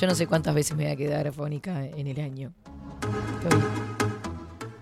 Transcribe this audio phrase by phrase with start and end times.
[0.00, 2.52] Yo no sé cuántas veces me voy a quedar afónica en el año.
[3.42, 3.60] Estoy,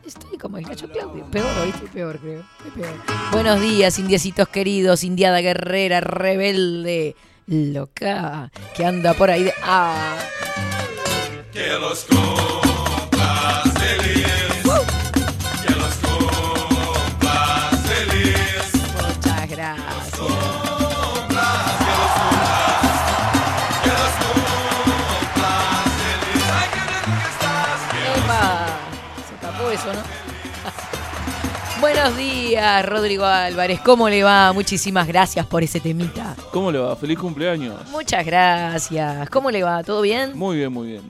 [0.06, 1.24] estoy como el cacho Claudio.
[1.30, 1.86] Peor, ¿oíste?
[1.88, 2.44] Peor, creo.
[2.74, 2.94] Peor.
[3.32, 9.54] Buenos días, indiecitos queridos, indiada guerrera, rebelde, loca, que anda por ahí de...
[9.62, 10.18] Ah.
[11.52, 12.06] Que los
[31.80, 33.80] Buenos días, Rodrigo Álvarez.
[33.80, 34.52] ¿Cómo le va?
[34.52, 36.36] Muchísimas gracias por ese temita.
[36.52, 36.94] ¿Cómo le va?
[36.94, 37.88] Feliz cumpleaños.
[37.90, 39.30] Muchas gracias.
[39.30, 39.82] ¿Cómo le va?
[39.82, 40.36] ¿Todo bien?
[40.36, 41.02] Muy bien, muy bien.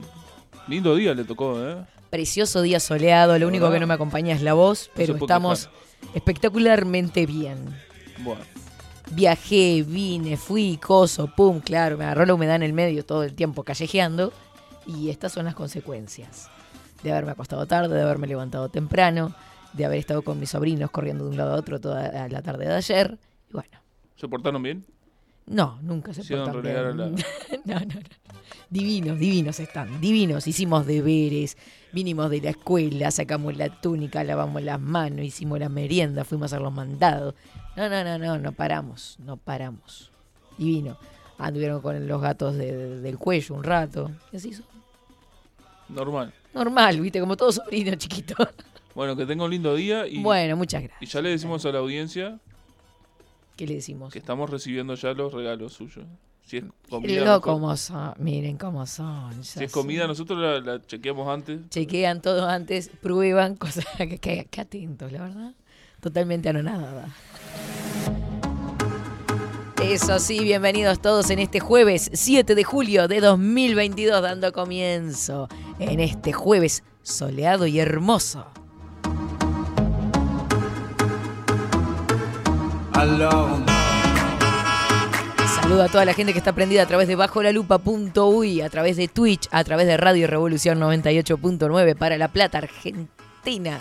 [0.67, 1.75] Lindo día le tocó, ¿eh?
[2.09, 3.37] Precioso día soleado.
[3.37, 5.69] Lo único que no me acompaña es la voz, pero estamos
[6.13, 7.77] espectacularmente bien.
[8.19, 8.41] Bueno,
[9.11, 13.33] Viajé, vine, fui, coso, pum, claro, me agarró la humedad en el medio todo el
[13.33, 14.31] tiempo callejeando.
[14.87, 16.49] Y estas son las consecuencias
[17.03, 19.35] de haberme acostado tarde, de haberme levantado temprano,
[19.73, 22.65] de haber estado con mis sobrinos corriendo de un lado a otro toda la tarde
[22.67, 23.17] de ayer.
[23.49, 23.77] Y bueno,
[24.15, 24.85] ¿se portaron bien?
[25.47, 26.73] no, nunca se a bien.
[26.75, 27.85] la- no, no, no.
[28.69, 30.47] Divinos, divinos están, divinos.
[30.47, 31.57] Hicimos deberes,
[31.91, 36.59] vinimos de la escuela, sacamos la túnica, lavamos las manos, hicimos la merienda, fuimos a
[36.59, 37.35] los mandados.
[37.75, 40.09] No, no, no, no, no paramos, no paramos.
[40.57, 40.97] Divino.
[41.37, 44.11] Anduvieron con los gatos de- de- del cuello un rato.
[44.31, 44.65] Y así son.
[45.89, 46.33] Normal.
[46.53, 48.35] Normal, viste, como todo sobrino chiquito.
[48.95, 51.11] Bueno, que tenga un lindo día y, Bueno, muchas y gracias.
[51.13, 52.39] ya le decimos a la audiencia
[53.55, 54.11] ¿Qué le decimos?
[54.11, 56.05] que estamos recibiendo ya los regalos suyos.
[56.45, 57.41] Si es comida, mejor.
[57.41, 59.43] cómo son, miren cómo son.
[59.43, 61.59] si es comida, nosotros la, la chequeamos antes.
[61.69, 65.53] chequean todo antes, prueban, cosas que, que, que atentos, la verdad.
[66.01, 67.07] Totalmente anonadada.
[69.83, 75.47] Eso sí, bienvenidos todos en este jueves 7 de julio de 2022, dando comienzo
[75.79, 78.45] en este jueves soleado y hermoso.
[85.55, 89.07] Saludo a toda la gente que está prendida a través de bajolalupa.uy, a través de
[89.07, 93.79] Twitch, a través de Radio Revolución 98.9 para La Plata, Argentina.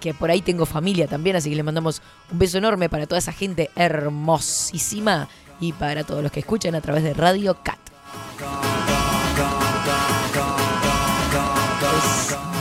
[0.00, 3.18] Que por ahí tengo familia también, así que le mandamos un beso enorme para toda
[3.18, 5.26] esa gente hermosísima
[5.58, 7.80] y para todos los que escuchan a través de Radio Cat.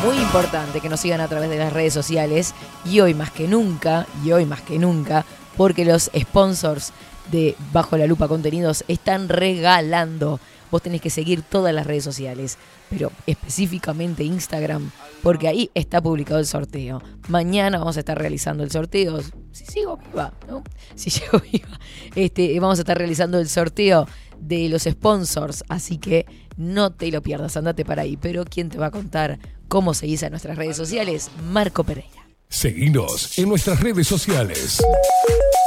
[0.04, 3.48] Muy importante que nos sigan a través de las redes sociales y hoy más que
[3.48, 5.24] nunca, y hoy más que nunca,
[5.60, 6.94] porque los sponsors
[7.34, 10.40] de Bajo la Lupa Contenidos están regalando.
[10.72, 12.58] Vos tenés que seguir todas las redes sociales,
[12.90, 14.90] pero específicamente Instagram,
[15.22, 17.02] porque ahí está publicado el sorteo.
[17.28, 19.20] Mañana vamos a estar realizando el sorteo.
[19.52, 20.64] Si sigo viva, ¿no?
[20.96, 21.78] Si llego viva.
[22.16, 24.08] Este, vamos a estar realizando el sorteo
[24.40, 26.26] de los sponsors, así que
[26.56, 28.16] no te lo pierdas, andate para ahí.
[28.16, 31.30] Pero ¿quién te va a contar cómo seguís a nuestras redes sociales?
[31.44, 32.29] Marco Pereira.
[32.52, 34.84] Seguinos en nuestras redes sociales.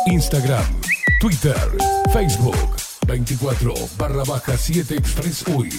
[0.07, 0.81] Instagram,
[1.21, 1.57] Twitter,
[2.13, 2.57] Facebook,
[3.07, 5.71] 24 barra baja 7 Express UI.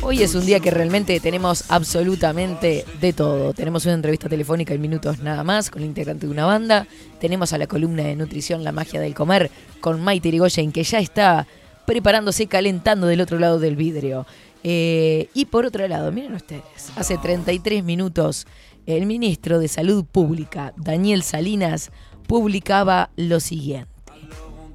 [0.00, 3.52] Hoy es un día que realmente tenemos absolutamente de todo.
[3.52, 6.86] Tenemos una entrevista telefónica en minutos nada más con el integrante de una banda.
[7.20, 9.50] Tenemos a la columna de nutrición La magia del comer
[9.80, 11.46] con Maite Irigoyen que ya está
[11.88, 14.26] preparándose, calentando del otro lado del vidrio.
[14.64, 18.46] Eh, y por otro lado, miren ustedes, hace 33 minutos
[18.86, 21.90] el ministro de Salud Pública, Daniel Salinas,
[22.26, 23.90] publicaba lo siguiente.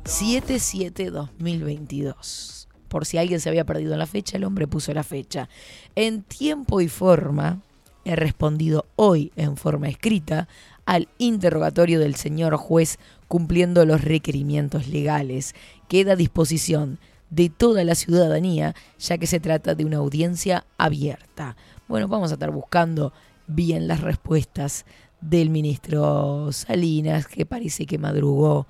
[0.03, 2.68] 7-7-2022.
[2.88, 5.50] Por si alguien se había perdido en la fecha, el hombre puso la fecha.
[5.95, 7.63] En tiempo y forma,
[8.06, 10.47] he respondido hoy en forma escrita
[10.85, 15.56] al interrogatorio del señor juez cumpliendo los requerimientos legales.
[15.88, 17.00] Queda a disposición
[17.33, 21.56] de toda la ciudadanía, ya que se trata de una audiencia abierta.
[21.88, 23.12] Bueno, vamos a estar buscando
[23.47, 24.85] bien las respuestas
[25.19, 28.68] del ministro Salinas, que parece que madrugó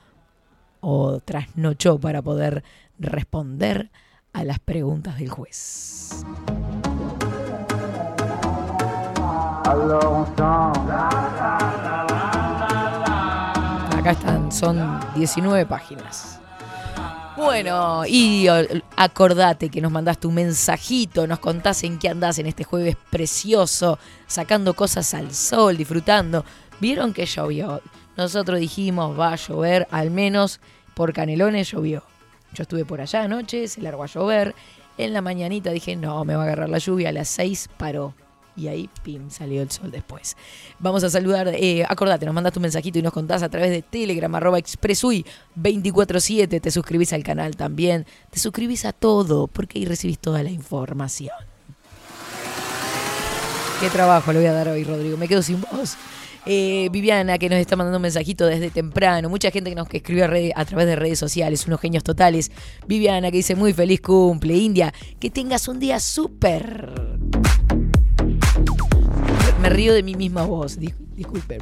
[0.80, 2.63] o trasnochó para poder
[3.00, 3.92] responder
[4.31, 6.24] a las preguntas del juez.
[13.98, 16.43] Acá están, son 19 páginas.
[17.35, 18.47] Bueno, y
[18.95, 23.97] acordate que nos mandaste un mensajito, nos contás en qué andás en este jueves precioso,
[24.27, 26.45] sacando cosas al sol, disfrutando.
[26.80, 27.81] Vieron que llovió.
[28.18, 30.59] Nosotros dijimos va a llover, al menos
[30.94, 32.03] por Canelones llovió.
[32.53, 34.53] Yo estuve por allá anoche, se largó a llover.
[35.00, 37.09] En la mañanita dije, no, me va a agarrar la lluvia.
[37.09, 38.13] A las 6 paró.
[38.55, 40.38] Y ahí, pim, salió el sol después.
[40.79, 43.81] Vamos a saludar, eh, acordate, nos mandas tu mensajito y nos contás a través de
[43.81, 46.59] Telegram, arroba expresui 247.
[46.59, 48.05] Te suscribís al canal también.
[48.29, 51.33] Te suscribís a todo, porque ahí recibís toda la información.
[53.79, 55.17] Qué trabajo le voy a dar hoy, Rodrigo.
[55.17, 55.97] Me quedo sin voz.
[56.45, 59.29] Eh, Viviana, que nos está mandando un mensajito desde temprano.
[59.29, 62.51] Mucha gente que nos que escribió a, a través de redes sociales, unos genios totales.
[62.88, 64.55] Viviana, que dice muy feliz cumple.
[64.55, 66.94] India, que tengas un día súper.
[69.63, 71.62] Me río de mi misma voz, dis- disculpen.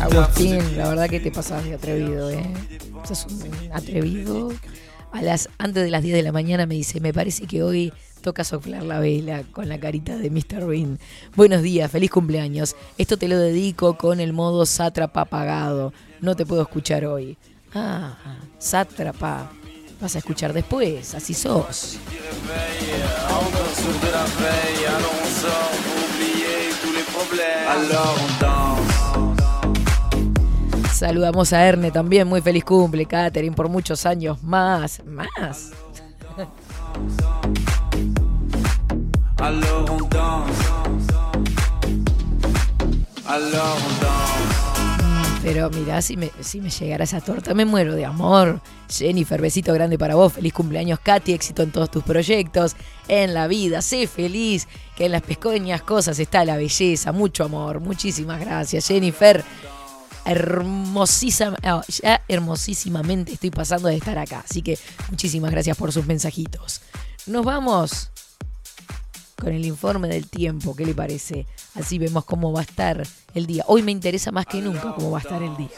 [0.00, 2.42] Agustín, la verdad que te pasas de atrevido, ¿eh?
[3.06, 4.52] Sos un atrevido.
[5.12, 7.92] A las, antes de las 10 de la mañana me dice, me parece que hoy
[8.22, 10.66] toca soplar la vela con la carita de Mr.
[10.66, 10.98] Bean.
[11.36, 12.76] Buenos días, feliz cumpleaños.
[12.96, 15.92] Esto te lo dedico con el modo sátrapa apagado.
[16.22, 17.36] No te puedo escuchar hoy.
[17.74, 18.16] Ah,
[18.58, 19.52] sátrapa.
[20.00, 21.98] Vas a escuchar después, así sos.
[30.94, 35.02] Saludamos a Erne también, muy feliz cumple, Katherine, por muchos años más.
[35.04, 35.72] Más.
[45.42, 48.60] Pero mirá, si me, si me llegara esa torta, me muero de amor.
[48.90, 50.34] Jennifer, besito grande para vos.
[50.34, 51.32] Feliz cumpleaños, Katy.
[51.32, 52.76] Éxito en todos tus proyectos.
[53.08, 54.68] En la vida, sé feliz.
[54.96, 57.12] Que en las pequeñas cosas está la belleza.
[57.12, 57.80] Mucho amor.
[57.80, 59.42] Muchísimas gracias, Jennifer.
[60.26, 64.44] Hermosísima, ah, ya hermosísimamente estoy pasando de estar acá.
[64.48, 64.78] Así que
[65.08, 66.82] muchísimas gracias por sus mensajitos.
[67.26, 68.10] Nos vamos
[69.40, 70.76] con el informe del tiempo.
[70.76, 71.46] ¿Qué le parece?
[71.74, 73.02] Así vemos cómo va a estar
[73.34, 73.64] el día.
[73.66, 75.68] Hoy me interesa más que nunca cómo va a estar el día.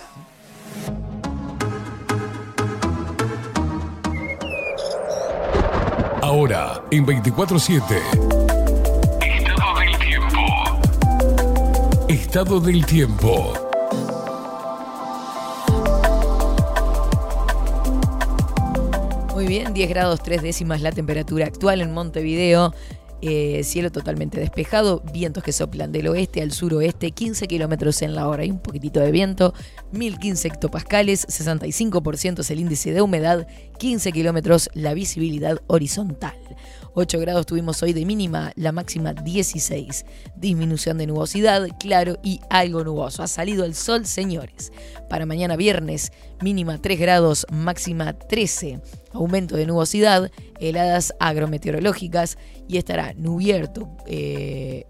[6.20, 7.82] Ahora, en 24-7.
[9.20, 10.38] Estado del tiempo.
[12.08, 13.52] Estado del tiempo.
[19.34, 22.72] Muy bien, 10 grados 3 décimas la temperatura actual en Montevideo.
[23.24, 28.26] Eh, cielo totalmente despejado, vientos que soplan del oeste al suroeste, 15 kilómetros en la
[28.26, 29.54] hora y un poquitito de viento,
[29.92, 33.46] 1015 hectopascales, 65% es el índice de humedad,
[33.78, 36.34] 15 kilómetros la visibilidad horizontal.
[36.94, 40.04] 8 grados tuvimos hoy de mínima, la máxima 16.
[40.34, 43.22] Disminución de nubosidad, claro y algo nuboso.
[43.22, 44.72] Ha salido el sol, señores.
[45.08, 48.80] Para mañana viernes, mínima 3 grados, máxima 13.
[49.12, 52.38] Aumento de nubosidad, heladas agrometeorológicas
[52.68, 54.86] y estará nubierto, eh,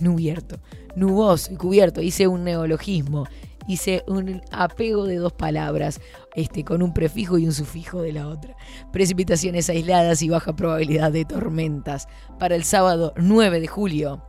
[0.00, 0.60] nubierto,
[0.96, 2.00] nuboso y cubierto.
[2.00, 3.26] Hice un neologismo,
[3.66, 6.00] hice un apego de dos palabras,
[6.34, 8.56] este, con un prefijo y un sufijo de la otra.
[8.92, 12.08] Precipitaciones aisladas y baja probabilidad de tormentas.
[12.38, 14.22] Para el sábado 9 de julio,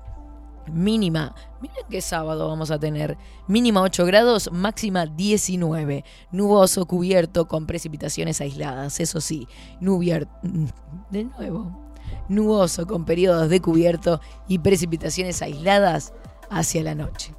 [0.72, 7.66] mínima, miren qué sábado vamos a tener, mínima 8 grados, máxima 19, nuboso, cubierto con
[7.66, 9.48] precipitaciones aisladas, eso sí,
[9.80, 10.28] nubier
[11.12, 11.92] de nuevo,
[12.28, 16.14] nuboso con periodos de cubierto y precipitaciones aisladas
[16.50, 17.34] hacia la noche.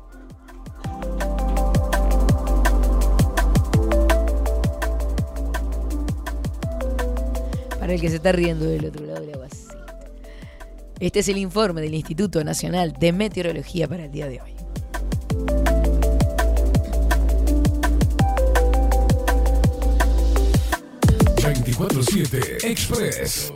[7.78, 9.69] Para el que se está riendo del otro lado de la vasija.
[11.00, 14.54] Este es el informe del Instituto Nacional de Meteorología para el día de hoy.
[21.40, 23.50] ...24-7 Express.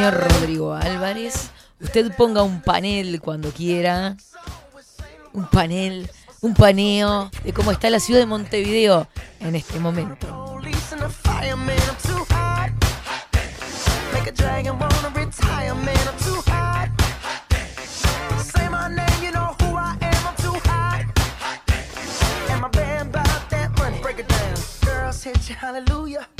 [0.00, 4.16] Señor Rodrigo Álvarez, usted ponga un panel cuando quiera.
[5.34, 9.06] Un panel un paneo de cómo está la ciudad de Montevideo
[9.40, 10.58] en este momento.
[25.60, 26.39] Hallelujah.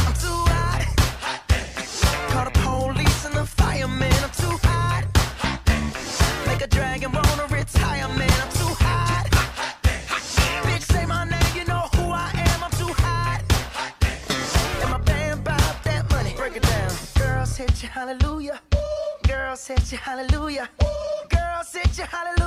[19.99, 20.69] hallelujah.
[20.83, 22.40] Ooh, girl, sit your hallelujah.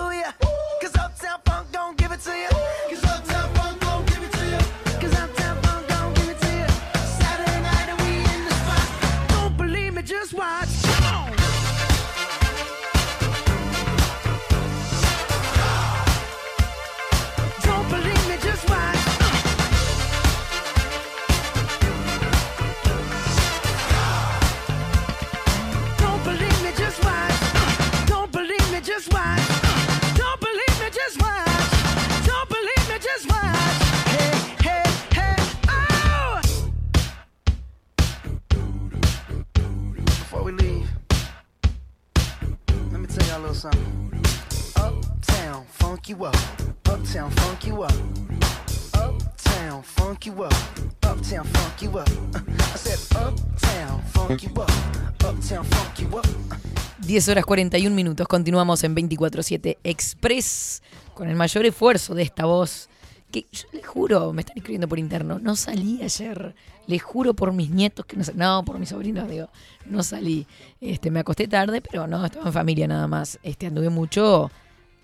[57.15, 58.27] 10 horas 41 minutos.
[58.27, 60.83] Continuamos en 24-7 Express
[61.15, 62.89] con el mayor esfuerzo de esta voz.
[63.31, 66.57] Que yo les juro, me están escribiendo por interno, no salí ayer.
[66.89, 68.39] Les juro por mis nietos que no salí.
[68.39, 69.49] No, por mis sobrinos, digo,
[69.87, 70.49] no salí.
[70.81, 73.39] Este, me acosté tarde, pero no, estaba en familia nada más.
[73.45, 74.51] Este, anduve mucho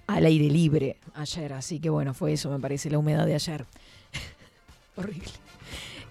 [0.08, 3.66] al aire libre ayer, así que bueno, fue eso, me parece, la humedad de ayer.
[4.96, 5.30] Horrible.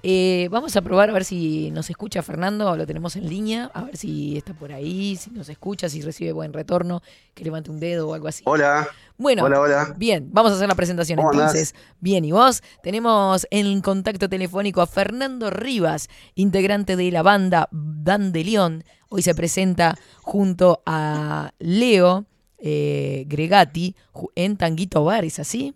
[0.02, 3.84] Eh, vamos a probar a ver si nos escucha Fernando, lo tenemos en línea, a
[3.84, 7.02] ver si está por ahí, si nos escucha, si recibe buen retorno,
[7.34, 8.44] que levante un dedo o algo así.
[8.46, 8.88] Hola.
[9.18, 9.94] Bueno, Hola, hola.
[9.98, 11.76] bien, vamos a hacer la presentación entonces.
[12.00, 18.86] Bien, y vos tenemos en contacto telefónico a Fernando Rivas, integrante de la banda Dandelion.
[19.10, 22.26] Hoy se presenta junto a Leo
[22.58, 23.96] eh, Gregati
[24.36, 25.76] en Tanguito Bar, ¿es así?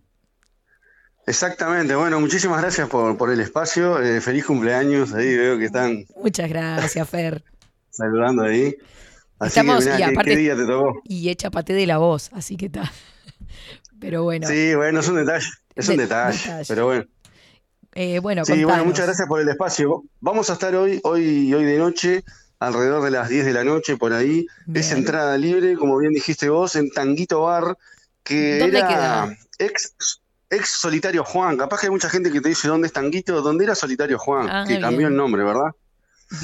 [1.26, 4.02] Exactamente, bueno, muchísimas gracias por, por el espacio.
[4.02, 7.44] eh, feliz cumpleaños, ahí veo que están Muchas gracias, Fer.
[7.90, 8.76] saludando ahí.
[9.40, 11.02] Así Estamos- que mirá, y ¿qué, aparte- qué día te tocó?
[11.06, 12.92] Y echa paté de la voz, así que está.
[14.00, 16.66] Pero bueno, Sí, bueno, es un detalle, es un De- detalle, detalle.
[16.68, 17.06] pero bueno.
[17.96, 20.04] eh, bueno, Sí, bueno, muchas gracias por el espacio.
[20.20, 22.24] Vamos a estar hoy, hoy, hoy de noche,
[22.60, 24.46] alrededor de las 10 de la noche, por ahí.
[24.74, 27.78] Es entrada libre, como bien dijiste vos, en Tanguito Bar,
[28.24, 29.38] que ¿Dónde era queda?
[29.60, 29.94] ex,
[30.56, 31.58] ex Solitario Juan.
[31.58, 34.48] Capaz que hay mucha gente que te dice dónde es Tanguito, dónde era Solitario Juan,
[34.50, 34.82] Ah, que bien.
[34.82, 35.72] cambió el nombre, ¿verdad?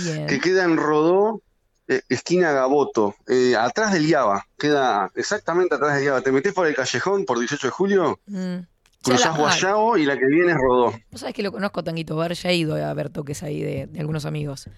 [0.03, 0.27] Bien.
[0.27, 1.41] que queda en Rodó,
[1.87, 6.21] eh, esquina Gaboto, eh, atrás del Iaba, queda exactamente atrás del Iaba.
[6.21, 8.57] Te metés por el callejón por 18 de julio, Mm.
[9.01, 10.91] Cruzás Guayao y la que viene es Rodó.
[11.09, 13.87] Vos sabés que lo conozco Tanguito Bar, ya he ido a ver toques ahí de,
[13.87, 14.69] de algunos amigos.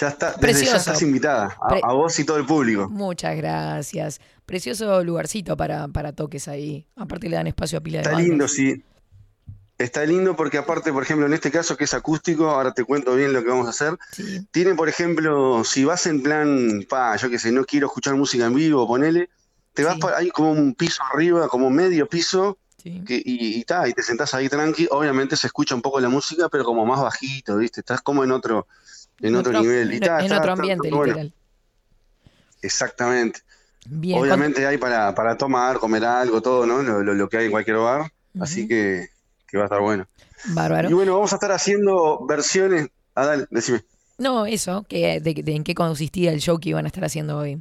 [0.00, 2.88] Ya está, desde ya estás invitada, a vos y todo el público.
[2.88, 4.20] Muchas gracias.
[4.52, 6.86] Precioso lugarcito para, para toques ahí.
[6.96, 8.28] Aparte le dan espacio a pila de Está bandas.
[8.28, 8.84] lindo, sí.
[9.78, 13.14] Está lindo porque aparte, por ejemplo, en este caso que es acústico, ahora te cuento
[13.14, 13.96] bien lo que vamos a hacer.
[14.10, 14.46] Sí.
[14.50, 18.44] Tiene, por ejemplo, si vas en plan, pa, yo qué sé, no quiero escuchar música
[18.44, 19.30] en vivo, ponele,
[19.72, 20.00] te vas Sí.
[20.00, 23.02] por ahí como un piso arriba, como medio piso, sí.
[23.06, 26.10] que- y, y, ta, y te sentás ahí tranqui, obviamente se escucha un poco la
[26.10, 27.80] música, pero como más bajito, ¿viste?
[27.80, 28.66] Estás como en otro,
[29.22, 29.92] en otro nivel.
[29.94, 31.04] Y en, ta, en otro ambiente, bueno.
[31.06, 31.32] literal.
[32.60, 33.40] Exactamente.
[33.88, 34.18] Bien.
[34.18, 36.82] Obviamente hay para, para tomar, comer algo, todo, ¿no?
[36.82, 39.08] Lo, lo- lo que hay en cualquier bar, así que,
[39.48, 40.06] que va a estar bueno.
[40.46, 40.88] Bárbaro.
[40.90, 42.88] Y bueno, vamos a estar haciendo versiones.
[43.14, 43.82] Dale, decime.
[44.18, 47.38] No, eso, que, de, de en qué consistía el show que iban a estar haciendo
[47.38, 47.60] hoy.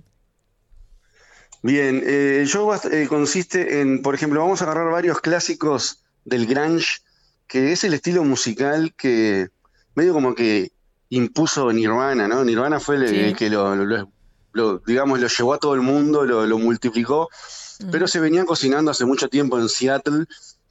[1.64, 6.48] Bien, eh, el show eh, consiste en, por ejemplo, vamos a agarrar varios clásicos del
[6.48, 7.00] grunge,
[7.48, 9.50] que es el estilo musical que
[9.96, 10.72] medio como que
[11.10, 12.44] impuso Nirvana, ¿no?
[12.44, 13.16] Nirvana fue el, Sí.
[13.20, 14.12] el que lo, lo- lo-
[14.54, 17.30] lo, digamos, lo llevó a todo el mundo, lo, lo multiplicó,
[17.92, 20.26] pero se venía cocinando hace mucho tiempo en Seattle,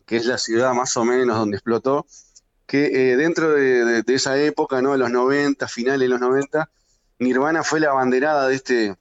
[0.06, 2.06] que es la ciudad más o menos donde explotó,
[2.66, 4.92] que eh, dentro de, de- de esa época, ¿no?
[4.92, 6.70] De los 90, finales de los 90,
[7.18, 8.96] Nirvana fue la abanderada de este,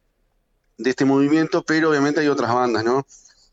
[0.78, 3.06] de este movimiento, pero obviamente hay otras bandas, ¿no?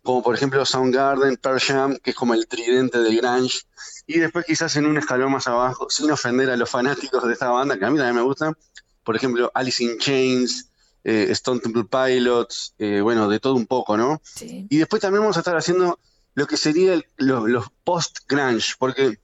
[0.03, 3.63] Como por ejemplo Soundgarden, Pearl Jam, que es como el tridente del grunge,
[4.07, 7.51] y después quizás en un escalón más abajo, sin ofender a los fanáticos de esta
[7.51, 8.57] banda, que a mí también me gustan,
[9.05, 10.71] por ejemplo Alice in Chains,
[11.09, 14.21] eh, Stone Temple Pilots, eh, bueno, de todo un poco, ¿no?
[14.25, 14.67] Sí.
[14.69, 16.01] Y después también vamos a estar haciendo
[16.35, 19.21] lo que sería el- lo- los post-grunge, porque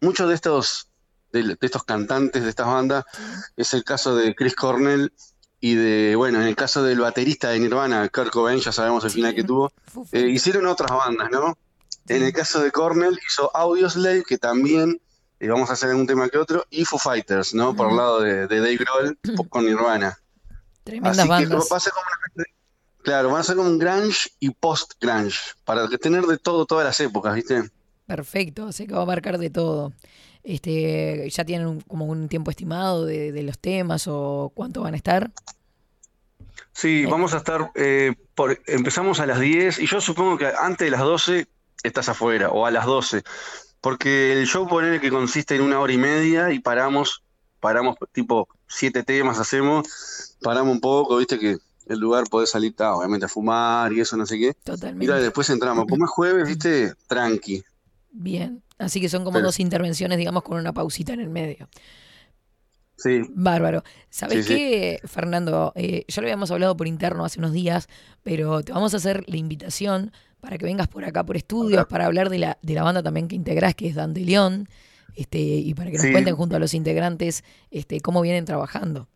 [0.00, 0.88] muchos de estos,
[1.32, 3.04] de, de estos cantantes de estas bandas,
[3.56, 5.12] es el caso de Chris Cornell
[5.60, 9.10] y de, bueno, en el caso del baterista de Nirvana, Kurt Cobain, ya sabemos el
[9.10, 9.16] Sí.
[9.16, 9.72] final que tuvo,
[10.12, 11.56] eh, hicieron otras bandas, ¿no?
[12.08, 15.00] En el caso de Cornell hizo Audioslave, que también
[15.40, 17.74] vamos a hacer algún tema que otro, y Foo Fighters, ¿no?
[17.76, 19.18] Por el lado de, de Dave Grohl
[19.50, 20.18] con Nirvana.
[20.84, 21.68] Tremendas Así que bandas.
[21.72, 22.04] va a ser como
[22.36, 22.44] una-
[23.02, 26.98] claro, van a ser como un grunge y post-grunge, para tener de todo, todas las
[27.00, 27.70] épocas, ¿viste?
[28.06, 29.92] Perfecto, sé que va a abarcar de todo.
[30.42, 34.92] Este, ¿ya tienen un- como un tiempo estimado de, de los temas o cuánto van
[34.94, 35.30] a estar?
[36.72, 40.84] Sí, vamos a estar, eh, por, empezamos a las 10 y yo supongo que antes
[40.86, 41.46] de las 12
[41.82, 43.22] estás afuera o a las 12,
[43.80, 47.22] porque el show ponele que consiste en una hora y media y paramos,
[47.60, 53.26] paramos tipo siete temas hacemos, paramos un poco, viste que el lugar podés salir, obviamente
[53.26, 55.04] a fumar y eso no sé qué, Totalmente.
[55.18, 57.62] y después entramos, como es jueves, viste, tranqui.
[58.12, 58.62] Bien.
[58.78, 61.68] Así que son como Pero- dos intervenciones, digamos, con una pausita en el medio.
[62.96, 63.82] Sí, Bárbaro.
[64.08, 64.58] ¿Sabes Sí, sí.
[64.58, 65.72] qué, Fernando?
[65.74, 67.88] Eh, ya lo habíamos hablado por interno hace unos días,
[68.22, 72.06] pero te vamos a hacer la invitación para que vengas por acá por estudios, para
[72.06, 74.68] hablar de la, de la banda también que integrás, que es Dan de León,
[75.16, 76.12] este, y para que nos Sí.
[76.12, 79.08] cuenten junto a los integrantes este, cómo vienen trabajando.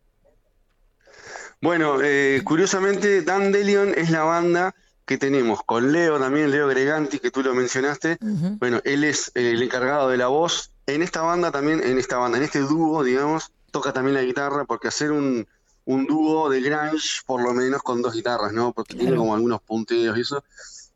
[1.61, 7.31] Bueno, eh, curiosamente, Dandelion es la banda que tenemos con Leo también, Leo Greganti, que
[7.31, 8.17] tú lo mencionaste.
[8.59, 10.71] Bueno, él es el encargado de la voz.
[10.85, 14.65] En esta banda también, en esta banda, en este dúo, digamos, toca también la guitarra,
[14.65, 15.47] porque hacer un,
[15.85, 18.71] un dúo de grunge, por lo menos con dos guitarras, ¿no?
[18.71, 19.21] Porque tiene Claro.
[19.21, 20.43] como algunos punteos y eso.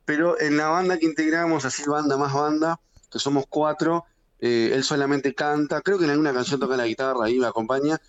[0.06, 2.80] Pero en la banda que integramos, así banda más banda,
[3.12, 4.06] que somos cuatro,
[4.40, 8.00] eh, él solamente canta, creo que en alguna canción toca la guitarra y me acompaña,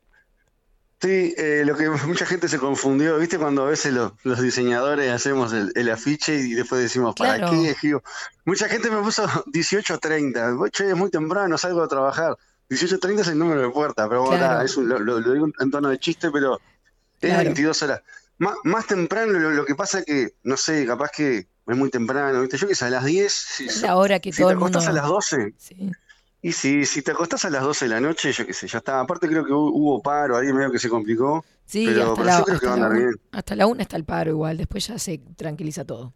[1.00, 3.38] Sí, eh, lo que mucha gente se confundió, ¿viste?
[3.38, 7.50] Cuando a veces lo- los diseñadores hacemos el, el afiche y después decimos, ¿para Claro.
[7.52, 7.76] qué?
[7.82, 8.02] Digo,
[8.44, 12.36] mucha gente me puso 18.30, che, es muy temprano, salgo a trabajar.
[12.70, 14.40] 18.30 es el número de puerta, pero Claro.
[14.40, 16.58] nada, es un- lo, lo- digo en tono de chiste, pero
[17.20, 17.44] es Claro.
[17.44, 18.00] 22 horas.
[18.38, 22.40] Má- más temprano, lo, lo que pasa que, no sé, capaz que es muy temprano,
[22.40, 22.56] ¿viste?
[22.58, 24.58] Yo que sé, a las 10, si, Es la hora que si todo te el
[24.58, 24.78] mundo...
[24.78, 25.90] acostás a las 12, Sí.
[26.42, 28.78] y si, si te acostás a las 12 de la noche, yo qué sé, ya
[28.78, 29.00] está.
[29.00, 31.44] Aparte creo que hu- hubo paro ahí, medio que se complicó.
[31.64, 33.10] Sí, Pero- hasta, pero la, yo creo que va a andar una- bien.
[33.32, 36.12] hasta la una está el paro igual, después ya se tranquiliza todo.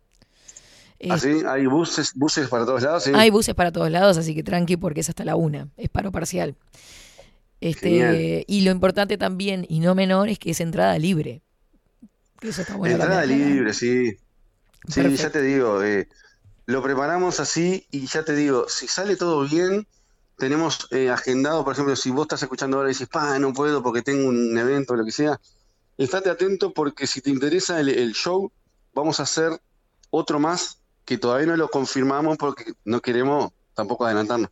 [1.01, 1.43] Eh, ¿Así?
[1.49, 3.05] ¿Hay buses, buses para todos lados?
[3.05, 3.13] Sí.
[3.15, 6.13] Hay buses para todos lados, así que tranqui porque es hasta la una, es paro
[6.13, 6.55] parcial.
[7.61, 8.45] Este, Genial.
[8.47, 11.43] y lo importante también, y no menor, es que es entrada libre.
[12.39, 14.17] Que Eso está bueno Entrada también libre, sí.
[14.89, 15.23] Sí, Perfecto.
[15.23, 16.09] ya te digo, eh,
[16.67, 19.87] lo preparamos así y ya te digo, si sale todo bien,
[20.39, 23.83] tenemos eh, agendado, por ejemplo, si vos estás escuchando ahora y dices, pa, no puedo
[23.83, 25.41] porque tengo un evento o lo que sea,
[25.99, 28.51] estate atento porque si te interesa el, el show,
[28.95, 29.61] vamos a hacer
[30.11, 34.51] otro más que todavía no lo confirmamos porque no queremos tampoco adelantarnos.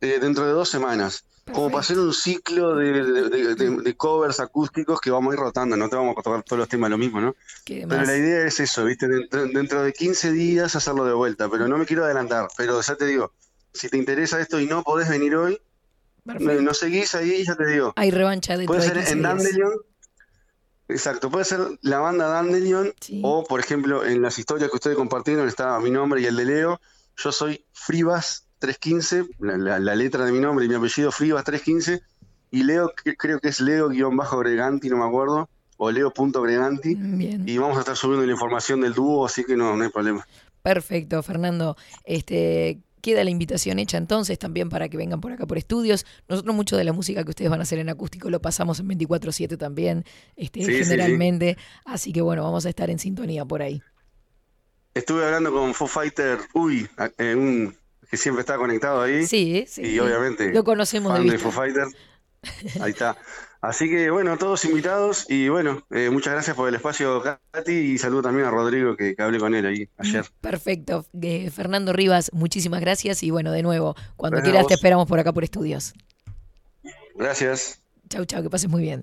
[0.00, 3.96] Eh, dentro de dos semanas, como para hacer un ciclo de, de- de- de- de
[3.96, 6.90] covers acústicos que vamos a ir rotando, no te vamos a tocar todos los temas
[6.90, 7.34] lo mismo, ¿no?
[7.66, 9.08] Pero la idea es eso, ¿viste?
[9.08, 12.48] Dentro, dentro de 15 días hacerlo de vuelta, pero no me quiero adelantar.
[12.56, 13.32] Pero ya te digo,
[13.72, 15.60] si te interesa esto y no podés venir hoy,
[16.24, 16.62] no, perfecto.
[16.62, 17.92] no seguís ahí, ya te digo.
[17.96, 19.22] Hay revancha dentro Puede de ser 15 en.
[19.22, 19.72] Dandelion,
[20.88, 23.20] exacto, puede ser la banda Dandelion, Sí.
[23.24, 26.44] o por ejemplo, en las historias que ustedes compartieron está mi nombre y el de
[26.44, 26.80] Leo.
[27.16, 31.44] Yo soy Fribas 315, la, la- la letra de mi nombre y mi apellido Fribas
[31.44, 32.02] 315,
[32.50, 36.96] y Leo que- creo que es Leo-Greganti, no me acuerdo, o Leo.greganti.
[37.46, 40.26] Y vamos a estar subiendo la información del dúo, así que no, no hay problema.
[40.62, 41.76] Perfecto, Fernando.
[42.04, 46.04] Este, queda la invitación hecha entonces también para que vengan por acá por estudios.
[46.28, 48.88] Nosotros mucho de la música que ustedes van a hacer en acústico lo pasamos en
[48.88, 50.04] 24/7 también,
[50.36, 50.84] este, Sí, sí, sí.
[50.84, 51.56] generalmente.
[51.84, 53.80] Así que bueno, vamos a estar en sintonía por ahí.
[54.94, 57.72] Estuve hablando con Foo Fighter, uy, eh, un
[58.10, 59.26] que siempre está conectado ahí.
[59.26, 59.82] Sí, sí.
[59.82, 61.50] Y obviamente Lo conocemos de fan de vista.
[61.50, 61.86] Foo Fighter.
[62.80, 63.16] Ahí está.
[63.60, 67.98] Así que bueno, todos invitados y bueno, eh, muchas gracias por el espacio, Katy, y
[67.98, 70.24] saludo también a Rodrigo que, que hablé con él ahí ayer.
[70.40, 71.04] Perfecto.
[71.20, 75.32] Eh, Fernando Rivas, muchísimas gracias y bueno, de nuevo, cuando quieras te esperamos por acá
[75.32, 75.94] por estudios.
[77.16, 77.80] Gracias.
[78.08, 79.02] Chau, chau, que pases muy bien.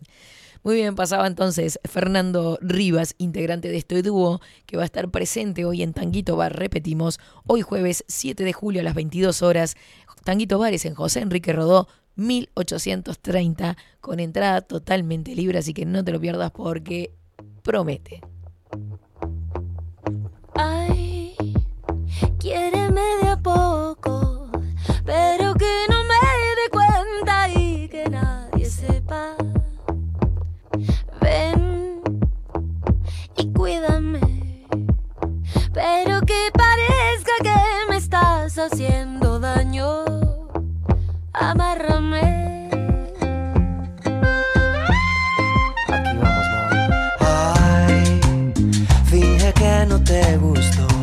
[0.66, 5.64] Muy bien, pasaba entonces Fernando Rivas, integrante de este dúo, que va a estar presente
[5.64, 9.76] hoy en Tanguito Bar, repetimos, hoy jueves 7 de julio a las 22 horas.
[10.24, 16.04] Tanguito Bar es en José Enrique Rodó, 1830, con entrada totalmente libre, así que no
[16.04, 17.14] te lo pierdas porque
[17.62, 18.22] promete.
[20.56, 21.36] Ay,
[22.40, 24.50] quiéreme de poco,
[25.06, 25.95] pero que no
[33.56, 34.20] cuídame,
[35.74, 37.56] pero que parezca que
[37.90, 40.04] me estás haciendo daño.
[41.34, 42.70] Amárrame.
[45.88, 46.48] Aquí vamos,
[47.20, 48.22] Ay,
[49.06, 50.95] finge que no te gustó.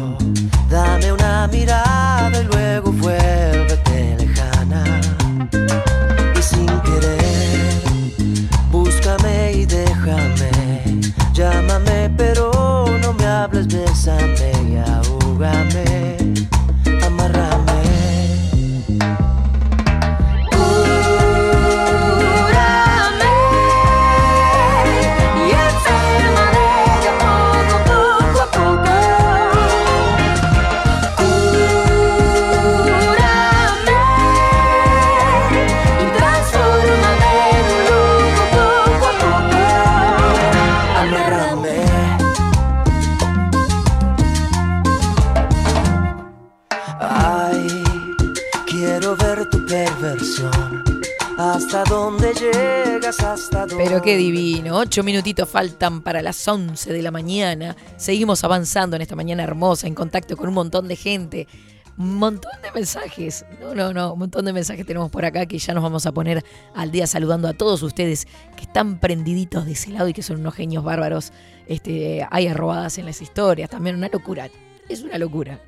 [54.92, 57.74] Ocho minutitos faltan para las 11 de la mañana.
[57.96, 61.48] Seguimos avanzando en esta mañana hermosa, en contacto con un montón de gente.
[61.96, 63.46] Un montón de mensajes.
[63.58, 66.12] No, no, no, un montón de mensajes tenemos por acá que ya nos vamos a
[66.12, 70.22] poner al día saludando a todos ustedes que están prendiditos de ese lado y que
[70.22, 71.32] son unos genios bárbaros.
[71.66, 74.50] Este, hay arrobadas en las historias, también una locura.
[74.90, 75.58] Es una locura.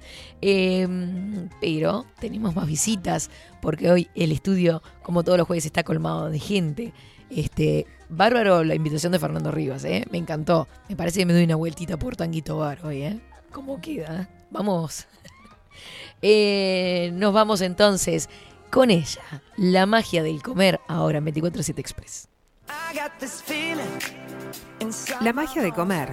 [0.43, 0.87] Eh,
[1.63, 3.31] pero tenemos más visitas
[3.63, 6.93] porque hoy el estudio, como todos los jueves, está colmado de gente.
[7.31, 10.05] Este, bárbaro la invitación de Fernando Rivas, ¿eh?
[10.11, 10.69] Me encantó.
[10.89, 13.21] Me parece que me doy una vueltita por Tanguito Bar hoy, ¿eh?
[13.53, 14.29] ¿Cómo queda?
[14.51, 15.07] Vamos.
[16.27, 18.31] Eh, nos vamos entonces
[18.71, 22.29] con ella, la magia del comer, ahora en 24-7 Express.
[25.21, 26.11] La magia de comer.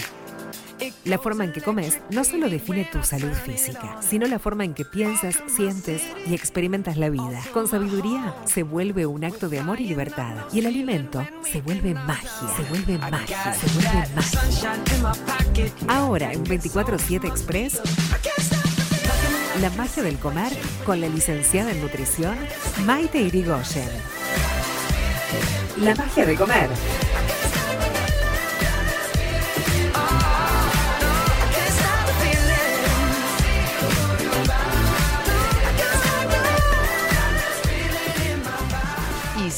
[1.05, 4.73] La forma en que comes no solo define tu salud física, sino la forma en
[4.73, 7.41] que piensas, sientes y experimentas la vida.
[7.53, 10.45] Con sabiduría se vuelve un acto de amor y libertad.
[10.51, 14.41] Y el alimento se vuelve magia, se vuelve magia, se vuelve magia.
[15.87, 17.81] Ahora en 24-7 Express,
[19.61, 20.51] la magia del comer
[20.85, 22.35] con la licenciada en nutrición
[22.85, 23.89] Maite Irigoyen.
[25.77, 26.69] La magia de comer.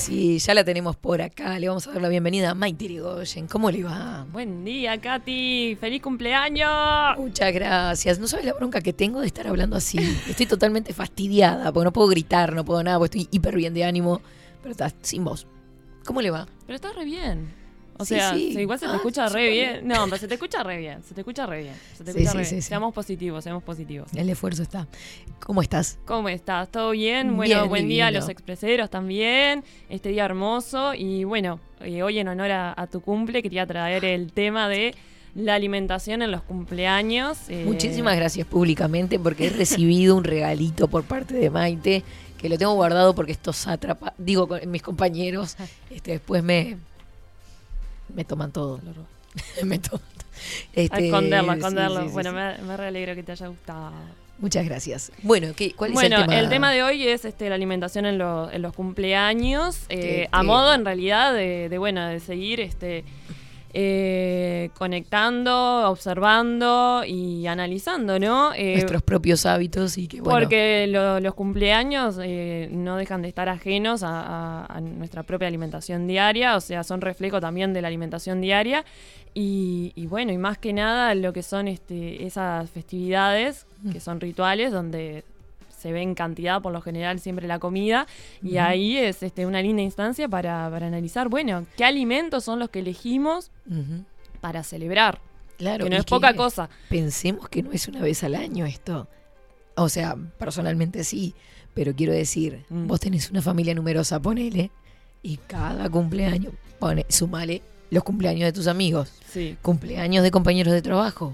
[0.04, 1.58] Sí, ya la tenemos por acá.
[1.60, 3.48] Le vamos a dar la bienvenida a Maite Irigoyen.
[3.48, 4.26] ¿Cómo le va?
[4.32, 5.78] Buen día, Katy.
[5.80, 7.18] ¡Feliz cumpleaños!
[7.18, 8.20] Muchas gracias.
[8.20, 9.98] No sabes la bronca que tengo de estar hablando así.
[10.28, 13.86] Estoy totalmente fastidiada porque no puedo gritar, no puedo nada, porque estoy hiper bien de
[13.86, 14.22] ánimo.
[14.62, 15.48] Pero estás sin voz.
[16.06, 16.48] ¿Cómo le va?
[16.66, 17.63] Pero estás re bien.
[17.98, 18.56] O Sí, sea, sí.
[18.60, 19.88] igual se te Ah, escucha re bien.
[19.88, 21.04] No, pero se te escucha re bien.
[21.04, 21.76] Se te escucha re bien.
[21.96, 22.62] Se te escucha sí, re bien.
[22.62, 24.08] Seamos positivos, seamos positivos.
[24.16, 24.88] El esfuerzo está.
[25.40, 26.00] ¿Cómo estás?
[26.06, 26.70] ¿Cómo estás?
[26.72, 27.36] ¿Todo bien?
[27.36, 28.22] Bueno, Bien, buen día a divino.
[28.22, 29.64] los expreseros también.
[29.90, 30.94] Este día hermoso.
[30.96, 34.96] Y bueno, eh, hoy en honor a, a tu cumple quería traer el tema de
[35.36, 37.38] la alimentación en los cumpleaños.
[37.50, 42.04] eh, Muchísimas gracias públicamente porque he recibido un regalito por parte de Maite
[42.38, 45.56] que lo tengo guardado porque estos atrapa, digo, con mis compañeros,
[45.90, 46.78] este, después me,
[48.14, 48.80] me toman todo.
[49.64, 50.02] me toman.
[50.06, 52.02] A Este, esconderlo, a esconderlo.
[52.02, 52.34] sí, sí, bueno.
[52.34, 53.92] Me, me re alegro que te haya gustado.
[54.40, 55.12] Muchas gracias.
[55.22, 56.72] Bueno, ¿qué, ¿cuál Bueno, es el tema?
[56.72, 60.74] de hoy es este, la alimentación en, lo- en los cumpleaños, eh, a qué- modo
[60.74, 63.06] en realidad de, de, bueno, de seguir este,
[63.76, 68.54] eh, conectando, observando y analizando, ¿no?
[68.54, 70.40] Eh, Nuestros propios hábitos y que bueno.
[70.42, 75.48] porque lo- los cumpleaños eh, no dejan de estar ajenos a, a- a nuestra propia
[75.48, 78.86] alimentación diaria, o sea, son reflejo también de la alimentación diaria.
[79.34, 84.22] Y, y bueno, y más que nada lo que son este, esas festividades, que son
[84.22, 85.24] rituales, donde
[85.84, 88.08] se ve en cantidad por lo general siempre la comida,
[88.42, 92.70] y ahí es este, una linda instancia para, para analizar, bueno, qué alimentos son los
[92.70, 93.52] que elegimos
[94.42, 95.20] para celebrar.
[95.58, 96.70] Claro, que no es poca cosa.
[96.90, 99.08] Pensemos que no es una vez al año esto.
[99.76, 101.36] O sea, personalmente sí,
[101.74, 102.88] pero quiero decir, Mm.
[102.88, 104.72] vos tenés una familia numerosa, ponele,
[105.22, 109.58] y cada cumpleaños, pone, sumale los cumpleaños de tus amigos, Sí.
[109.62, 111.34] cumpleaños de compañeros de trabajo.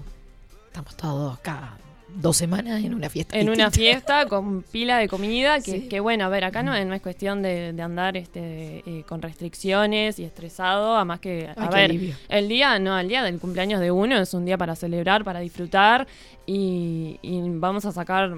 [0.66, 1.76] Estamos todos cada
[2.16, 3.38] dos semanas en una fiesta.
[3.38, 5.88] en una fiesta con pila de comida que, Sí.
[5.88, 9.22] que bueno, a ver, acá no, no es cuestión de, de andar este, eh, con
[9.22, 11.68] restricciones y estresado, además que, a Ay,
[11.98, 15.24] ver, el día, no, el día del cumpleaños de uno es un día para celebrar,
[15.24, 16.06] para disfrutar
[16.46, 18.34] y, y vamos a sacar,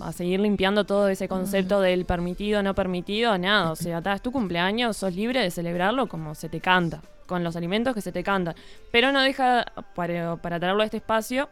[0.00, 4.32] a seguir limpiando todo ese concepto del permitido, no permitido, nada, o sea, es tu
[4.32, 8.22] cumpleaños, sos libre de celebrarlo como se te canta, con los alimentos que se te
[8.22, 8.54] cantan,
[8.92, 11.48] pero no deja, para, para traerlo a este espacio,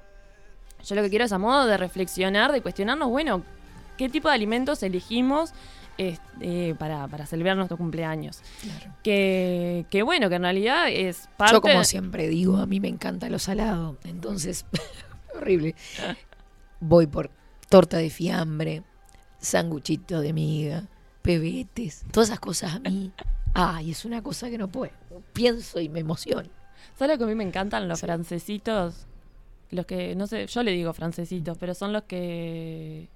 [0.85, 3.43] yo lo que quiero es a modo de reflexionar, de cuestionarnos, bueno,
[3.97, 5.53] qué tipo de alimentos elegimos
[5.97, 8.41] este, para, para celebrar nuestro cumpleaños.
[8.63, 8.95] Claro.
[9.03, 11.55] Que, que bueno, que en realidad es parte...
[11.55, 14.67] Yo como siempre digo, a mí me encanta lo salado, entonces,
[15.35, 15.75] horrible.
[16.81, 17.31] Voy por
[17.69, 18.83] torta de fiambre,
[19.39, 20.85] sanguchito de miga,
[21.23, 23.13] pebetes, todas esas cosas a mí.
[23.55, 24.93] Ay, es una cosa que no puedo.
[25.33, 26.49] Pienso y me emociono.
[26.99, 27.89] ¿Sabes lo que a mí me encantan?
[27.89, 29.07] Los francesitos.
[29.75, 33.09] Los que, no sé, yo le digo francesitos, pero son los que...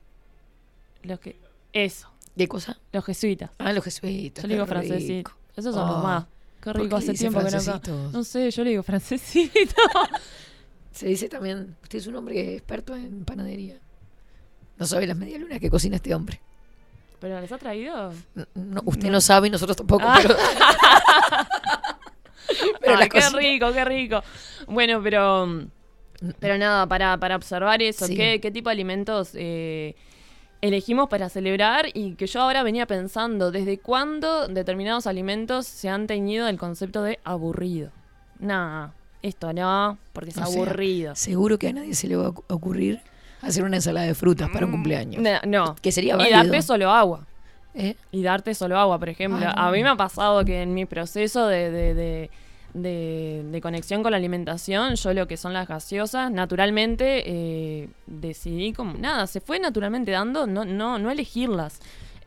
[1.05, 1.38] Los que...
[1.73, 2.77] Eso, ¿Qué cosa?
[2.92, 3.51] los jesuitas.
[3.59, 4.42] Ah, los jesuitas.
[4.42, 4.75] Yo le digo rico.
[4.75, 5.35] francesitos.
[5.57, 6.25] Esos son Ah, los más.
[6.61, 8.11] Qué ¿por rico, hace tiempo que no...
[8.11, 9.75] No sé, yo le digo francesitos.
[10.92, 13.79] Se dice también, usted es un hombre experto en panadería.
[14.79, 16.40] No sabe las medialunas que cocina este hombre.
[17.21, 18.12] ¿Pero les ha traído?
[18.55, 19.12] No, usted no.
[19.12, 19.21] No.
[19.21, 20.18] sabe y nosotros tampoco, Ah.
[20.21, 20.35] pero...
[22.81, 24.23] pero Ay, qué rico, qué rico.
[24.66, 25.47] Bueno, pero
[26.41, 28.17] pero nada, para, para observar eso, Sí.
[28.17, 29.95] ¿qué, qué tipo de alimentos eh,
[30.61, 31.87] elegimos para celebrar?
[31.95, 37.03] Y que yo ahora venía pensando, ¿desde cuándo determinados alimentos se han teñido el concepto
[37.03, 37.91] de aburrido?
[38.39, 38.89] Nah,
[39.23, 41.15] esto no, porque es O sea, aburrido.
[41.17, 43.01] Seguro que a nadie se le va a ocu- ocurrir
[43.43, 45.23] hacer una ensalada de frutas para un cumpleaños.
[45.23, 45.77] No, no.
[45.81, 46.37] Que sería Y válido.
[46.39, 47.25] darte solo agua.
[47.75, 47.95] ¿Eh?
[48.11, 49.39] Y darte solo agua, por ejemplo.
[49.39, 49.51] No.
[49.55, 52.31] A mí me ha pasado que en mi proceso de, de- de-
[52.83, 58.73] de- de conexión con la alimentación, yo lo que son las gaseosas, naturalmente eh, decidí
[58.73, 61.81] como, nada, se fue naturalmente dando, no, no, no elegirlas.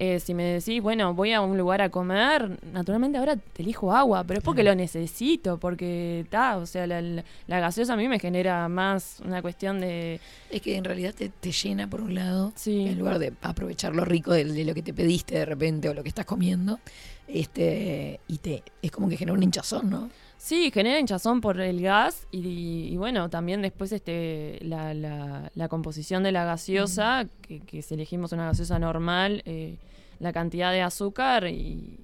[0.03, 3.93] Eh, si me decís, bueno, voy a un lugar a comer, naturalmente ahora te elijo
[3.93, 7.97] agua, pero es porque lo necesito, porque está, o sea, la, la- la gaseosa a
[7.97, 10.19] mí me genera más una cuestión de...
[10.49, 12.87] Es que en realidad te, te llena por un lado, Sí.
[12.87, 15.93] en lugar de aprovechar lo rico de, de lo que te pediste de repente o
[15.93, 16.79] lo que estás comiendo,
[17.27, 20.09] este y te es como que genera un hinchazón, ¿no?
[20.43, 25.67] Sí, genera hinchazón por el gas y, y bueno, también después este la, la- la
[25.67, 29.77] composición de la gaseosa, que, que si elegimos una gaseosa normal, eh,
[30.19, 31.99] la cantidad de azúcar y,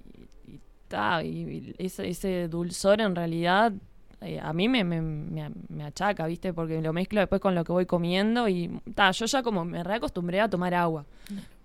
[0.47, 3.73] y, ta, y- y ese, ese dulzor en realidad
[4.21, 6.53] eh, a mí me, me, me- me achaca, ¿viste?
[6.53, 9.83] Porque lo mezclo después con lo que voy comiendo y ta, yo ya como me
[9.83, 11.05] reacostumbré a tomar agua.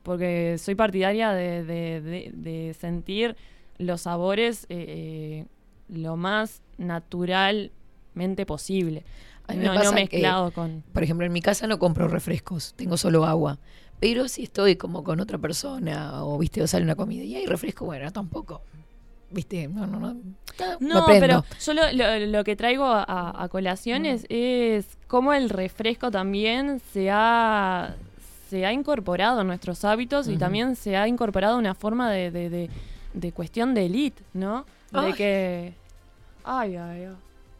[0.03, 3.37] Porque soy partidaria de, de- de- de sentir
[3.77, 5.47] los sabores eh, eh,
[5.92, 9.05] lo más naturalmente posible.
[9.48, 10.83] A mí me no, pasa no que, mezclado con...
[10.92, 13.59] Por ejemplo, en mi casa no compro refrescos, tengo solo agua.
[14.00, 17.46] Pero si estoy como con otra persona o viste o sale una comida y hay
[17.46, 18.62] refresco, bueno, tampoco.
[19.31, 20.16] viste, no, no, no.
[20.81, 25.48] No, pero yo lo, lo- lo que traigo a, a colación es, es cómo el
[25.50, 27.94] refresco también se ha,
[28.50, 32.50] se ha incorporado en nuestros hábitos y también se ha incorporado una forma de, de,
[32.50, 32.70] de-
[33.14, 34.64] de cuestión de elite, ¿no?
[34.90, 35.12] De Ay.
[35.14, 35.74] que...
[36.44, 37.14] Ay, ay, ay.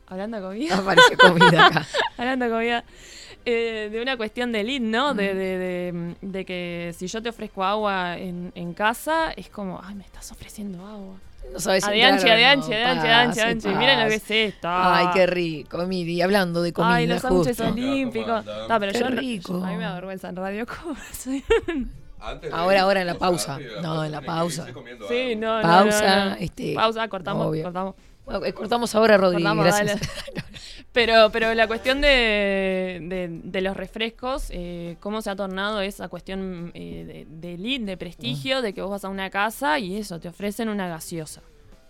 [0.09, 0.77] Hablando de comida.
[0.79, 1.87] Aparece comida acá.
[2.19, 2.85] Hablando de comida.
[3.45, 5.15] eh, de una cuestión de elite, ¿no?
[5.15, 5.17] Mm.
[5.17, 9.81] De, de, de- de que si yo te ofrezco agua en, en casa, es como,
[9.83, 11.15] ay, me estás ofreciendo agua.
[11.53, 11.91] No sabes no.
[11.91, 13.69] adianchi, adianchi, adianchi, Pase, adianchi.
[13.71, 14.69] Miren lo que es esto.
[14.71, 16.23] Ay, qué rico, Miri.
[16.23, 18.45] Hablando de comida, Ay, los sándwiches olímpicos.
[18.45, 19.55] No, pero Qué yo rico.
[19.65, 20.65] A mí me da vergüenza en radio.
[20.67, 21.43] ¿cómo soy?
[22.53, 23.59] Ahora, ahora en la pausa.
[23.83, 24.67] No, en la pausa.
[25.09, 26.37] Sí, no, no, Pausa, no, no.
[26.37, 27.65] este, Pausa, cortamos, obvio.
[27.65, 27.95] cortamos.
[28.25, 29.37] Bueno, eh, cortamos ahora, Rodri.
[29.43, 30.01] Cortamos, gracias.
[30.93, 36.09] Pero, pero la cuestión de, de, de los refrescos, eh, cómo se ha tornado esa
[36.09, 39.97] cuestión eh, de, de elite, de prestigio, de que vos vas a una casa y
[39.97, 41.41] eso, te ofrecen una gaseosa.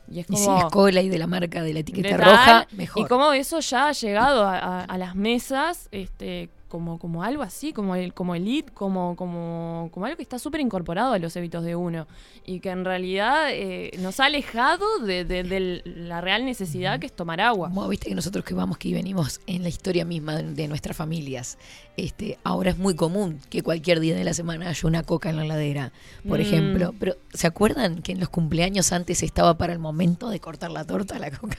[0.08, 0.38] Y es Y como...
[0.60, 3.04] si es cola y de la marca de la etiqueta tal, roja, mejor.
[3.04, 7.42] Y cómo eso ya ha llegado a, a- a las mesas este, como, como algo
[7.42, 11.36] así, como el como elite, como, como, como algo que está súper incorporado a los
[11.36, 12.06] hábitos de uno.
[12.46, 17.04] Y que en realidad eh, nos ha alejado de, de- de la real necesidad que
[17.06, 17.68] es tomar agua.
[17.68, 20.96] Como viste que nosotros que vamos, que venimos en la historia misma de, de nuestras
[20.96, 21.58] familias,
[21.98, 25.36] este, ahora es muy común que cualquier día de la semana haya una coca en
[25.36, 25.92] la heladera,
[26.26, 26.42] por Mm.
[26.42, 26.94] ejemplo.
[26.98, 30.84] Pero ¿se acuerdan que en los cumpleaños antes estaba para el momento de cortar la
[30.86, 31.58] torta la coca?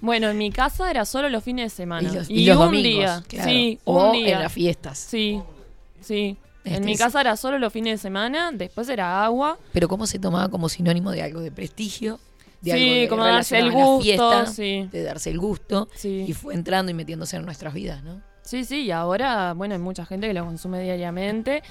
[0.00, 2.08] Bueno, en mi casa era solo los fines de semana.
[2.10, 3.22] Y los- y y los un domingos, día.
[3.28, 3.50] claro.
[3.50, 4.38] Sí, O un en día.
[4.54, 4.98] Fiestas.
[4.98, 5.40] Sí,
[6.00, 6.36] sí.
[6.64, 9.58] Este en mi es- casa era solo los fines de semana, después era agua.
[9.72, 12.18] Pero cómo se tomaba como sinónimo de algo de prestigio,
[12.62, 14.88] de Sí, algo de como darse el gusto, fiesta, sí.
[14.90, 16.24] de darse el gusto, Sí.
[16.26, 18.22] y fue entrando y metiéndose en nuestras vidas, ¿no?
[18.46, 21.62] Sí, sí, y ahora, bueno, hay mucha gente que lo consume diariamente.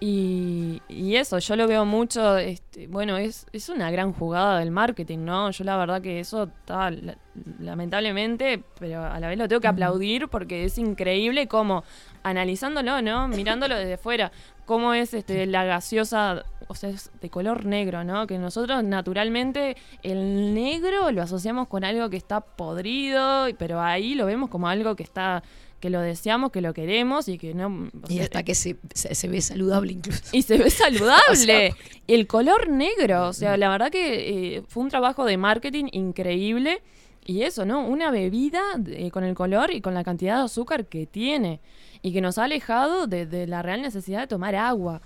[0.00, 4.72] Y, y eso, yo lo veo mucho, este, bueno, es, es una gran jugada del
[4.72, 5.50] marketing, ¿no?
[5.52, 7.16] Yo la verdad que eso está, la-
[7.60, 11.84] lamentablemente, pero a la vez lo tengo que aplaudir porque es increíble cómo,
[12.28, 13.28] analizándolo, ¿no?
[13.28, 14.32] Mirándolo desde fuera,
[14.64, 18.26] cómo es este, la gaseosa, o sea, es de color negro, ¿no?
[18.26, 24.26] Que nosotros naturalmente el negro lo asociamos con algo que está podrido, pero ahí lo
[24.26, 25.42] vemos como algo que está
[25.78, 27.66] que lo deseamos, que lo queremos y que no...
[27.68, 30.24] o Y hasta que se, se, se ve saludable incluso.
[30.32, 31.22] y se ve saludable.
[31.30, 31.70] O sea,
[32.08, 36.82] el color negro, o sea, la verdad que eh, fue un trabajo de marketing increíble.
[37.26, 37.86] Y eso, ¿no?
[37.86, 41.60] Una bebida eh, con el color y con la cantidad de azúcar que tiene.
[42.06, 45.02] Y que nos ha alejado de, de la real necesidad de tomar agua.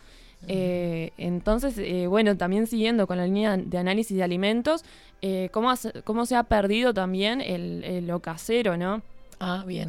[0.48, 4.84] Eh, entonces, eh, bueno, también siguiendo con la línea de análisis de alimentos,
[5.22, 5.72] eh, cómo,
[6.04, 9.00] cómo se ha perdido también el, el lo casero, ¿no?
[9.42, 9.88] Ah, bien.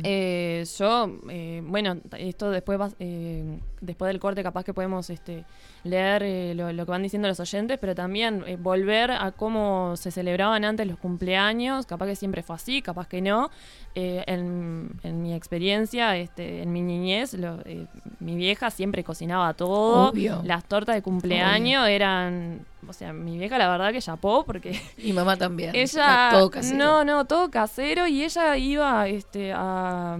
[0.77, 1.19] Yo,
[1.63, 5.43] bueno, esto después eh, después del corte capaz que podemos este,
[5.83, 10.63] leer lo, lo que van diciendo los oyentes, pero también volver a cómo se celebraban
[10.63, 13.51] antes los cumpleaños, capaz que siempre fue así, capaz que no.
[13.93, 17.87] Eh, en, en mi experiencia, este, en mi niñez, lo- eh,
[18.21, 20.07] mi vieja siempre cocinaba todo.
[20.09, 20.41] Obvio.
[20.45, 25.11] Las tortas de cumpleaños eran, o sea, mi vieja la verdad que chapó porque Mi
[25.11, 25.71] mamá también.
[25.75, 26.77] ella Era todo casero.
[26.77, 30.17] no no todo casero y ella iba este a,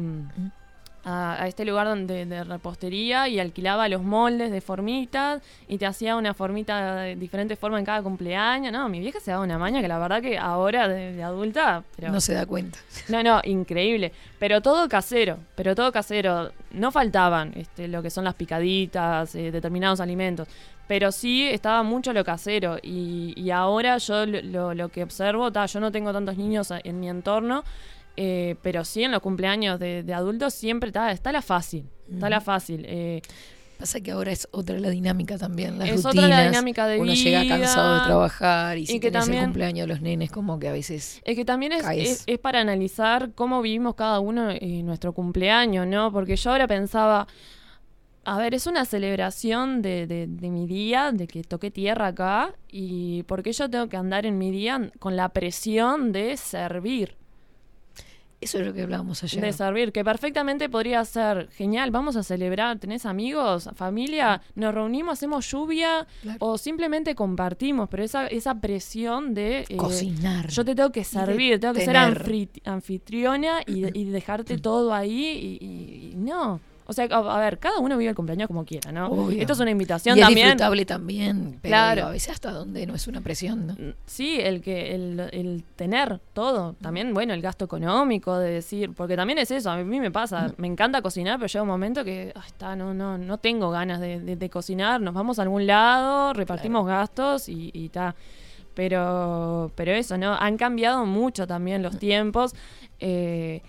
[1.04, 5.86] a, a este lugar donde de repostería y alquilaba los moldes de formitas y te
[5.86, 9.58] hacía una formita de diferente forma en cada cumpleaños no mi vieja se daba una
[9.58, 12.78] maña que la verdad que ahora de, de adulta pero No se da cuenta.
[13.10, 14.12] no, no, increíble.
[14.40, 16.52] Pero todo casero, pero todo casero.
[16.72, 20.48] No faltaban este, lo que son las picaditas, eh, determinados alimentos.
[20.88, 22.78] Pero sí estaba mucho lo casero.
[22.82, 27.00] Y, y ahora yo lo, lo- que observo, ta, yo no tengo tantos niños en
[27.00, 27.64] mi entorno,
[28.18, 31.88] eh, pero sí en los cumpleaños de, de adultos siempre ta, está la fácil.
[32.12, 32.86] Está la fácil.
[32.88, 33.22] eh,
[33.80, 37.14] Pasa que ahora es otra la dinámica también, las Es otra la dinámica de Uno
[37.16, 40.30] llega cansado de trabajar y Y si que tenés también- el cumpleaños de los nenes
[40.32, 41.84] como que a veces Es que también es,
[42.28, 46.12] es para analizar cómo vivimos cada uno en nuestro cumpleaños, ¿no?
[46.12, 47.26] Porque yo ahora pensaba,
[48.24, 52.54] a ver, es una celebración de, de- de mi día, de que toqué tierra acá,
[52.70, 57.16] y porque yo tengo que andar en mi día con la presión de servir.
[58.42, 59.40] Eso es lo que hablábamos ayer.
[59.40, 65.14] De servir, que perfectamente podría ser genial, vamos a celebrar, tenés amigos, familia, nos reunimos,
[65.14, 66.38] hacemos lluvia Claro.
[66.42, 69.66] o simplemente compartimos, pero esa, esa presión de...
[69.70, 70.48] eh, Cocinar.
[70.50, 72.50] yo te tengo que servir, tengo que ser tener.
[72.66, 76.60] anfitriona y, y dejarte todo ahí y, y- y no.
[76.88, 79.08] O sea, a, a ver, cada uno vive el cumpleaños como quiera, ¿no?
[79.08, 79.40] Obvio.
[79.40, 80.48] Esto es una invitación y es también.
[80.48, 82.06] disfrutable también, pero Claro.
[82.08, 83.76] a veces hasta donde no es una presión, ¿no?
[84.06, 89.16] Sí, el que el, el tener todo, también bueno, el gasto económico de decir, porque
[89.16, 92.34] también es eso, a mí me pasa, me encanta cocinar, pero llega un momento que
[92.36, 95.66] ah, está, no no no tengo ganas de, de- de cocinar, nos vamos a algún
[95.68, 98.16] lado, repartimos gastos y y está.
[98.74, 100.34] Pero, pero eso, ¿no?
[100.34, 102.54] Han cambiado mucho también los tiempos.
[103.00, 103.62] eh,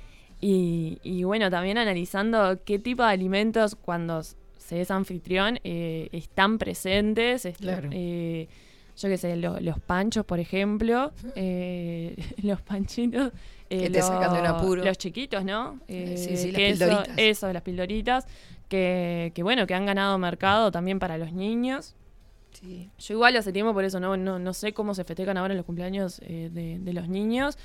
[0.43, 4.21] y, y bueno, también analizando qué tipo de alimentos cuando
[4.59, 7.47] se es anfitrión eh, están presentes.
[7.47, 7.89] est- Claro.
[7.93, 8.49] eh,
[8.97, 13.33] yo qué sé, lo- los panchos, por ejemplo, eh, los panchitos.
[13.71, 14.85] eh, Que te sacan de un apuro.
[14.85, 15.81] Los chiquitos, ¿no?
[15.89, 17.15] Eh, sí, sí, las eso- pildoritas.
[17.17, 18.27] Eso, las pildoritas.
[18.69, 21.95] Que, que bueno, que han ganado mercado también para los niños.
[22.53, 22.91] Sí.
[22.99, 25.65] Yo igual hace tiempo por eso no, no, no sé cómo se festejan ahora los
[25.65, 27.57] cumpleaños eh, de, de los niños,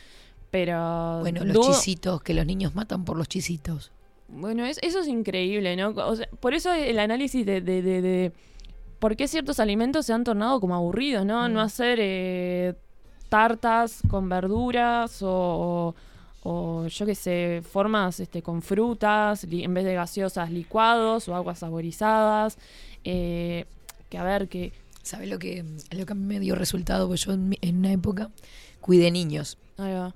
[0.52, 1.20] pero...
[1.22, 3.92] Bueno, los dudo- chisitos, que los niños matan por los chisitos.
[4.30, 5.90] Bueno, es- eso es increíble, ¿no?
[5.90, 8.32] O sea, por eso el análisis de, de, de- de
[9.00, 11.48] por qué ciertos alimentos se han tornado como aburridos, ¿no?
[11.48, 11.54] Mm.
[11.54, 12.74] No hacer eh,
[13.30, 15.96] tartas con verduras o, o-
[16.50, 21.36] o, yo qué sé, formas este, con frutas, li- en vez de gaseosas licuados o
[21.36, 22.58] aguas saborizadas.
[23.04, 23.66] eh,
[24.10, 24.72] que a ver, que...
[25.04, 27.08] ¿Sabes lo que, lo que a mí me dio resultado?
[27.08, 28.30] Pues yo en, mi- en una época
[28.82, 30.16] cuidé niños, ahí va.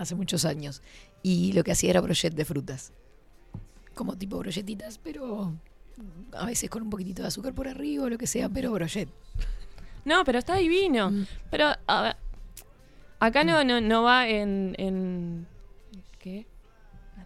[0.00, 0.82] Hace muchos años,
[1.22, 2.92] y lo que hacía era brochet de frutas.
[3.94, 5.54] Como tipo brochetitas, pero
[6.32, 9.08] a veces con un poquitito de azúcar por arriba o lo que sea, pero brochet.
[10.04, 11.10] No, pero está divino.
[11.10, 11.26] Mm.
[11.50, 12.16] Pero, a ver,
[13.18, 15.46] acá no, no, no va en, en-
[16.18, 16.46] ¿Qué?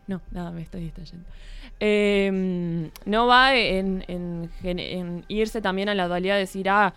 [0.09, 1.27] No, nada, me estoy distrayendo.
[1.79, 6.95] Eh, no va en, en irse también a la dualidad de decir, ah,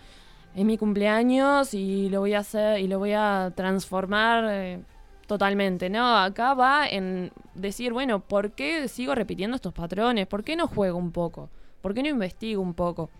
[0.54, 4.80] es mi cumpleaños y lo voy a hacer y lo voy a transformar eh,
[5.26, 5.90] totalmente.
[5.90, 10.26] No, acá va en decir, bueno, ¿por qué sigo repitiendo estos patrones?
[10.26, 11.50] ¿Por qué no juego un poco?
[11.82, 13.10] ¿Por qué no investigo un poco?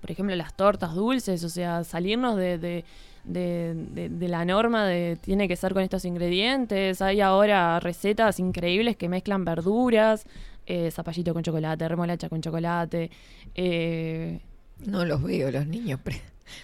[0.00, 2.84] por ejemplo, las tortas dulces, o sea, salirnos de, de,
[3.24, 7.02] de- de- de la norma de tiene que ser con estos ingredientes.
[7.02, 10.24] Hay ahora recetas increíbles que mezclan verduras,
[10.66, 13.10] eh, zapallito con chocolate, remolacha con chocolate.
[13.56, 14.38] eh,
[14.86, 15.98] No los veo, los niños.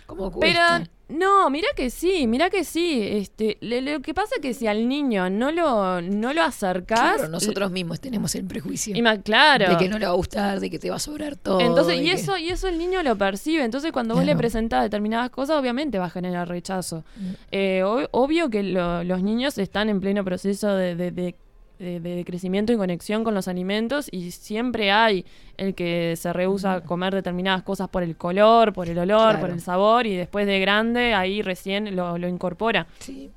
[0.06, 0.84] ¿Cómo pero cuesta?
[1.08, 3.00] no, mira que sí, mira que sí.
[3.02, 7.16] Este, le- lo que pasa es que si al niño no lo, no lo acercás,
[7.16, 8.96] Claro, nosotros mismos tenemos el prejuicio.
[8.96, 9.68] y más claro.
[9.70, 11.60] De que no le va a gustar, de que te va a sobrar todo.
[11.60, 13.64] Entonces, y que- eso, y eso el niño lo percibe.
[13.64, 17.04] Entonces, cuando vos le presentás determinadas cosas, obviamente va a generar rechazo.
[17.16, 17.30] Mm.
[17.52, 21.34] Eh, ob- obvio que lo- los niños están en pleno proceso de, de- de-
[21.78, 25.24] de- de crecimiento y conexión con los alimentos y siempre hay
[25.56, 29.40] el que se rehúsa a comer determinadas cosas por el color, por el olor, Claro.
[29.40, 32.86] por el sabor y después de grande ahí recién lo, lo incorpora.
[33.00, 33.30] Sí.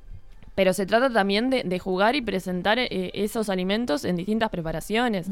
[0.56, 5.28] Pero se trata también de, de jugar y presentar eh, esos alimentos en distintas preparaciones.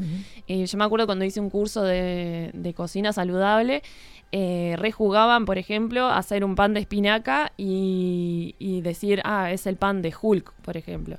[0.46, 3.82] Eh, yo me acuerdo cuando hice un curso de, de cocina saludable,
[4.30, 9.74] eh, rejugaban, por ejemplo, hacer un pan de espinaca y, y decir, ah, es el
[9.76, 11.16] pan de Hulk, por ejemplo.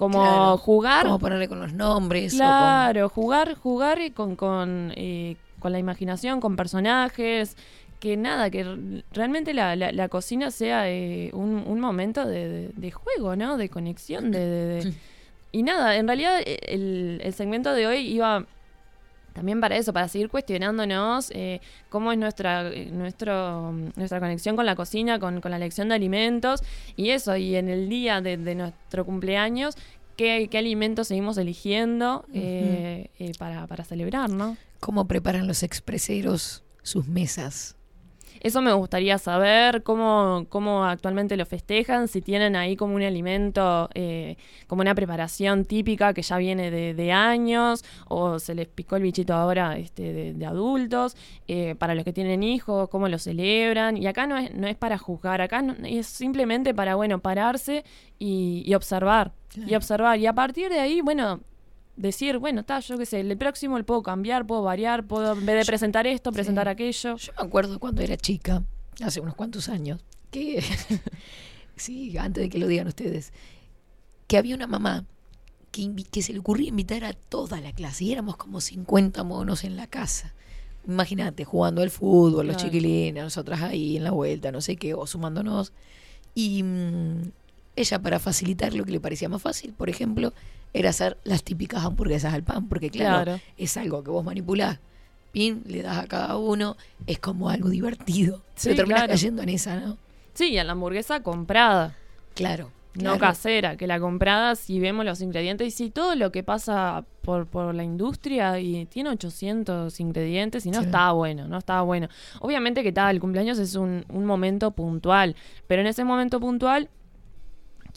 [0.00, 0.56] Como Claro.
[0.56, 1.04] jugar.
[1.04, 2.32] Como ponerle con los nombres.
[2.32, 7.54] o Claro, jugar, jugar con, con, eh, con la imaginación, con personajes,
[8.00, 8.64] que nada, que
[9.12, 13.58] realmente la, la- la cocina sea eh, un, un momento de, de- de juego, ¿no?
[13.58, 14.38] De conexión, de...
[14.40, 14.94] de- de-
[15.52, 18.46] Y nada, en realidad eh, el, el segmento de hoy iba
[19.32, 24.66] también para eso, para seguir cuestionándonos eh, cómo es nuestra, eh, nuestro, nuestra conexión con
[24.66, 26.62] la cocina, con, con la elección de alimentos
[26.96, 29.76] y eso, y en el día de, de nuestro cumpleaños,
[30.20, 34.56] qué, qué alimentos seguimos eligiendo eh, eh, para, para celebrar, ¿no?
[34.78, 37.76] ¿Cómo preparan los expreseros sus mesas?
[38.40, 43.88] Eso me gustaría saber, cómo, cómo actualmente lo festejan, si tienen ahí como un alimento,
[43.94, 44.36] eh,
[44.66, 49.02] como una preparación típica que ya viene de, de años, o se les picó el
[49.02, 51.16] bichito ahora este, de, de adultos,
[51.48, 53.96] eh, para los que tienen hijos, cómo lo celebran.
[53.96, 57.84] Y acá no es, no es para juzgar, acá no- es simplemente para, bueno, pararse
[58.18, 59.32] y, y observar,
[59.66, 60.18] y observar.
[60.18, 61.40] Y a partir de ahí, bueno,
[62.00, 65.46] decir, bueno, está, yo qué sé, el próximo lo puedo cambiar, puedo variar, puedo, en
[65.46, 66.70] vez de presentar esto, presentar sí.
[66.70, 67.16] aquello.
[67.16, 68.64] Yo me acuerdo cuando era chica,
[69.02, 70.62] hace unos cuantos años, que,
[71.76, 73.32] sí, antes de que lo digan ustedes,
[74.26, 75.04] que había una mamá
[75.70, 79.64] que, que se le ocurría invitar a toda la clase y éramos como 50 monos
[79.64, 80.34] en la casa.
[80.88, 85.06] Imagínate, jugando al fútbol, los chiquilines, nosotras ahí en la vuelta, no sé qué, o
[85.06, 85.74] sumándonos.
[86.34, 87.32] Y mm,
[87.76, 90.32] ella, para facilitar lo que le parecía más fácil, por ejemplo,
[90.72, 93.40] era hacer las típicas hamburguesas al pan, porque claro, Claro.
[93.56, 94.78] es algo que vos manipulás.
[95.32, 98.42] Pin, le das a cada uno, es como algo divertido.
[98.56, 99.12] Sí, terminás claro.
[99.12, 99.96] cayendo en esa, ¿no?
[100.34, 101.94] Sí, y a la hamburguesa comprada,
[102.34, 102.70] Claro.
[102.94, 103.18] no claro.
[103.20, 107.46] casera, que la comprada si vemos los ingredientes y si todo lo que pasa por,
[107.46, 110.86] por la industria y tiene 800 ingredientes y no Sí.
[110.86, 112.08] está bueno, no está bueno.
[112.40, 115.36] Obviamente que tal, el cumpleaños es un, un momento puntual,
[115.68, 116.88] pero en ese momento puntual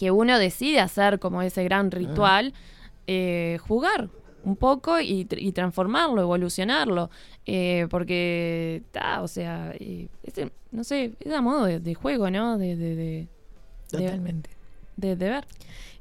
[0.04, 2.54] que uno decide hacer como ese gran ritual,
[3.08, 4.10] eh, jugar.
[4.46, 7.10] un poco y, tr- y transformarlo, evolucionarlo.
[7.46, 12.30] Eh, porque, ta, o sea, eh, este, no sé, es a modo de, de juego,
[12.30, 12.58] ¿no?
[12.58, 13.28] De, de, de,
[13.90, 14.50] Totalmente.
[14.98, 15.46] de ver.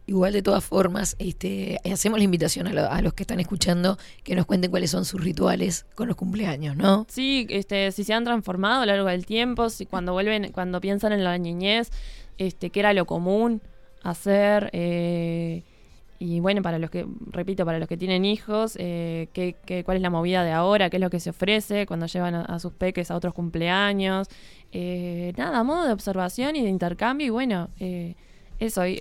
[0.08, 3.96] Igual de todas formas, este, hacemos la invitación a, lo- a los que están escuchando
[4.24, 7.06] que nos cuenten cuáles son sus rituales con los cumpleaños, ¿no?
[7.08, 10.80] Sí, este, si se han transformado a lo largo del tiempo, si cuando vuelven, cuando
[10.80, 11.92] piensan en la niñez,
[12.38, 13.62] este, qué era lo común
[14.02, 15.62] hacer, eh,
[16.18, 19.96] y bueno, para los que, repito, para los que tienen hijos, eh, qué, qué- cuál
[19.96, 22.58] es la movida de ahora, qué es lo que se ofrece cuando llevan a, a
[22.60, 24.28] sus peques a otros cumpleaños,
[24.72, 28.14] eh, nada, modo de observación y de intercambio, y bueno, eh,
[28.60, 29.00] eso, Y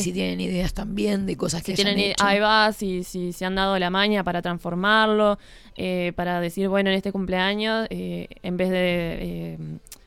[0.00, 2.22] si tienen ideas también de cosas que si hayan tienen, hecho.
[2.26, 5.38] ahí va, si, si se han dado la maña para transformarlo,
[5.76, 8.78] eh, para decir, bueno, en este cumpleaños, eh, en vez de
[9.20, 9.58] eh,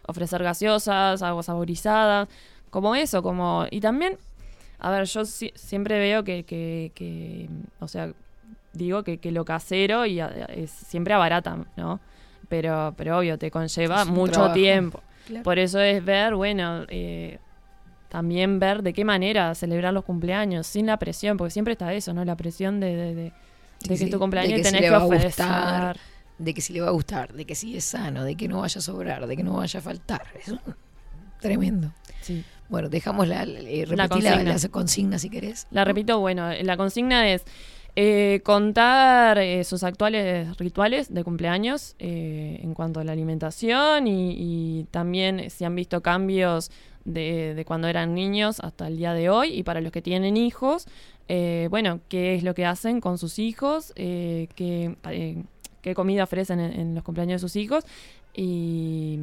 [0.05, 2.27] ofrecer gaseosas, aguas saborizadas,
[2.69, 3.65] como eso, como...
[3.71, 4.17] Y también,
[4.82, 7.47] a ver, yo si- siempre veo que, que, que,
[7.79, 8.11] o sea,
[8.73, 11.99] digo que, que lo casero y a- es, siempre abarata, ¿no?
[12.49, 14.53] Pero, pero obvio, te conlleva mucho trabajo.
[14.55, 15.01] tiempo.
[15.27, 15.43] Claro.
[15.43, 17.38] Por eso es ver, bueno, eh,
[18.09, 22.13] también ver de qué manera celebrar los cumpleaños, sin la presión, porque siempre está eso,
[22.13, 22.25] ¿no?
[22.25, 23.34] La presión de, de, de-
[23.84, 25.25] de que Sí, tu cumpleaños que si tenés le que ofrecer.
[25.27, 25.97] gustar,
[26.38, 28.61] de que si le va a gustar, de que si es sano, de que no
[28.61, 30.23] vaya a sobrar, de que no vaya a faltar.
[30.39, 30.61] Eso es
[31.39, 31.91] tremendo.
[32.21, 32.43] Sí.
[32.72, 34.43] Bueno, dejamos la, eh, la, consigna.
[34.43, 35.67] la consigna si querés.
[35.72, 37.43] La repito, bueno, la consigna es
[37.97, 44.36] eh, contar eh, sus actuales rituales de cumpleaños eh, en cuanto a la alimentación y,
[44.38, 46.72] y también si han visto cambios
[47.03, 50.38] de, de cuando eran niños hasta el día de hoy y para los que tienen
[50.38, 50.88] hijos,
[51.28, 54.95] eh, bueno, qué es lo que hacen con sus hijos, eh, qué,
[55.82, 57.84] qué comida ofrecen en, en los cumpleaños de sus hijos
[58.34, 59.19] y,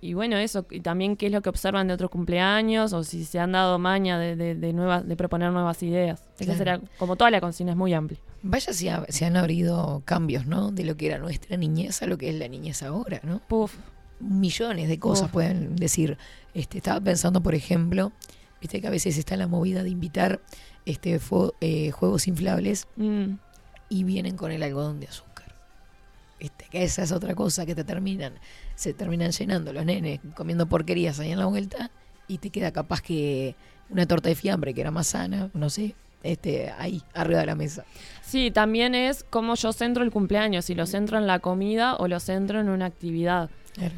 [0.00, 3.24] y bueno, eso, y también qué es lo que observan de otros cumpleaños o si
[3.24, 6.20] se han dado maña de, de, de nuevas, de proponer nuevas ideas.
[6.34, 6.58] Esa Claro.
[6.58, 8.20] será, como toda la consigna es muy amplia.
[8.42, 10.70] Vaya si ha- se han habido cambios, ¿no?
[10.70, 13.40] De lo que era nuestra niñez a lo que es la niñez ahora, ¿no?
[13.48, 13.74] Puf.
[14.20, 16.16] Millones de cosas pueden decir.
[16.54, 18.12] Este, estaba pensando, por ejemplo,
[18.60, 20.40] viste que a veces está la movida de invitar
[20.86, 23.34] este, fue- eh, juegos inflables Mm.
[23.88, 25.54] y vienen con el algodón de azúcar.
[26.38, 28.34] Viste, que esa es otra cosa que te terminan,
[28.76, 31.90] se terminan llenando los nenes comiendo porquerías ahí en la vuelta
[32.28, 33.56] y te queda capaz que
[33.90, 37.54] una torta de fiambre que era más sana, no sé, este, ahí, arriba de la
[37.54, 37.84] mesa.
[38.22, 42.06] Sí, también es cómo yo centro el cumpleaños, si lo centro en la comida o
[42.08, 43.48] lo centro en una actividad.
[43.74, 43.94] Claro.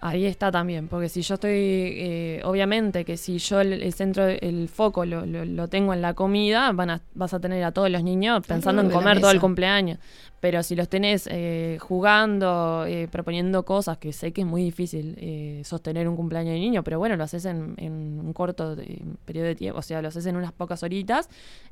[0.00, 4.28] Ahí está también, porque si yo estoy, eh, obviamente que si yo el, el centro,
[4.28, 7.72] el foco lo, lo- lo tengo en la comida, van a, vas a tener a
[7.72, 9.98] todos los niños pensando en comer todo el cumpleaños.
[10.40, 15.16] Pero si los tenés eh, jugando, eh, proponiendo cosas, que sé que es muy difícil
[15.18, 17.92] eh, sostener un cumpleaños de niño, pero bueno, lo haces en, en
[18.24, 21.28] un corto de- periodo de tiempo, o sea, lo haces en unas pocas horitas,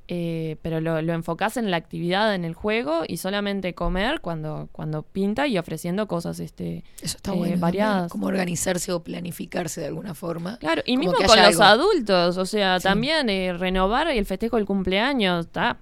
[0.09, 4.69] eh, pero lo, lo enfocás en la actividad, en el juego y solamente comer cuando,
[4.73, 7.57] cuando pinta y ofreciendo cosas este, Eso está eh, bueno.
[7.59, 8.11] variadas.
[8.11, 10.59] Como organizarse o planificarse de alguna forma.
[10.59, 11.63] Claro, y Como mismo con los algo.
[11.63, 12.85] adultos, o sea, Sí.
[12.85, 15.79] también eh, renovar el festejo del cumpleaños, está,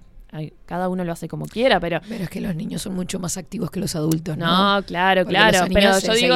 [0.65, 3.37] cada uno lo hace como quiera, pero Pero es que los niños son mucho más
[3.37, 4.75] activos que los adultos, ¿no?
[4.77, 6.35] no, claro, Porque claro, pero yo digo,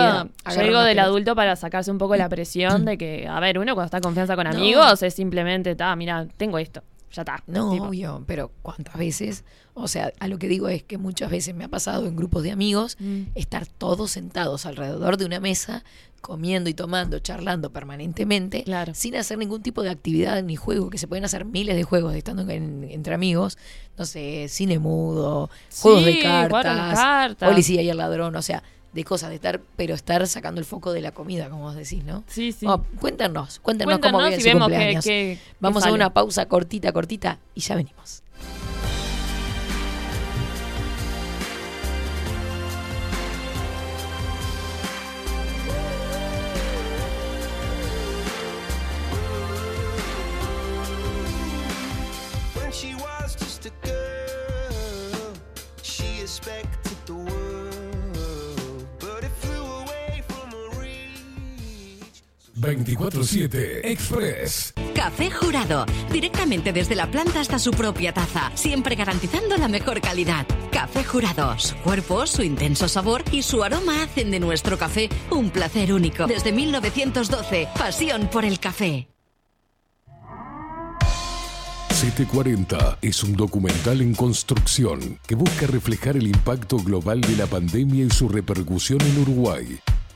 [0.56, 3.74] yo digo del adulto para sacarse un poco la presión de que, a ver, uno
[3.74, 4.52] cuando está en confianza con No.
[4.52, 7.44] amigos es simplemente, está, mira, tengo esto, ya está.
[7.48, 7.86] No, tipo.
[7.86, 9.44] obvio, pero ¿cuántas veces?
[9.74, 12.44] O sea, a lo que digo es que muchas veces me ha pasado en grupos
[12.44, 13.24] de amigos Mm.
[13.36, 15.84] estar todos sentados alrededor de una mesa,
[16.22, 18.94] comiendo y tomando, charlando permanentemente, Claro.
[18.94, 22.14] sin hacer ningún tipo de actividad ni juego, que se pueden hacer miles de juegos
[22.14, 23.58] estando en- entre amigos,
[23.98, 25.50] no sé, cine mudo,
[25.82, 27.50] juegos de cartas, cartas.
[27.50, 28.64] policía y el ladrón, o sea,
[28.94, 32.04] de cosas de estar, pero estar sacando el foco de la comida, como vos decís,
[32.04, 32.24] ¿no?
[32.28, 32.66] Sí, sí.
[33.00, 35.06] Cuéntanos, cuéntanos, cómo su vemos qué, cumpleaños.
[35.60, 38.24] Vamos a una pausa cortita, cortita y ya venimos.
[62.72, 64.74] 24-7 Express.
[64.94, 70.46] Café Jurado, directamente desde la planta hasta su propia taza, siempre garantizando la mejor calidad.
[70.72, 75.50] Café Jurado, su cuerpo, su intenso sabor y su aroma hacen de nuestro café un
[75.50, 76.28] placer único.
[76.28, 79.08] Desde 1912, pasión por el café.
[82.00, 88.06] 740 es un documental en construcción que busca reflejar el impacto global de la pandemia
[88.06, 89.80] y su repercusión en Uruguay.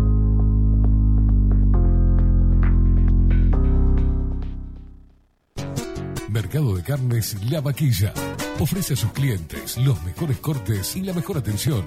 [6.29, 8.13] Mercado de Carnes La Vaquilla.
[8.59, 11.87] Ofrece a sus clientes los mejores cortes y la mejor atención.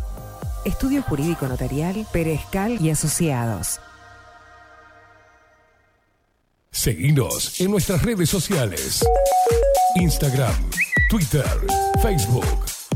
[0.67, 3.81] Estudio Jurídico Notarial, Perezcal y Asociados.
[6.71, 9.03] Seguinos en nuestras redes sociales.
[9.97, 10.53] Instagram,
[11.09, 11.47] Twitter,
[12.03, 12.45] Facebook,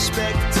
[0.00, 0.59] spectacle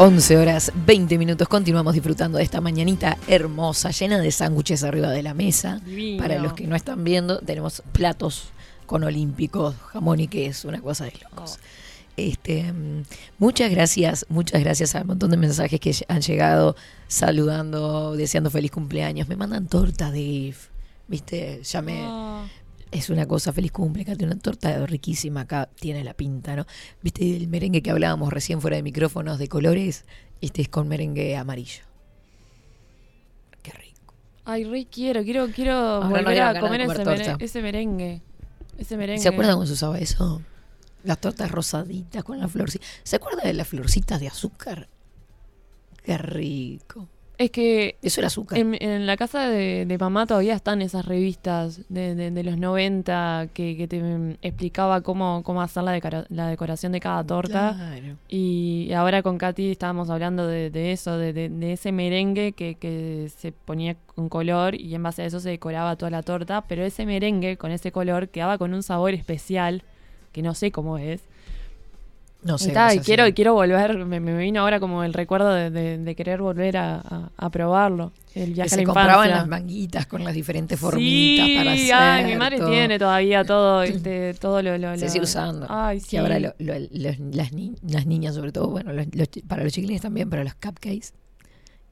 [0.00, 1.48] 11 horas 20 minutos.
[1.48, 5.80] Continuamos disfrutando de esta mañanita hermosa, llena de sándwiches arriba de la mesa.
[6.20, 8.50] Para los que no están viendo, tenemos platos
[8.86, 11.58] con olímpicos, jamón y queso, una cosa de locos.
[11.58, 11.66] Oh.
[12.16, 13.02] Este, mm,
[13.38, 16.76] muchas gracias, muchas gracias al montón de mensajes que han llegado
[17.08, 19.26] saludando, deseando feliz cumpleaños.
[19.26, 20.54] Me mandan torta de
[21.08, 21.62] ¿Viste?
[21.62, 22.02] Ya me.
[22.06, 22.42] Oh
[22.90, 26.66] es una cosa, feliz cumple, Katy, una torta riquísima acá, tiene la pinta, ¿no?
[27.02, 30.04] ¿Viste el merengue que hablábamos recién fuera de micrófonos de colores?
[30.40, 31.82] Este es con merengue amarillo.
[34.50, 37.44] Ay, re quiero, quiero, quiero Ahora no volver a comer, comer ese, mere- torta.
[37.44, 38.22] ese merengue.
[38.78, 39.22] Ese merengue.
[39.22, 40.40] ¿Se acuerdan cuando se usaba eso?
[41.04, 42.82] Las tortas rosaditas con la florcita.
[43.02, 44.88] ¿Se acuerdan de las florcitas de azúcar?
[46.02, 47.10] Qué rico.
[47.38, 48.58] Es que Eso era azúcar.
[48.58, 52.58] en, en la casa de, de mamá todavía están esas revistas de, de- de los
[52.58, 54.02] 90 que, que te
[54.42, 57.74] explicaba cómo, cómo hacer la, decora- la decoración de cada torta.
[57.76, 58.16] Claro.
[58.28, 63.94] Y ahora con Katy estábamos hablando de, eso, de ese merengue que, que se ponía
[64.16, 67.56] con color y en base a eso se decoraba toda la torta, pero ese merengue
[67.56, 69.84] con ese color quedaba con un sabor especial
[70.32, 71.22] que no sé cómo es.
[72.40, 72.70] No Y sé.
[72.70, 76.14] ta, y quiero, quiero volver, me, me vino ahora como el recuerdo de, de- de
[76.14, 78.12] querer volver a, a- a probarlo.
[78.32, 79.36] El Que viaje a se la compraban infancia.
[79.38, 81.94] las manguitas con las diferentes formitas sí, para hacer.
[81.94, 82.70] ay, mi madre todo.
[82.70, 85.66] tiene todavía todo, este, todo lo, lo- Se sigue usando.
[85.68, 86.10] Ay, sí.
[86.10, 88.92] Que ahora lo- las, ni- las niñas, sobre todo, bueno,
[89.48, 91.12] para los chiquilines también, pero los cupcakes,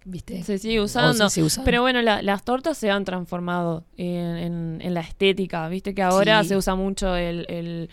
[0.05, 0.45] ¿viste?
[0.45, 1.29] Se sigue usando.
[1.29, 1.65] se sigue usando.
[1.65, 5.69] Pero bueno, la- las tortas se han transformado en, en- en la estética.
[5.69, 6.51] Viste que ahora Sí.
[6.51, 7.91] se usa mucho el, el-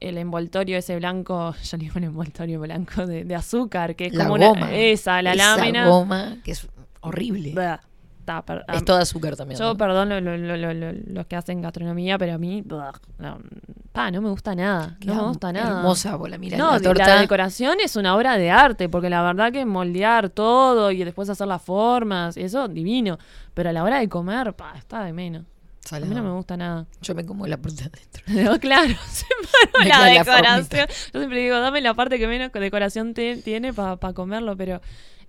[0.00, 4.14] el envoltorio ese blanco, ya le digo un envoltorio blanco de, de azúcar, que es
[4.14, 4.72] La como una- goma.
[4.74, 5.88] esa, la Esa lámina.
[5.88, 6.66] goma que es
[7.00, 7.52] horrible.
[7.54, 7.80] Bah,
[8.24, 9.58] ta, per- Es todo azúcar también.
[9.58, 9.76] Yo ¿no?
[9.76, 13.38] perdón lo- lo- lo- lo- los que hacen gastronomía, pero a mí, bah, no,
[13.92, 14.96] pa, no me gusta nada.
[15.00, 15.78] Qué no me gusta nada.
[15.78, 19.22] hermosa, vos la mirás, No, la torta- decoración es una obra de arte, porque la
[19.22, 23.18] verdad que moldear todo y después hacer las formas, eso divino.
[23.54, 25.44] Pero a la hora de comer, pa, está de menos.
[25.96, 26.86] A mí no me gusta nada.
[27.02, 28.22] Yo me como la parte de adentro.
[28.52, 29.24] No, claro, se
[29.78, 30.18] Me la queda la
[30.58, 30.86] decoración.
[31.12, 34.80] Yo siempre digo, dame la parte que menos decoración te- tiene para comerlo, pero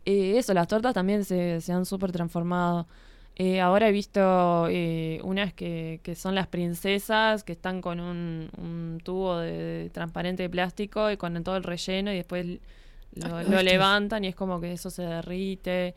[0.06, 2.88] eh, eso, las tortas también se, se han súper transformado.
[3.36, 8.50] Eh, ahora he visto eh, unas que, que son las princesas, que están con un,
[8.58, 12.46] un tubo de, de transparente de plástico y con todo el relleno y después
[13.16, 15.96] lo, levantan y es como que eso se derrite.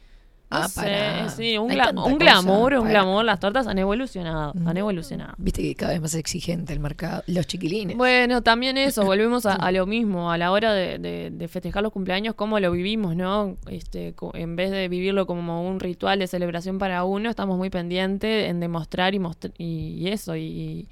[0.53, 3.25] No Ah, sé, sí, un, gla- un glamour, un glamour.
[3.25, 5.33] Las tortas han evolucionado, han evolucionado.
[5.39, 7.23] Viste que cada vez más exigente el mercado.
[7.27, 7.97] Los chiquilines.
[7.97, 11.83] Bueno, también eso, volvemos a, a lo mismo, a la hora de, de- de festejar
[11.83, 13.57] los cumpleaños, cómo lo vivimos, ¿no?
[13.71, 18.51] Este, en vez de vivirlo como un ritual de celebración para uno, estamos muy pendientes
[18.51, 19.19] en demostrar y,
[19.59, 20.87] y, eso, y,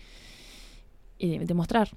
[1.18, 1.90] y de- demostrar.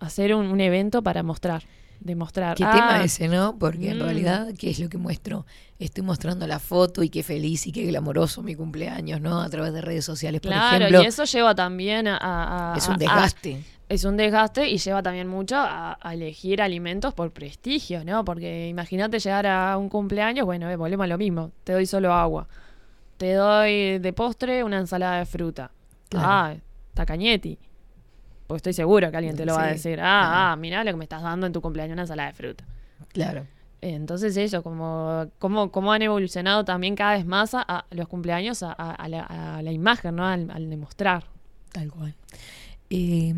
[0.00, 1.62] Hacer un, un evento para mostrar.
[2.00, 2.56] Demostrar.
[2.56, 3.56] ¿Qué Ah, tema ese, no?
[3.58, 4.02] Porque en Mm.
[4.02, 5.46] realidad, ¿qué es lo que muestro?
[5.78, 9.40] Estoy mostrando la foto y qué feliz y qué glamoroso mi cumpleaños, ¿no?
[9.40, 11.02] A través de redes sociales, por Claro, ejemplo.
[11.02, 12.74] y eso lleva también a...
[12.76, 13.62] Es un a- desgaste.
[13.88, 18.24] es un desgaste y lleva también mucho a, a elegir alimentos por prestigio, ¿no?
[18.24, 21.50] Porque imagínate llegar a un cumpleaños, bueno, eh, volvemos a lo mismo.
[21.64, 22.48] Te doy solo agua.
[23.16, 25.70] Te doy de postre una ensalada de fruta.
[26.08, 26.26] Claro.
[26.28, 26.54] Ah,
[26.94, 27.58] tacañetti.
[28.46, 30.00] Pues estoy seguro que alguien te lo va a decir.
[30.00, 32.64] Ah, ah, mirá lo que me estás dando en tu cumpleaños, una ensalada de fruta.
[33.08, 33.46] Claro.
[33.80, 38.62] Entonces eso, como, como, como han evolucionado también cada vez más a, a los cumpleaños
[38.62, 40.24] a, a- a la, a la imagen, ¿no?
[40.26, 41.24] Al, al demostrar.
[41.72, 42.14] Tal cual.
[42.88, 43.34] Eh,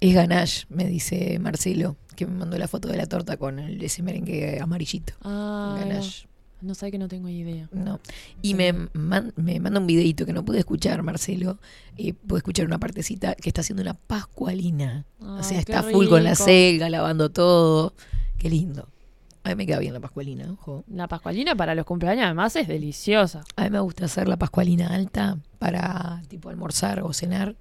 [0.00, 3.82] es ganache, me dice Marcelo, que me mandó la foto de la torta con el,
[3.82, 5.14] ese merengue amarillito.
[5.22, 6.26] Ah, Ganache.
[6.62, 7.68] No sé que no tengo idea.
[7.72, 8.00] No.
[8.40, 11.58] Y me, man- me manda un videito que no pude escuchar, Marcelo.
[11.96, 15.04] Eh, pude escuchar una partecita que está haciendo una pascualina.
[15.20, 17.94] o sea, está full con la selga, lavando todo.
[18.38, 18.88] Qué lindo.
[19.44, 20.84] A mí me queda bien la pascualina, ojo.
[20.88, 23.42] La pascualina para los cumpleaños además es deliciosa.
[23.56, 27.56] A mí me gusta hacer la pascualina alta para tipo almorzar o cenar.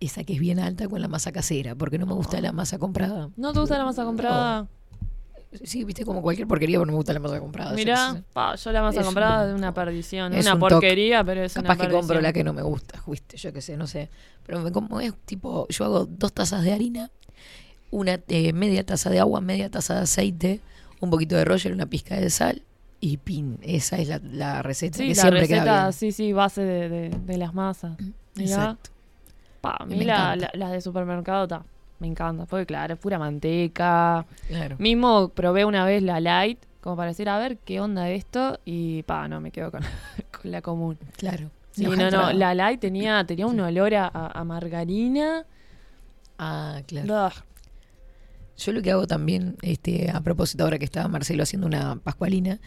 [0.00, 2.78] Esa que es bien alta con la masa casera, porque no me gusta la masa
[2.78, 3.28] comprada.
[3.36, 4.66] ¿No te gusta la masa comprada?
[5.64, 7.74] Sí, viste como cualquier porquería, pero no me gusta la masa comprada.
[7.74, 10.32] Mirá, Yo- pa, yo la masa Es comprada un- es una perdición.
[10.32, 12.00] es una un porquería, pero es Capaz una que perdición.
[12.00, 14.08] compro la que no me gusta, viste, yo qué sé, no sé.
[14.46, 17.10] Pero me como es tipo, yo hago dos tazas de harina,
[17.90, 20.60] una eh, media taza de agua, media taza de aceite,
[21.00, 22.62] un poquito de roller, una pizca de sal
[23.00, 23.58] y pin.
[23.62, 25.92] Esa es la, la receta Sí, que la siempre queda receta, bien.
[25.92, 27.98] sí, sí, base de, de- de las masas.
[28.36, 28.54] Mirá.
[28.54, 28.90] Exacto.
[29.60, 31.64] Pa, a mí la- las de supermercado ta,
[32.02, 34.26] me encanta, porque claro, es pura manteca.
[34.48, 34.76] Claro.
[34.78, 39.04] Mismo probé una vez la light, como para decir, a ver qué onda esto, y
[39.04, 39.82] pa, no, me quedo con,
[40.42, 40.98] con la común.
[41.16, 41.50] Claro.
[41.70, 45.46] Sí, no, no, la light tenía, tenía un olor a, margarina.
[46.38, 47.30] Ah, claro.
[48.58, 52.60] Yo lo que hago también, este, a propósito, ahora que estaba Marcelo haciendo una pascualina,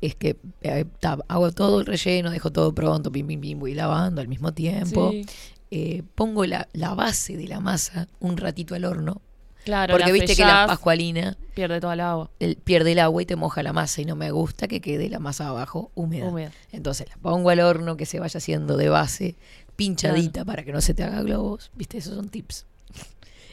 [0.00, 0.86] es que eh,
[1.28, 5.10] hago todo el relleno, dejo todo pronto, pim, pim, pim, voy lavando al mismo tiempo.
[5.10, 5.26] Sí.
[5.70, 9.20] Eh, pongo la, la base de la masa un ratito al horno.
[9.64, 12.30] Claro, porque viste que la pascualina pierde toda el agua.
[12.40, 15.10] el- pierde el agua y te moja la masa y no me gusta que quede
[15.10, 16.26] la masa abajo húmeda.
[16.26, 16.52] Húmeda.
[16.72, 19.36] Entonces la pongo al horno que se vaya haciendo de base,
[19.76, 21.70] pinchadita para que no se te haga globos.
[21.74, 22.66] Viste, esos son tips.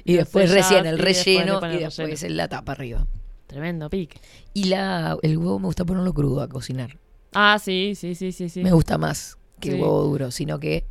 [0.06, 2.28] Y después recién el y relleno y después relleno.
[2.28, 3.06] en la tapa arriba.
[3.48, 4.20] Tremendo pique.
[4.54, 6.98] Y la, el huevo me gusta ponerlo crudo a cocinar.
[7.34, 8.64] Ah, sí, sí, sí, sí, sí.
[8.64, 10.86] Me gusta más que el huevo duro, sino que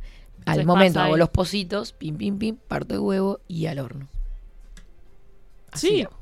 [0.45, 1.19] al Se momento hago ahí.
[1.19, 4.07] los pocitos, pim, pim, pim, parto el huevo y al horno.
[5.71, 6.15] Así Sí, hago.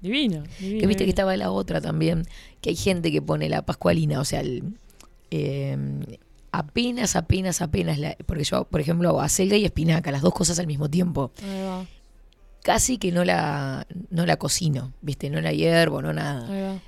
[0.00, 0.42] divino.
[0.58, 2.24] divino, Que viste que estaba la otra también,
[2.60, 4.64] que hay gente que pone la pascualina, o sea, el,
[5.30, 5.76] eh,
[6.52, 10.58] apenas, apenas, apenas, la- porque yo, por ejemplo, hago acelga y espinaca, las dos cosas
[10.58, 11.30] al mismo tiempo.
[11.42, 11.86] Ahí va,
[12.62, 16.48] Casi que no la, no la cocino, viste, no la hiervo, no nada.
[16.52, 16.80] ahí va.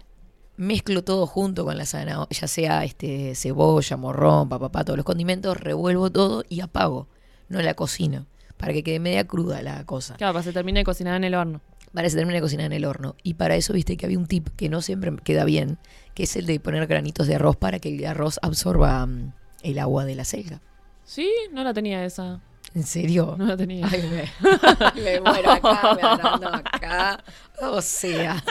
[0.58, 5.56] Mezclo todo junto con la zanahoria, ya sea este cebolla, morrón, papá, todos los condimentos,
[5.56, 7.06] revuelvo todo y apago.
[7.48, 10.16] No la cocino, para que quede media cruda la cosa.
[10.16, 11.60] Claro, para que se termine de cocinar en el horno.
[11.92, 13.14] Para que se termine de cocinar en el horno.
[13.22, 15.78] Y para eso, viste que había un tip que no siempre queda bien,
[16.14, 19.32] que es el de poner granitos de arroz para que el arroz absorba mm,
[19.62, 20.60] el agua de la selga.
[21.04, 22.40] Sí, no la tenía esa.
[22.74, 23.36] ¿En serio?
[23.38, 23.88] No la tenía.
[23.88, 27.24] Ay, me, me muero acá, me acá.
[27.62, 28.42] O sea.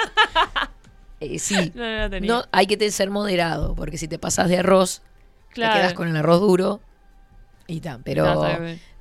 [1.20, 1.56] Eh, sí.
[1.76, 2.32] No, no la tenía.
[2.32, 5.02] No, hay que ser moderado, porque si te pasas de arroz,
[5.50, 5.74] Claro.
[5.74, 6.82] te quedas con el arroz duro
[7.68, 8.02] y tal.
[8.04, 8.26] Pero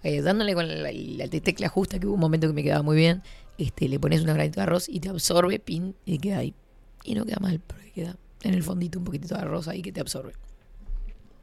[0.02, 2.96] eh, dándole con la, la tecla justa, que hubo un momento que me quedaba muy
[2.96, 3.22] bien,
[3.58, 6.54] este, le pones una granito de arroz y te absorbe, pin, y queda ahí.
[7.04, 9.92] Y no queda mal, porque queda en el fondito un poquitito de arroz ahí que
[9.92, 10.32] te absorbe.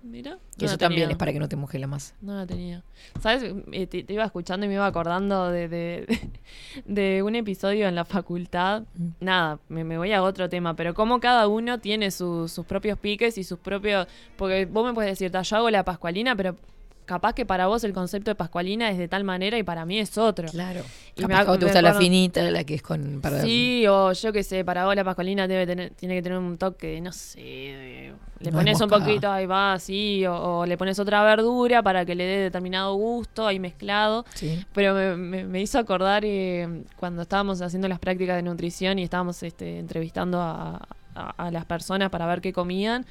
[0.06, 0.38] Mira.
[0.60, 2.14] Y eso también es para que no te moje la masa.
[2.22, 2.84] No la tenía.
[3.22, 3.44] ¿Sabes?
[3.72, 6.20] Eh, Te, te iba escuchando y me iba acordando de, de,
[6.86, 8.84] de un episodio en la facultad.
[8.96, 9.08] Mm.
[9.22, 13.00] Nada, me, me voy a otro tema, pero como cada uno tiene su- sus propios
[13.00, 14.08] piques y sus propios...
[14.36, 16.58] Porque vos me puedes decir, "Ta, yo hago la pascualina, pero
[17.06, 20.00] capaz que para vos el concepto de pascualina es de tal manera y para mí
[20.00, 20.48] es otro.
[20.50, 20.82] Claro.
[21.16, 23.20] Y Capaz me que a ac- vos te gusta la finita, la que es con...
[23.22, 26.38] Para, Sí, o yo qué sé, para vos la pascualina debe tener, tiene que tener
[26.38, 30.34] un toque, no sé, de- le No pones es un poquito, ahí va, así, o,
[30.60, 34.26] o le pones otra verdura para que le dé determinado gusto, ahí mezclado.
[34.34, 34.66] Sí.
[34.74, 39.04] Pero me, me- me hizo acordar eh, cuando estábamos haciendo las prácticas de nutrición y
[39.04, 43.06] estábamos este, entrevistando a, a- a las personas para ver qué comían.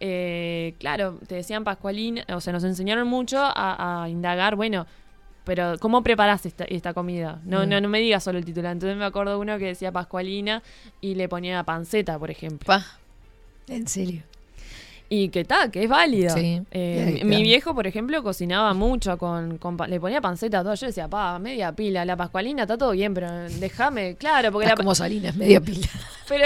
[0.00, 4.86] Eh, claro, te decían Pascualina, o sea, nos enseñaron mucho a, a indagar, bueno,
[5.44, 7.40] pero ¿cómo preparás esta, esta comida?
[7.44, 7.68] No, Mm.
[7.70, 8.72] no, no me digas solo el titular.
[8.72, 10.62] Entonces me acuerdo uno que decía Pascualina
[11.00, 12.66] y le ponía panceta, por ejemplo.
[12.66, 12.84] Pa,
[13.66, 14.22] en serio.
[15.10, 16.34] Y que está, que es válido.
[16.36, 16.60] Sí.
[16.70, 20.74] Eh, mi viejo, por ejemplo, cocinaba mucho con, con le ponía panceta a todo.
[20.74, 24.78] Yo decía, pa, media pila, la pascualina está todo bien, pero déjame, claro, porque Estás
[24.78, 25.86] la, como Salinas, media pila.
[26.28, 26.44] pero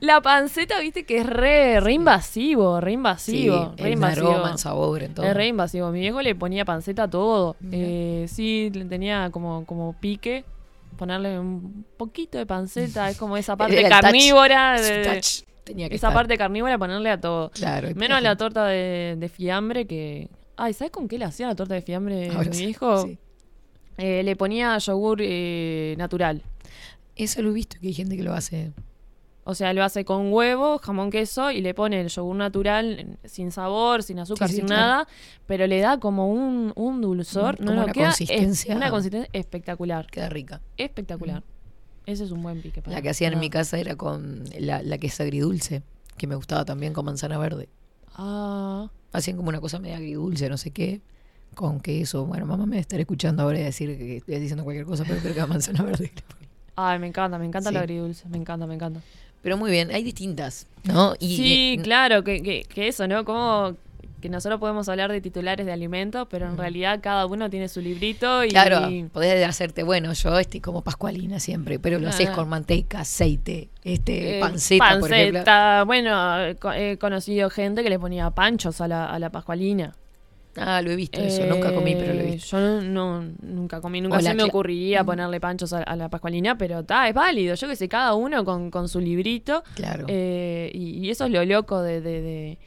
[0.00, 4.30] la panceta, viste, que es re, re invasivo, re invasivo, Sí, re en invasivo.
[4.30, 5.26] aroma, en sabor, en todo.
[5.26, 5.90] Es re invasivo.
[5.90, 7.54] Mi viejo le ponía panceta a todo.
[7.70, 10.44] Eh, sí, le tenía como, como pique.
[10.96, 14.80] Ponerle un poquito de panceta, es como esa parte touch, carnívora.
[14.80, 16.14] de- touch tenía que esa estar.
[16.20, 17.50] parte carnívora, ponerle a todo.
[17.50, 20.28] Claro, Menos por la torta de, de fiambre que.
[20.56, 23.18] Ay, ¿sabes con qué le hacía la torta de fiambre Ahora mi sí, sí.
[23.98, 26.42] Eh, le ponía yogur eh, natural.
[27.16, 28.72] Eso lo he visto, que hay gente que lo hace.
[29.46, 33.52] O sea, lo hace con huevo, jamón, queso y le pone el yogur natural sin
[33.52, 34.82] sabor, sin azúcar, Sí, sí, sin claro.
[34.82, 35.08] nada,
[35.46, 37.60] pero le da como un, un dulzor.
[37.60, 38.74] Mm, no, no, una queda es- consistencia.
[38.74, 40.06] una consistencia espectacular.
[40.06, 40.60] Queda rica.
[40.78, 41.42] Espectacular.
[42.06, 42.82] Ese es un buen pique.
[42.82, 45.82] para La que hacían en mi casa era con la, la que es agridulce,
[46.16, 47.68] que me gustaba también con manzana verde.
[48.16, 51.00] Ah, Hacían como una cosa media agridulce, no sé qué,
[51.54, 52.26] con queso.
[52.26, 55.20] Bueno, mamá me debe estar escuchando ahora y decir que estoy diciendo cualquier cosa, pero
[55.20, 56.10] creo que era manzana verde.
[56.76, 57.76] ay, me encanta, me encanta Sí.
[57.76, 58.28] el agridulce.
[58.28, 59.00] Me encanta, me encanta.
[59.42, 61.14] Pero muy bien, hay distintas, ¿no?
[61.20, 63.24] Y, sí, y- claro, que, que, que eso, ¿no?
[63.24, 63.76] Como
[64.24, 67.82] que nosotros podemos hablar de titulares de alimentos, pero en realidad cada uno tiene su
[67.82, 68.48] librito y...
[68.48, 72.32] Claro, podés hacerte, bueno, yo estoy como pascualina siempre, pero lo haces Ah.
[72.32, 75.40] con manteca, aceite, este, Eh, panceta, por ejemplo.
[75.40, 75.84] panceta.
[75.84, 79.94] Bueno, he co- he conocido gente que le ponía panchos a la, a la pascualina.
[80.56, 82.56] Ah, lo he visto eso, nunca comí, pero lo he Eh, visto.
[82.58, 82.80] Yo no,
[83.20, 85.06] no- nunca comí, nunca O se me ocurriría Mm.
[85.06, 87.54] ponerle panchos a, a la pascualina, pero está, es válido.
[87.56, 89.64] Yo que sé, cada uno con, con su librito.
[89.74, 90.06] Claro.
[90.08, 92.58] Eh, y, y eso es lo loco de, de, de-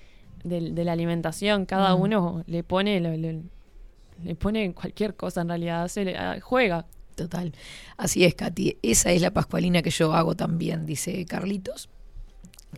[0.47, 1.65] de- de la alimentación.
[1.65, 2.01] Cada Mm.
[2.01, 6.85] uno le pone le pone cualquier cosa en realidad, hace- ah, juega.
[7.15, 7.51] Total.
[7.97, 8.77] Así es, Katy.
[8.81, 11.89] Esa es la pascualina que yo hago también, dice Carlitos.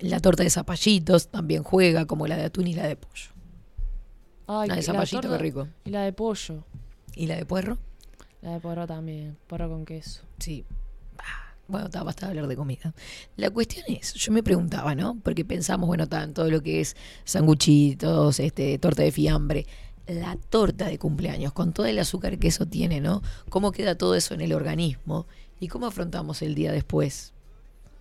[0.01, 3.31] La torta de zapallitos también juega, como la de atún y la de pollo.
[4.47, 5.67] Ay, La de zapallito, torta- qué rico.
[5.85, 6.63] Y la de pollo.
[7.15, 7.77] ¿Y la de puerro?
[8.41, 10.21] La de porro también, porro con queso.
[10.39, 10.65] Sí.
[11.69, 12.93] Bueno, está, basta de hablar de comida.
[13.37, 15.19] La cuestión es, yo me preguntaba, ¿no?
[15.23, 16.95] Porque pensamos, bueno, en todo lo que es
[17.25, 19.67] sanguchitos, este, torta de fiambre.
[20.07, 23.21] La torta de cumpleaños, con todo el azúcar que eso tiene, ¿no?
[23.49, 25.27] ¿Cómo queda todo eso en el organismo?
[25.59, 27.33] ¿Y cómo afrontamos el día después?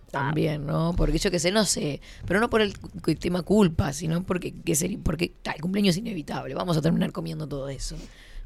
[0.09, 0.95] También, ¿no?
[0.97, 2.73] Porque yo que sé, no sé, pero no por el
[3.19, 7.47] tema culpa, sino porque, que sería, porque el cumpleaños es inevitable, vamos a terminar comiendo
[7.47, 7.95] todo eso.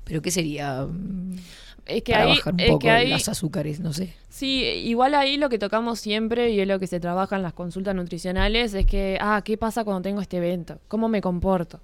[0.03, 0.85] Pero ¿qué sería?
[1.85, 4.13] Mm, Es que para ahí, bajar un es poco que ahí, los azúcares, no sé.
[4.29, 7.53] Sí, igual ahí lo que tocamos siempre y es lo que se trabaja en las
[7.53, 10.79] consultas nutricionales es que, ah, ¿qué pasa cuando tengo este evento?
[10.87, 11.79] ¿Cómo me comporto?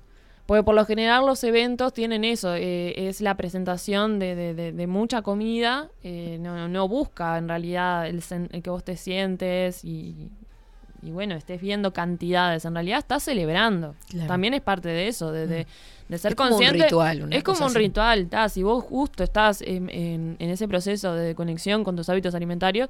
[0.45, 4.71] Porque por lo general los eventos tienen eso, eh, es la presentación de, de- de-
[4.71, 8.97] de mucha comida, eh, no, no busca en realidad el, sen- el que vos te
[8.97, 10.31] sientes y,
[11.03, 13.93] y bueno, estés viendo cantidades, en realidad estás celebrando.
[14.09, 14.27] Claro.
[14.27, 15.67] También es parte de eso, de, de-
[16.09, 17.77] de ser Es como un ritual, una es como un así.
[17.77, 22.35] ritual, si vos justo estás en, en- en ese proceso de conexión con tus hábitos
[22.35, 22.89] alimentarios,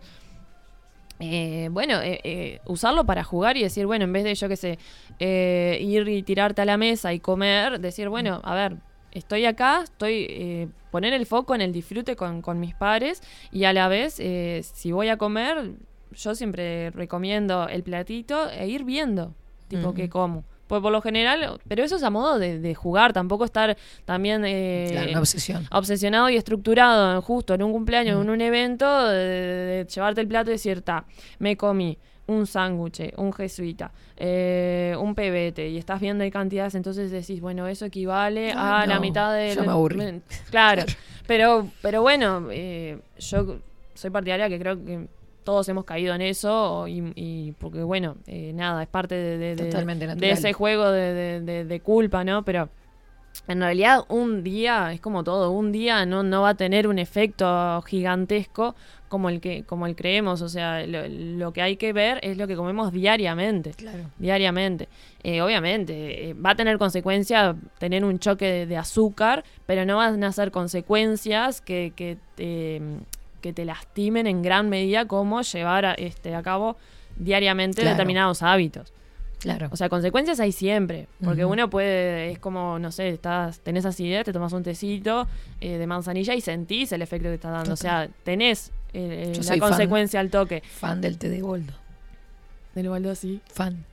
[1.22, 4.56] eh, bueno, eh, eh, usarlo para jugar y decir, bueno, en vez de, yo qué
[4.56, 4.80] sé,
[5.20, 8.78] eh, ir y tirarte a la mesa y comer, decir, bueno, a ver,
[9.12, 13.66] estoy acá, estoy eh, poner el foco en el disfrute con, con mis pares y
[13.66, 15.72] a la vez, eh, si voy a comer,
[16.14, 19.34] yo siempre recomiendo el platito e ir viendo,
[19.68, 20.46] tipo, qué como.
[20.70, 24.44] Pues por lo general, pero eso es a modo de, de jugar, tampoco estar también
[24.46, 25.66] eh, Claro, una obsesión.
[25.72, 28.22] obsesionado y estructurado justo en un cumpleaños, Mm.
[28.22, 31.06] en un evento, de, de llevarte el plato y decir, ta,
[31.40, 31.98] me comí
[32.28, 37.68] un sándwich, un jesuita, eh, un pebete, y estás viendo ahí cantidades, entonces decís, bueno,
[37.68, 39.56] eso equivale Ah, a la mitad de...
[39.56, 40.22] ya me aburrí.
[40.52, 40.84] Claro,
[41.26, 43.58] pero, pero bueno, eh, yo
[43.96, 45.08] soy partidaria que creo que
[45.44, 49.56] todos hemos caído en eso y, y porque bueno, eh, nada, es parte de, de-
[49.56, 50.32] de- Totalmente de natural.
[50.32, 52.44] ese juego de, culpa, ¿no?
[52.44, 52.70] Pero
[53.48, 57.00] en realidad un día, es como todo, un día no, no va a tener un
[57.00, 58.76] efecto gigantesco
[59.08, 62.38] como el que como el creemos, o sea, lo, lo que hay que ver es
[62.38, 63.72] lo que comemos diariamente.
[63.72, 64.04] Claro.
[64.20, 64.88] Diariamente.
[65.24, 70.24] Eh, obviamente, eh, va a tener consecuencia tener un choque de, azúcar, pero no van
[70.24, 72.82] a ser consecuencias que, que te,
[73.40, 76.78] que te lastimen en gran medida como llevar a, este, a cabo
[77.18, 77.96] diariamente Claro.
[77.96, 78.94] determinados hábitos.
[79.40, 79.70] Claro.
[79.72, 81.08] O sea, consecuencias hay siempre.
[81.24, 85.28] Porque uno puede, es como, no sé, estás, tenés acidez, te tomas un tecito
[85.62, 87.74] eh, de manzanilla y sentís el efecto que está dando.
[87.74, 89.60] O sea, tenés eh, eh, la fan.
[89.60, 90.62] consecuencia al toque.
[90.66, 91.72] Fan del té de boldo.
[92.76, 93.40] Del baldo sí.
[93.54, 93.86] Fan.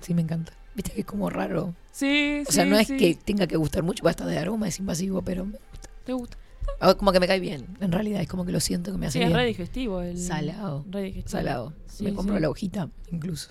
[0.00, 0.52] Sí, me encanta.
[0.74, 1.74] Viste que es como raro.
[1.92, 4.78] Sí, O sea, sí, no es que tenga que gustar mucho, basta de aroma, es
[4.80, 5.88] invasivo, pero me gusta.
[6.04, 6.36] ¿Te gusta?
[6.80, 9.06] Ah, Como que me cae bien, en realidad, es como que lo siento que me
[9.06, 9.38] hace Sí, es bien.
[9.38, 10.00] re digestivo.
[10.02, 10.18] El...
[10.18, 10.84] Salado.
[10.90, 11.30] Re digestivo.
[11.38, 11.72] Salado.
[11.86, 12.40] Sí, me compro sí.
[12.42, 13.50] la hojita, incluso.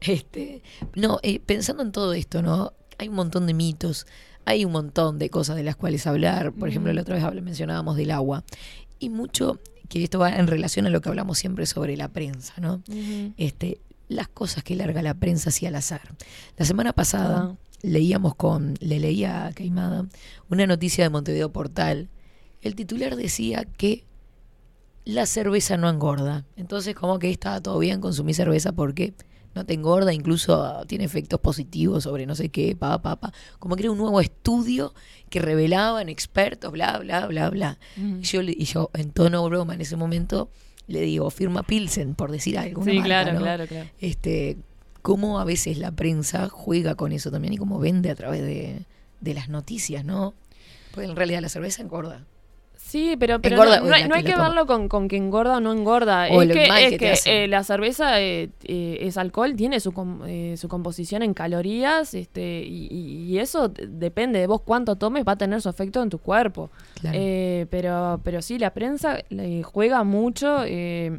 [0.00, 0.62] Este,
[0.94, 2.72] no, eh, pensando en todo esto, ¿no?
[2.98, 4.06] Hay un montón de mitos,
[4.44, 6.52] hay un montón de cosas de las cuales hablar.
[6.52, 6.96] Por ejemplo, Ujú.
[6.96, 8.44] la otra vez mencionábamos del agua.
[8.98, 12.54] Y mucho, que esto va en relación a lo que hablamos siempre sobre la prensa,
[12.60, 12.82] ¿no?
[13.36, 16.02] Este, las cosas que larga la prensa hacia al azar.
[16.56, 17.56] La semana pasada Ah.
[17.82, 20.06] leíamos con, le leía a Caimada
[20.50, 22.08] una noticia de Montevideo Portal.
[22.62, 24.04] El titular decía que
[25.04, 26.44] la cerveza no engorda.
[26.56, 29.14] Entonces, como que estaba todo bien consumir cerveza porque
[29.54, 33.32] no te engorda, incluso tiene efectos positivos sobre no sé qué, pa, pa, pa.
[33.58, 34.94] Como que era un nuevo estudio
[35.28, 37.78] que revelaban expertos, bla, bla, bla, bla.
[37.96, 38.18] Ujú.
[38.18, 40.48] Y yo, y yo, en tono broma en ese momento,
[40.86, 42.84] le digo, firma Pilsen, por decir algo.
[42.84, 43.40] Sí, marca, claro, ¿no?
[43.40, 43.90] claro, claro.
[43.98, 44.56] Este,
[45.02, 48.86] cómo a veces la prensa juega con eso también y cómo vende a través de,
[49.20, 50.34] de las noticias, ¿no?
[50.92, 52.24] Porque en realidad la cerveza engorda.
[52.92, 55.60] Sí, pero, pero Engorda, no, hay, no que hay verlo con, con que engorda o
[55.60, 56.28] no engorda.
[56.30, 56.64] O es que,
[57.14, 61.22] es que eh, la cerveza eh, eh, es alcohol, tiene su, com- eh, su composición
[61.22, 65.70] en calorías este, y, y- eso depende de vos cuánto tomes, va a tener su
[65.70, 66.68] efecto en tu cuerpo.
[67.00, 67.16] Claro.
[67.18, 69.18] Eh, pero, pero sí, la prensa
[69.64, 70.58] juega mucho.
[70.66, 71.18] eh,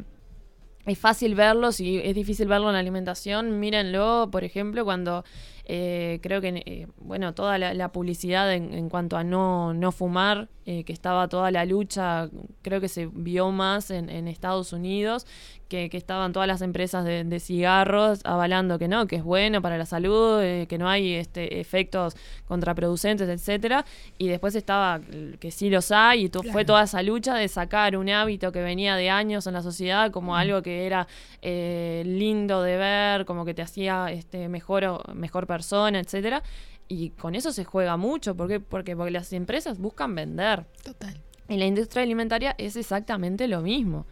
[0.86, 5.24] es fácil verlo, si es difícil verlo en la alimentación, mírenlo, por ejemplo, cuando
[5.66, 10.48] eh, creo que, eh, bueno, toda la, publicidad en, en cuanto a no, no fumar,
[10.66, 12.28] eh, que estaba toda la lucha,
[12.62, 15.26] creo que se vio más en, en Estados Unidos,
[15.74, 19.60] que, que estaban todas las empresas de, de cigarros avalando que no, que es bueno
[19.60, 22.14] para la salud, eh, que no hay este, efectos
[22.46, 23.84] contraproducentes, etcétera,
[24.18, 25.00] y después estaba
[25.40, 28.94] que sí los hay, y fue toda esa lucha de sacar un hábito que venía
[28.94, 31.08] de años en la sociedad como algo que era
[31.42, 36.42] eh, lindo de ver, como que te hacía este, mejor, o- mejor persona, etcétera.
[36.86, 38.60] Y con eso se juega mucho, ¿por qué?
[38.60, 40.66] Porque, porque las empresas buscan vender.
[40.84, 41.14] Total.
[41.48, 44.06] En la industria alimentaria es exactamente lo mismo.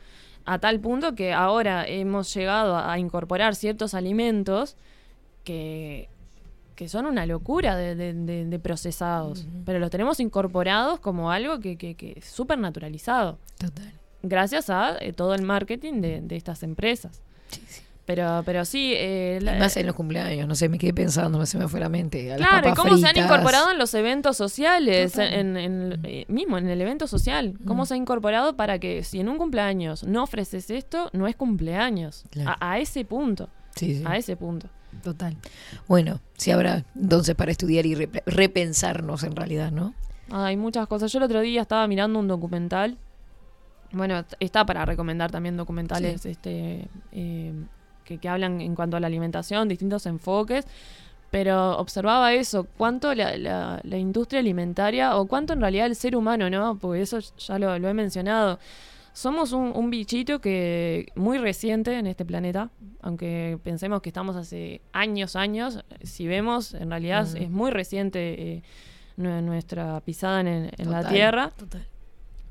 [0.44, 4.76] A tal punto que ahora hemos llegado a, incorporar ciertos alimentos
[5.44, 6.08] que,
[6.74, 9.46] que son una locura de, de- de- de procesados.
[9.64, 13.38] Pero los tenemos incorporados como algo que, que, que es súper naturalizado.
[13.58, 13.92] Total.
[14.24, 17.20] Gracias a eh, todo el marketing de, de estas empresas.
[18.04, 21.56] Pero, pero sí, eh, la- más en los cumpleaños, no sé, me quedé pensando, se
[21.56, 22.32] me fue la mente.
[22.32, 26.24] a las Claro, papas cómo se han incorporado en los eventos sociales, en, en- eh,
[26.26, 27.54] mismo en el evento social.
[27.64, 27.86] Cómo Mm.
[27.86, 32.24] se ha incorporado para que si en un cumpleaños no ofreces esto, no es cumpleaños.
[32.30, 32.56] Claro.
[32.60, 33.48] A, a ese punto.
[33.76, 34.04] Sí, sí.
[34.04, 34.68] A ese punto.
[35.04, 35.36] Total.
[35.88, 39.94] Bueno, sí habrá entonces para estudiar y rep- repensarnos en realidad, ¿no?
[40.30, 41.10] Hay muchas cosas.
[41.12, 42.98] Yo el otro día estaba mirando un documental.
[43.92, 46.30] Bueno, está para recomendar también documentales Sí.
[46.30, 47.52] este, eh,
[48.04, 50.66] que, que hablan en cuanto a la alimentación, distintos enfoques.
[51.30, 56.14] Pero observaba eso, cuánto la, la- la industria alimentaria, o cuánto en realidad el ser
[56.14, 56.76] humano, ¿no?
[56.78, 58.58] Porque eso ya lo, lo he mencionado.
[59.14, 62.68] Somos un, un bichito que muy reciente en este planeta,
[63.00, 67.36] aunque pensemos que estamos hace años, años, si vemos, en realidad Mm.
[67.36, 68.62] es muy reciente eh,
[69.16, 71.50] nue- nuestra pisada en, en la Tierra.
[71.56, 71.86] Total.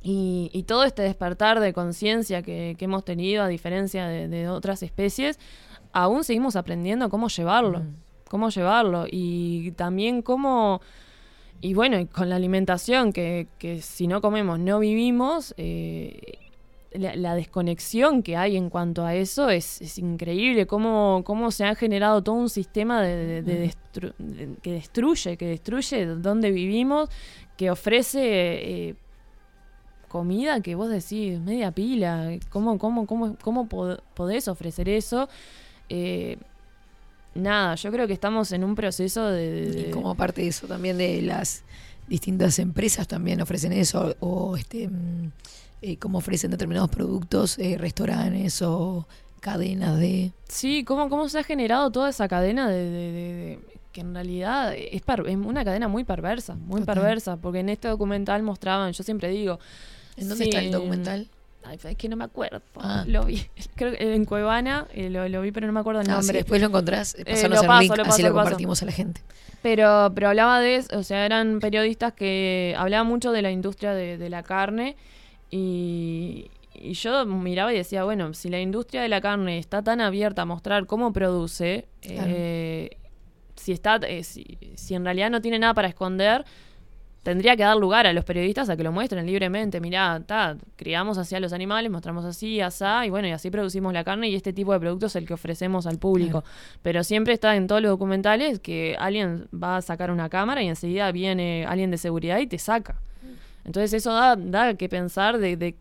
[0.03, 4.49] Y, y todo este despertar de conciencia que, que hemos tenido, a diferencia de, de
[4.49, 5.40] otras especies,
[5.94, 7.80] aún seguimos aprendiendo cómo llevarlo.
[7.82, 7.95] Mm.
[8.28, 9.06] Cómo llevarlo.
[9.11, 10.82] Y también cómo.
[11.61, 16.19] Y bueno, y con la alimentación, que, que si no comemos no vivimos, eh,
[16.94, 20.65] la, la desconexión que hay en cuanto a eso es, es increíble.
[20.65, 25.38] Cómo, cómo se ha generado todo un sistema de, de- de destru- de- que destruye,
[25.38, 27.10] que destruye donde vivimos,
[27.56, 28.19] que ofrece.
[28.90, 28.95] eh,
[30.11, 35.29] comida que vos decís, media pila, ¿cómo, cómo, cómo, cómo pod- podés ofrecer eso?
[35.88, 36.38] Eh,
[37.33, 39.71] nada, yo creo que estamos en un proceso de...
[39.71, 41.63] de- Y como parte de eso también de las
[42.09, 45.31] distintas empresas también ofrecen eso o este mm,
[45.81, 49.07] eh, como ofrecen determinados productos, eh, restaurantes o
[49.39, 53.59] cadenas de Sí, ¿cómo, cómo se ha generado toda esa cadena de, de- de- de-
[53.93, 55.01] que en realidad es,
[55.45, 56.95] una cadena muy perversa, muy Total.
[56.95, 59.57] perversa, porque en este documental mostraban, yo siempre digo...
[60.17, 61.27] ¿En dónde sí, está el documental?
[61.63, 62.61] Ay, es que no me acuerdo.
[62.77, 63.03] Ah.
[63.07, 63.45] Lo vi.
[63.75, 66.27] Creo que en Cuevana eh, lo, lo vi, pero no me acuerdo el Ah, nombre.
[66.27, 68.43] si después lo encontrás, eh, Eh, lo el paso, link, lo así lo paso.
[68.43, 69.21] compartimos a la gente.
[69.61, 73.93] Pero, pero hablaba de eso, o sea, eran periodistas que hablaban mucho de la industria
[73.93, 74.95] de, de la carne
[75.51, 80.01] y, y yo miraba y decía, bueno, si la industria de la carne está tan
[80.01, 82.23] abierta a mostrar cómo produce, Claro.
[82.33, 82.97] eh,
[83.55, 86.43] si, está, eh, si, si en realidad no tiene nada para esconder,
[87.23, 89.80] tendría que dar lugar a los periodistas a que lo muestren libremente.
[89.80, 93.93] Mirá, ta, criamos así a los animales, mostramos así, asá, y bueno, y así producimos
[93.93, 96.43] la carne y este tipo de productos es el que ofrecemos al público.
[96.81, 100.68] Pero siempre está en todos los documentales que alguien va a sacar una cámara y
[100.68, 102.99] enseguida viene alguien de seguridad y te saca.
[103.65, 105.76] Entonces eso da, da que pensar de, de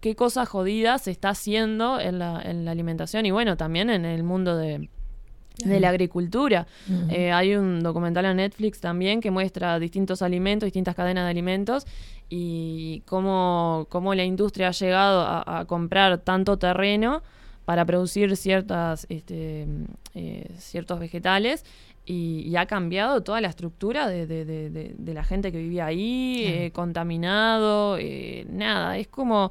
[0.00, 4.04] qué cosa jodida se está haciendo en la, en la alimentación y bueno, también en
[4.04, 4.88] el mundo de,
[5.64, 6.66] de la agricultura.
[7.10, 11.86] Eh, hay un documental en Netflix también que muestra distintos alimentos, distintas cadenas de alimentos
[12.28, 17.22] y cómo, cómo la industria ha llegado a, a comprar tanto terreno
[17.64, 19.66] para producir ciertas, este,
[20.14, 21.64] eh, ciertos vegetales
[22.06, 25.58] y, y ha cambiado toda la estructura de, de- de- de- de la gente que
[25.58, 27.98] vivía ahí, eh, contaminado,
[28.48, 29.50] nada, es como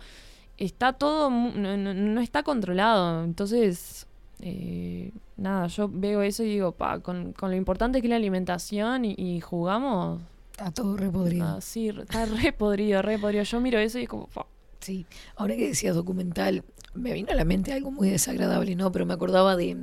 [0.58, 4.07] está todo, no, no- no está controlado, entonces,
[4.42, 8.18] eh, nada, yo veo eso y digo, pa, con, con lo importante que es la
[8.18, 10.22] alimentación y, y jugamos...
[10.52, 11.46] Está todo re podrido.
[11.46, 13.44] Ah, sí, está re podrido, re podrido.
[13.44, 14.48] Yo miro eso y es como, pa,
[14.80, 15.06] Sí,
[15.36, 18.92] ahora que decías documental, me vino a la mente algo muy desagradable, ¿no?
[18.92, 19.78] Pero me acordaba de...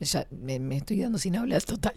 [0.00, 1.94] Ya, me, me estoy dando sin hablar total.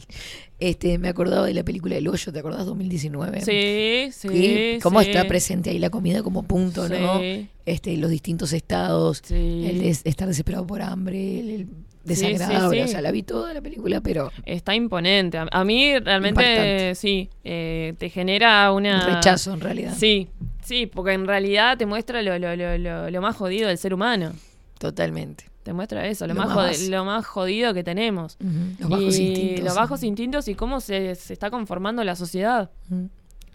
[0.59, 2.65] Este, me acordaba de la película El Hoyo, ¿te acordás?
[2.65, 3.41] 2019.
[3.41, 5.09] Sí, sí, cómo sí.
[5.09, 7.19] está presente ahí la comida como punto, ¿no?
[7.65, 9.65] Este, los distintos estados, Sí.
[9.69, 11.67] el des- estar desesperado por hambre, el, el
[12.05, 12.83] desagradable.
[12.83, 15.37] O sea, la vi toda la película, pero Está imponente.
[15.37, 16.95] A, a mí realmente Impactante.
[16.95, 19.05] sí, eh, te genera una...
[19.07, 19.93] Un rechazo, en realidad.
[19.97, 20.29] Sí,
[20.63, 23.93] sí, porque en realidad te muestra lo, lo, lo, lo, lo más jodido del ser
[23.93, 24.31] humano.
[24.77, 25.48] totalmente.
[25.63, 26.91] Te muestra eso, lo, Lo más, más básico.
[26.91, 28.37] lo más jodido que tenemos.
[28.79, 32.69] Los bajos Y instintos, Los bajos instintos y cómo se, se está conformando la sociedad.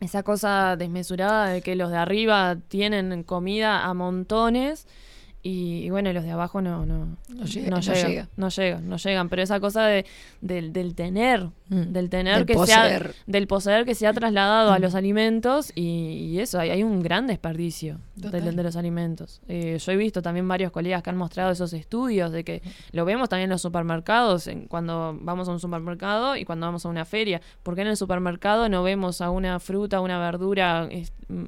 [0.01, 4.87] Esa cosa desmesurada de que los de arriba tienen comida a montones
[5.47, 8.29] y, y bueno, los de abajo no, no, No llega- no llegan, llega.
[8.37, 9.29] no llegan, no llegan.
[9.29, 10.05] Pero esa cosa de,
[10.41, 11.93] del, del tener, Mm.
[11.93, 13.03] del tener Del que poseer.
[13.03, 15.83] se ha, del poseer que se ha trasladado a los alimentos y,
[16.33, 19.41] y eso, hay, hay un gran desperdicio de, de los alimentos.
[19.49, 22.63] Eh, yo he visto también varios colegas que han mostrado esos estudios de que
[22.93, 26.85] lo vemos también en los supermercados, en- cuando vamos a un supermercado y cuando vamos
[26.85, 27.41] a una feria.
[27.63, 30.89] ¿Por qué en el supermercado no vemos a una fruta, una verdura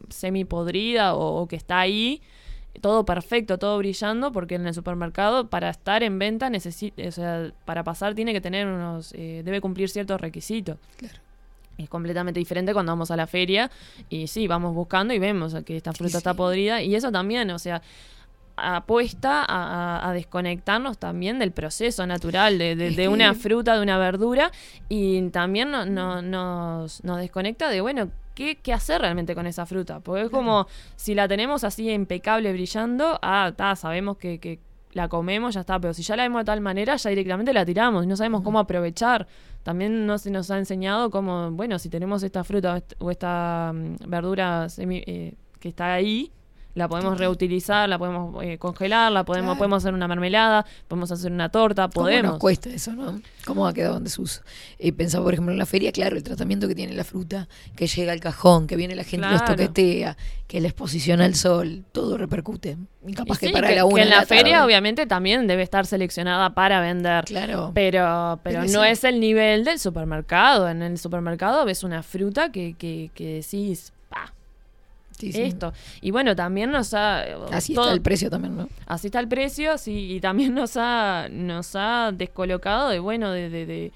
[0.08, 2.22] semi podrida o, o que está ahí?
[2.80, 7.52] Todo perfecto, todo brillando, porque en el supermercado para estar en venta necesita, o sea,
[7.64, 10.76] para pasar tiene que tener unos, eh, debe cumplir ciertos requisitos.
[10.96, 11.14] Claro.
[11.78, 13.70] Es completamente diferente cuando vamos a la feria
[14.08, 16.36] y sí, vamos buscando y vemos que esta fruta está sí.
[16.38, 17.82] podrida y eso también, o sea,
[18.58, 24.50] apuesta a, desconectarnos también del proceso natural de, de- de una fruta, de una verdura
[24.88, 29.66] y también no- no- nos, nos desconecta de, bueno, ¿qué, qué hacer realmente con esa
[29.66, 29.98] fruta?
[29.98, 34.60] Porque es como si la tenemos así impecable brillando, ah, ta, sabemos que, que
[34.92, 37.64] la comemos, ya está, pero si ya la vemos de tal manera, ya directamente la
[37.66, 39.26] tiramos y no sabemos cómo aprovechar.
[39.62, 44.08] También no se nos ha enseñado cómo, bueno, si tenemos esta fruta o esta mm,
[44.08, 46.30] verdura semi- eh, que está ahí,
[46.76, 49.58] la podemos reutilizar, la podemos eh, congelar, la podemos, Claro.
[49.58, 52.32] podemos hacer una mermelada, podemos hacer una torta, ¿Cómo podemos.
[52.32, 53.20] nos cuesta eso, no?
[53.44, 54.42] ¿Cómo ha quedado en desuso?
[54.78, 57.86] Eh, pensaba, por ejemplo, en la feria, claro, el tratamiento que tiene la fruta, que
[57.86, 59.56] llega al cajón, que viene la gente y los Claro.
[59.56, 60.16] toquetea,
[60.46, 62.76] que la exposición al sol, todo repercute.
[63.06, 64.66] Y capaz Y que para que, la que una en de la, feria tarde.
[64.66, 67.24] obviamente también debe estar seleccionada para vender.
[67.24, 67.72] Claro.
[67.74, 68.88] Pero, pero, Pero no sí.
[68.90, 70.68] es el nivel del supermercado.
[70.68, 73.92] En el supermercado ves una fruta que, que, que decís,
[75.18, 75.42] Sí, sí.
[75.42, 75.72] esto.
[76.02, 77.22] Y bueno, también nos ha...
[77.50, 78.68] Así todo- está el precio también, ¿no?
[78.86, 83.48] Así está el precio, sí, y también nos ha, nos ha descolocado de, bueno, de,
[83.48, 83.92] de, de,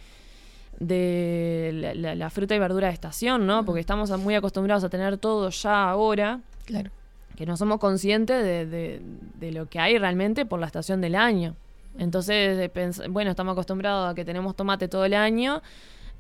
[0.79, 3.65] de la, la- la fruta y verdura de estación, ¿no?
[3.65, 6.91] Porque estamos muy acostumbrados a tener todo ya ahora, Claro.
[7.37, 9.03] que no somos conscientes de, de-
[9.39, 11.55] de lo que hay realmente por la estación del año.
[11.99, 15.61] Entonces, eh, bueno, estamos acostumbrados a que tenemos tomate todo el año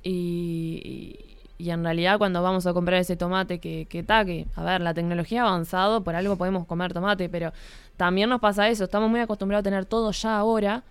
[0.03, 1.30] y,
[1.61, 4.81] y- en realidad cuando vamos a comprar ese tomate que, que está, que, a ver,
[4.81, 7.53] la tecnología ha avanzado, por algo podemos comer tomate, pero
[7.97, 10.83] también nos pasa eso, estamos muy acostumbrados a tener todo ya ahora.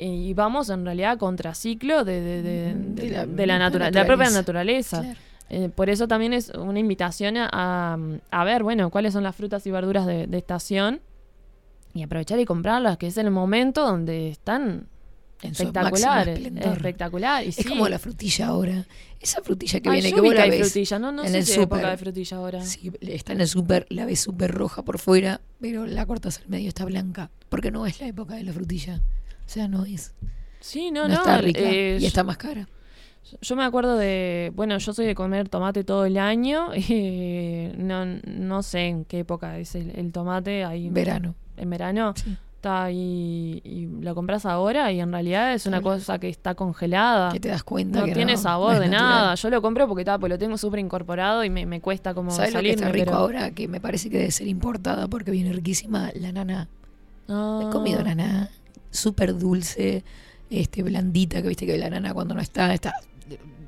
[0.00, 2.74] Y vamos en realidad a contraciclo de, de, de,
[3.26, 5.00] De la la, natura- de la propia naturaleza.
[5.02, 5.18] Claro.
[5.50, 7.98] Eh, por eso también es una invitación a,
[8.30, 11.00] a- ver, bueno, cuáles son las frutas y verduras de, de estación
[11.94, 14.86] y aprovechar y comprarlas, que es el momento donde están
[15.42, 16.72] En máximo esplendor.
[16.76, 17.44] Espectacular.
[17.44, 17.64] Y Es sí.
[17.64, 18.86] como la frutilla ahora.
[19.20, 21.46] Esa frutilla que Ay, viene, que vos la ves frutilla, no, no en sé el
[21.46, 21.86] si súper.
[21.86, 22.60] de frutilla ahora.
[22.64, 26.48] Sí, está en el súper, la ves súper roja por fuera, pero la cortas al
[26.48, 27.30] medio, está blanca.
[27.48, 29.00] Porque no es la época de la frutilla.
[29.46, 30.12] O sea, no es.
[30.60, 31.20] Sí, no, No, no.
[31.20, 32.68] está rica eh, y está más cara.
[33.42, 38.04] Yo me acuerdo de, bueno, yo soy de comer tomate todo el año y no,
[38.06, 40.88] no sé en qué época es el, el tomate ahí.
[40.90, 41.34] Verano.
[41.56, 42.14] En verano.
[42.58, 47.30] Está ahí y lo compras ahora y en realidad es una cosa que está congelada.
[47.30, 49.10] Que te das cuenta No que tiene no, sabor no de natural.
[49.10, 49.34] nada.
[49.36, 52.32] Yo lo compro porque, está, pues lo tengo súper incorporado y me, me cuesta como
[52.32, 53.52] ¿Sabes lo que está rico pero- ahora?
[53.52, 56.66] Que me parece que debe ser importada porque viene riquísima la nana.
[57.28, 57.60] Ah.
[57.62, 58.50] He comido nana
[58.90, 60.02] súper dulce,
[60.50, 62.92] este, blandita, que viste que la nana cuando no está, está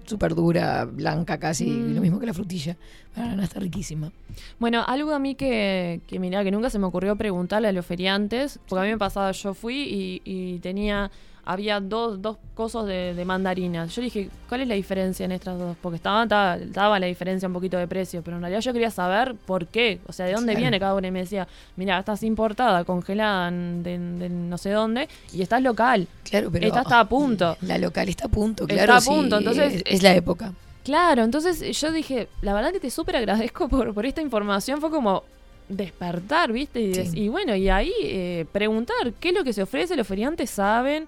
[0.04, 1.94] súper dura, blanca casi, Mm.
[1.94, 2.76] lo mismo que la frutilla.
[3.16, 4.12] La nana está riquísima.
[4.58, 7.84] Bueno, algo a mí que, que mirá, que nunca se me ocurrió preguntarle a los
[7.86, 11.10] feriantes, porque a mí me pasaba, yo fui y, y tenía
[11.44, 13.94] había dos, dos cosos de, de mandarinas.
[13.94, 15.76] Yo dije, ¿cuál es la diferencia en estas dos?
[15.80, 18.90] Porque estaba, estaba, estaba la diferencia un poquito de precio, pero en realidad yo quería
[18.90, 20.60] saber por qué, o sea, de dónde Claro.
[20.62, 21.08] viene cada una.
[21.08, 26.06] Y me decía, mira, estás importada, congelada de, de no sé dónde, y estás local.
[26.24, 27.56] Claro, pero Esta está a punto.
[27.62, 28.94] La local está a punto, Está claro.
[28.94, 30.52] a sí, punto, entonces- es, es la época.
[30.84, 34.80] Claro, entonces yo dije, la verdad que te súper agradezco por, por esta información.
[34.80, 35.24] Fue como
[35.70, 36.80] despertar, ¿viste?
[36.80, 37.22] Y, des- Sí.
[37.24, 41.06] y bueno, y ahí eh, preguntar qué es lo que se ofrece, los feriantes saben.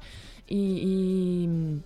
[0.49, 1.79] Y,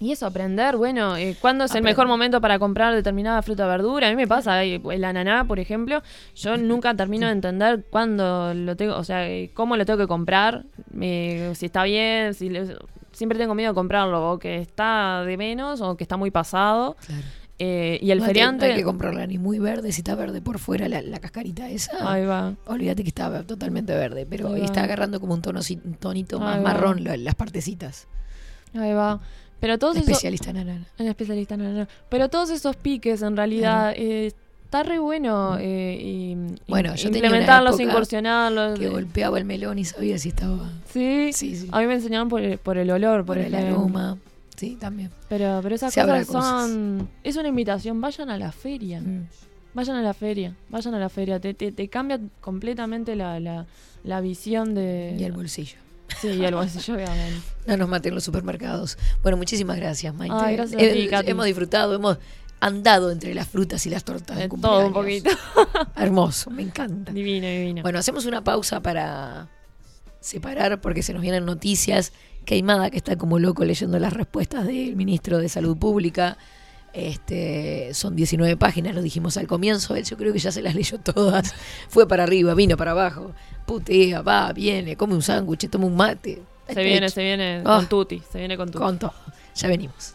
[0.00, 3.66] y, y eso, aprender, bueno, eh, cuándo es el mejor momento para comprar determinada fruta
[3.66, 4.08] o verdura.
[4.08, 6.02] A mí me pasa, eh, el ananá, por ejemplo,
[6.34, 10.08] yo nunca termino de entender cuándo lo tengo, o sea, eh, cómo lo tengo que
[10.08, 10.64] comprar,
[11.00, 12.76] eh, si está bien, si le-
[13.12, 16.96] siempre tengo miedo de comprarlo, o que está de menos, o que está muy pasado.
[17.58, 18.66] Eh, y el no hay que- feriante.
[18.66, 21.68] no hay que comprarla ni muy verde, si está verde por fuera la, la cascarita
[21.70, 22.12] esa.
[22.12, 22.54] Ahí va.
[22.66, 27.04] Olvídate que está totalmente verde, pero está agarrando como un, tono, un tonito más marrón
[27.04, 28.08] la- las partecitas.
[28.74, 29.20] Ahí va.
[29.60, 30.86] Pero todos esos- Especialista en anana.
[30.98, 31.88] En especialista en anana.
[32.08, 34.32] Pero todos esos piques, en realidad, eh,
[34.64, 36.34] está re bueno eh, y,
[36.66, 38.76] Bueno, yo tenía una implementarlos, incursionarlos.
[38.78, 40.68] Que eh, golpeaba el melón y sabía si estaba.
[40.92, 41.68] Sí, Sí, sí.
[41.70, 44.18] a mí me enseñaban por el, por el olor, por, Por el aroma.
[44.56, 45.10] Sí, también.
[45.28, 46.44] Pero, pero esas cosas cosas.
[46.44, 47.08] son...
[47.22, 49.00] Es una invitación, vayan a la feria.
[49.00, 49.28] Mm.
[49.74, 51.40] Vayan a la feria, vayan a la feria.
[51.40, 53.66] Te, te, te cambia completamente la, la,
[54.04, 55.16] la visión de...
[55.18, 55.78] Y el bolsillo.
[56.20, 57.40] Sí, y el bolsillo, obviamente.
[57.66, 58.98] No nos maten los supermercados.
[59.22, 60.34] Bueno, muchísimas gracias, Maite.
[60.36, 61.30] Ay, gracias a ti, Katy.
[61.30, 62.18] hemos disfrutado, hemos
[62.60, 65.30] andado entre las frutas y las tortas de, De todo un poquito.
[65.96, 67.12] Hermoso, me encanta.
[67.12, 67.82] Divino, divino.
[67.82, 69.48] Bueno, hacemos una pausa para
[70.20, 72.12] separar porque se nos vienen noticias.
[72.44, 76.36] Queimada, que está como loco leyendo las respuestas del ministro de Salud Pública.
[76.92, 79.96] Este, son 19 páginas, lo dijimos al comienzo.
[79.96, 81.54] Él yo creo que ya se las leyó todas.
[81.88, 83.32] Fue para arriba, vino para abajo.
[83.66, 86.42] Putea, va, viene, come un sándwich, toma un mate.
[86.68, 87.14] Se viene, hecho.
[87.14, 88.78] se viene Ah, con tutti, se viene con tutti.
[88.84, 89.12] Con todo.
[89.54, 90.14] Ya venimos.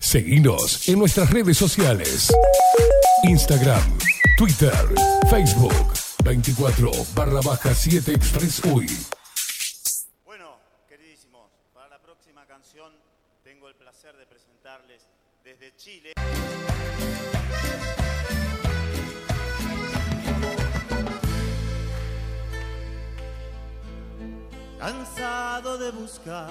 [0.00, 2.32] Seguinos en nuestras redes sociales.
[3.24, 3.98] Instagram,
[4.38, 4.72] Twitter,
[5.28, 5.74] Facebook,
[6.24, 8.88] 24 barra baja 7 Express UI.
[10.24, 10.56] Bueno,
[10.88, 12.90] queridísimos, para la próxima canción
[13.44, 15.02] tengo el placer de presentarles
[15.44, 16.14] desde Chile.
[24.78, 26.50] Cansado de buscar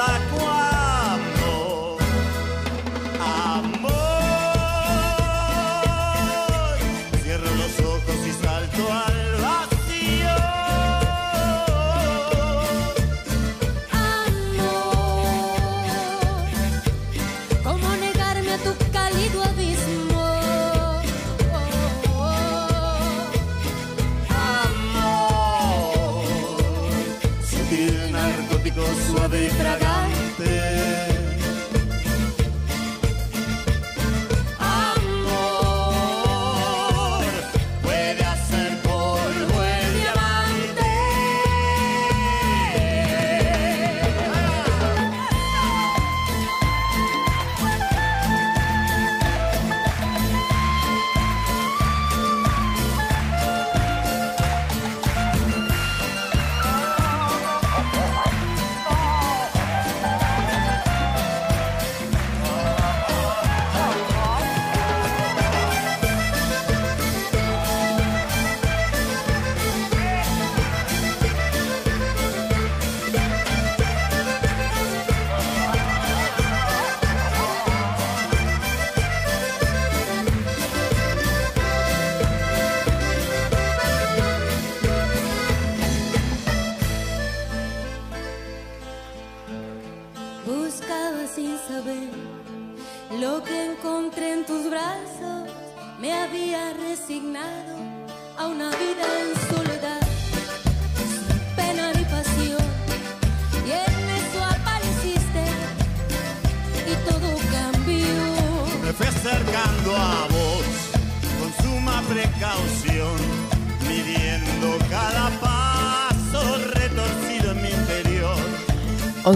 [0.00, 0.29] Pensar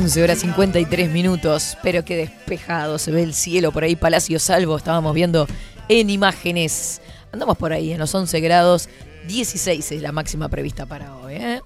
[0.05, 4.77] 11 horas 53 minutos, pero qué despejado se ve el cielo por ahí, Palacio Salvo,
[4.77, 5.47] estábamos viendo
[5.89, 7.01] en imágenes.
[7.33, 8.91] Andamos por ahí en los 11 grados,
[9.27, 11.63] 16 es la máxima prevista para hoy, ¿eh?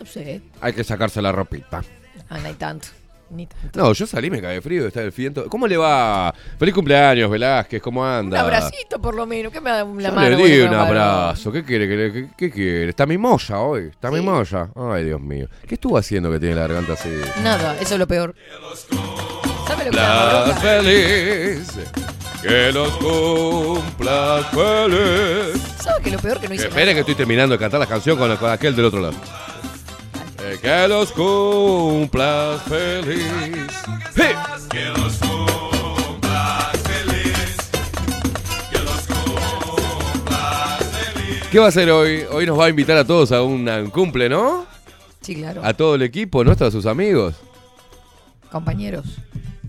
[0.00, 1.84] No sé, Hay que sacarse la ropita.
[2.30, 2.88] ah, no hay tanto,
[3.30, 3.78] ni tanto.
[3.78, 5.46] No, yo salí, me cagué de frío, está el viento.
[5.48, 6.34] ¿Cómo le va?
[6.58, 8.40] Feliz cumpleaños, Velázquez, ¿cómo Un anda?
[8.40, 10.20] abracito por lo menos, que me da la Yo mano.
[10.30, 11.52] le di bueno, un la abrazo.
[11.52, 11.88] ¿Qué quiere?
[11.88, 12.88] ¿Qué, qué, qué quiere?
[12.90, 13.88] Está mimosa hoy.
[13.88, 14.70] Está mimosa.
[14.74, 15.46] Ay, Dios mío.
[15.66, 17.10] ¿Qué estuvo haciendo que tiene la garganta así?
[17.42, 18.34] Nada, eso es lo peor.
[19.66, 21.72] ¿Sabes lo que cumplas feliz.
[22.42, 25.62] Que los cumplas feliz.
[25.82, 28.16] ¿Sabes que lo peor que no hice Espere que estoy terminando de cantar la canción
[28.18, 29.14] con, con aquel del otro lado.
[30.58, 33.24] Que los cumplas feliz.
[34.14, 34.22] ¡Sí!
[34.68, 37.70] Que los cumplas feliz.
[38.70, 41.42] Que los cumplas feliz.
[41.50, 42.24] ¿Qué va a hacer hoy?
[42.32, 44.66] Hoy nos va a invitar a todos a un, cumple, ¿no?
[45.20, 45.64] Sí, claro.
[45.64, 47.36] A todo el equipo, nuestro, a sus amigos.
[48.50, 49.06] Compañeros.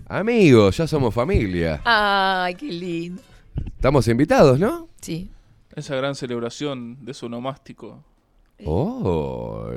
[0.08, 1.80] Amigos, ya somos familia.
[1.84, 3.22] Ay, qué lindo.
[3.66, 4.88] Estamos invitados, ¿no?
[5.00, 5.30] Sí.
[5.76, 8.02] Esa gran celebración de su nomástico.
[8.64, 9.70] Oh.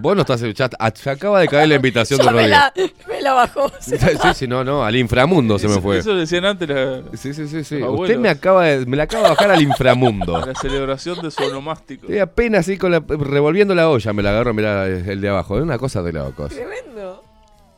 [0.00, 2.56] Vos no estás ya, ah, se acaba de caer la invitación de Ya me Rodrigo.
[2.58, 2.72] la,
[3.14, 3.72] me la bajó.
[3.80, 3.96] Sí,
[4.34, 5.98] sí, no, no, al inframundo se me fue.
[5.98, 7.82] Eso decían antes la, Sí, sí, sí, sí.
[7.82, 10.44] Usted me acaba de, me la acaba de bajar al inframundo.
[10.46, 12.02] la celebración de su nomástico.
[12.02, 15.56] Estoy apenas así con la, revolviendo la olla, me la agarro, mira el de abajo.
[15.56, 16.52] Es una cosa de locos.
[16.54, 17.22] Tremendo.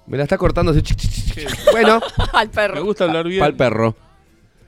[0.06, 0.82] Me la está cortando así.
[1.72, 2.00] Bueno,
[2.32, 2.84] Al Me perro.
[2.84, 3.38] gusta hablar bien.
[3.38, 3.94] para el perro.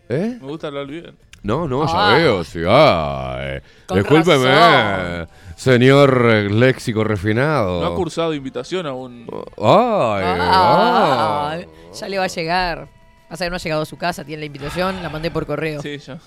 [0.09, 0.39] ¿Eh?
[0.41, 1.17] Me gusta hablar bien.
[1.43, 2.17] No, no, ya Ah.
[2.17, 2.61] veo, sí.
[2.69, 5.29] Ay, Con discúlpeme, razón.
[5.57, 7.81] señor léxico refinado.
[7.81, 9.27] No ha cursado invitación aún.
[9.59, 11.67] Ay, Ah, ay.
[11.93, 12.89] ya le va a llegar.
[13.29, 15.81] Pasa que no ha llegado a su casa, tiene la invitación, la mandé por correo.
[15.83, 16.19] Sí, ya.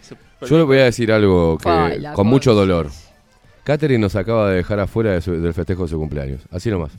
[0.00, 0.16] Se
[0.46, 2.60] Yo le voy a decir algo que, Ay, la con mucho cosa.
[2.60, 2.88] dolor.
[3.64, 6.40] Catherine nos acaba de dejar afuera de su- del festejo de su cumpleaños.
[6.50, 6.92] Así nomás.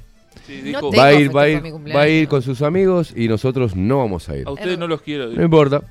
[0.46, 2.00] Sí, dijo, tengo Va a, ir, va, a, festejo ir, de mi cumpleaños.
[2.00, 4.48] va a ir con sus amigos y nosotros no vamos a ir.
[4.48, 5.26] a ustedes no los quiero.
[5.26, 5.42] No dijo.
[5.44, 5.82] importa.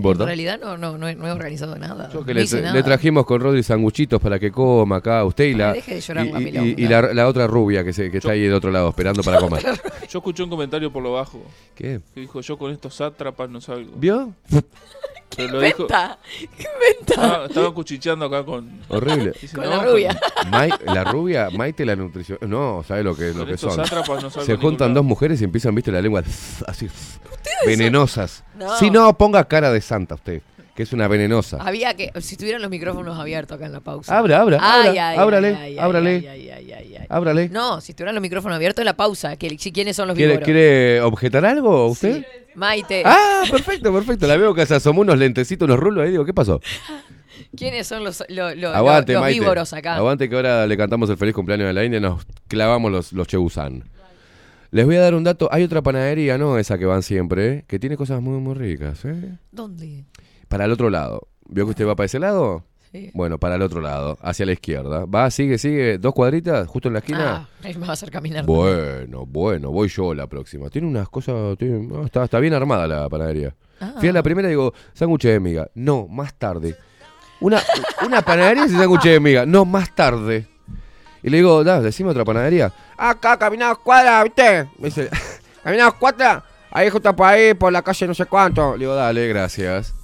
[0.00, 2.10] No En realidad no, no, no, he, no he organizado nada.
[2.12, 2.74] Yo que no le, hice tra- nada.
[2.74, 5.24] le trajimos con Rodri sanguchitos para que coma acá.
[5.24, 7.84] Usted y la, Ay, deje de llorar, y, la y- y la, la otra rubia
[7.84, 9.62] que, se, que está ahí del otro lado esperando para comer.
[10.10, 11.42] Yo escuché un comentario por lo bajo
[11.74, 12.00] ¿Qué?
[12.14, 13.92] que dijo: Yo con estos sátrapas no salgo.
[13.96, 14.32] ¿Vio?
[15.36, 15.86] Pero lo dijo.
[15.88, 16.68] ¿Qué
[16.98, 17.14] venta?
[17.14, 18.70] Estaba, estaba cuchicheando acá con.
[18.88, 19.32] Horrible.
[19.42, 20.20] Dice, Con "No, la rubia.
[20.50, 22.38] Mai- la rubia, Maite la nutrición.
[22.42, 23.72] No, ¿sabe lo que, lo que son?
[23.74, 25.00] sátrapas no salgo Se juntan lado".
[25.00, 26.22] dos mujeres y empiezan, viste, la lengua
[26.68, 26.88] así,
[27.66, 28.44] venenosas.
[28.58, 28.78] No.
[28.78, 30.42] Si no, ponga cara de santa usted,
[30.74, 31.58] que es una venenosa.
[31.60, 34.16] Había que, si tuvieran los micrófonos abiertos acá en la pausa.
[34.16, 37.06] Abra, abra, Ay, abra, ay, ábrale, ay, ábrale.
[37.08, 37.48] Ábrale.
[37.48, 39.36] No, si tuvieran los micrófonos abiertos en la pausa.
[39.36, 40.44] Que, si, ¿Quiénes son los ¿Quiere, víboros?
[40.44, 42.24] ¿Quiere objetar algo usted?
[42.54, 43.02] Maite.
[43.04, 44.26] Ah, perfecto, perfecto.
[44.26, 46.12] La veo que se asomó unos lentecitos, unos rulos ahí.
[46.12, 46.60] Digo, ¿qué pasó?
[47.56, 48.22] ¿Quiénes son los,
[48.72, 49.96] Aguante, los víboros acá?
[49.96, 53.12] Aguante que ahora le cantamos el feliz cumpleaños de la India y nos clavamos los,
[53.12, 53.84] los chebusán.
[54.74, 55.48] Les voy a dar un dato.
[55.52, 56.58] Hay otra panadería, ¿no?
[56.58, 57.64] Esa que van siempre, ¿eh?
[57.68, 59.38] que tiene cosas muy, muy ricas, ¿eh?
[59.52, 60.04] ¿Dónde?
[60.48, 61.28] Para el otro lado.
[61.48, 62.64] ¿Vio que usted va para ese lado?
[62.90, 63.08] Sí.
[63.14, 65.04] Bueno, para el otro lado, hacia la izquierda.
[65.04, 67.36] Va, sigue, sigue, dos cuadritas, justo en la esquina.
[67.36, 68.44] Ah, ahí me va a hacer caminar.
[68.46, 70.68] Bueno, bueno, voy yo la próxima.
[70.70, 73.54] Tiene unas cosas, tiene- está, está bien armada la panadería.
[73.80, 73.94] Ah.
[74.00, 75.70] Fui a la primera y digo, sándwich de miga.
[75.76, 76.74] No, más tarde.
[77.40, 77.62] Una,
[78.04, 79.46] una panadería sin sándwich de miga.
[79.46, 80.48] No, más tarde.
[81.24, 82.70] Y le digo, da, decime otra panadería.
[82.96, 84.68] Acá, caminamos cuadra, ¿viste?
[84.78, 85.08] Me dice,
[85.64, 86.44] caminamos cuadra.
[86.70, 88.74] Ahí justo por ahí, por la calle no sé cuánto.
[88.74, 89.94] Le digo, dale, gracias.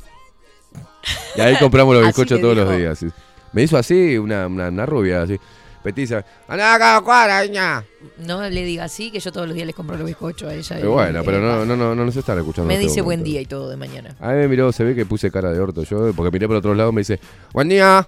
[1.36, 2.98] Y ahí compramos los bizcochos todos los días.
[2.98, 3.06] sí.
[3.52, 5.38] Me hizo así, una, una, una rubia, así.
[5.82, 6.24] Petiza.
[6.46, 7.82] Andá acá, cuadra, niña.
[8.18, 10.78] No le diga así, que yo todos los días les compro los bizcochos a ella.
[10.78, 12.68] Y- bueno, y- pero no, no, no, no nos están escuchando.
[12.68, 14.14] Me este dice buen día y todo de mañana.
[14.20, 16.56] A mí me miró, se ve que puse cara de orto yo, porque miré por
[16.56, 17.18] otro lado y me dice,
[17.52, 18.06] buen día.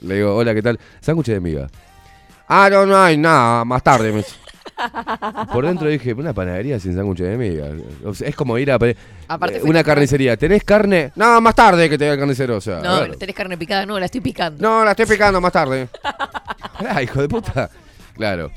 [0.00, 0.78] Le digo, hola, ¿qué tal?
[1.00, 1.68] Sándwich de miga.
[2.48, 4.12] Ah, no, no hay nada, más tarde.
[4.12, 4.24] me.
[5.52, 7.66] Por dentro dije, una panadería sin sándwich de miga.
[8.04, 8.78] O sea, es como ir a
[9.26, 10.36] Aparte eh, fue una carnicería.
[10.36, 11.12] ¿Tenés carne?
[11.16, 12.56] No, más tarde que te el carnicero.
[12.56, 14.62] O sea, No, tenés carne picada, no, la estoy picando.
[14.62, 15.88] No, la estoy picando más tarde.
[16.78, 17.70] Pará, hijo de puta.
[18.14, 18.50] Claro.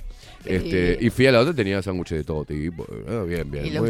[0.46, 2.86] Este, y fui a la otra tenía sándwiches de todo tipo.
[3.10, 3.66] Ah, bien, bien.
[3.66, 3.90] ¿Y los?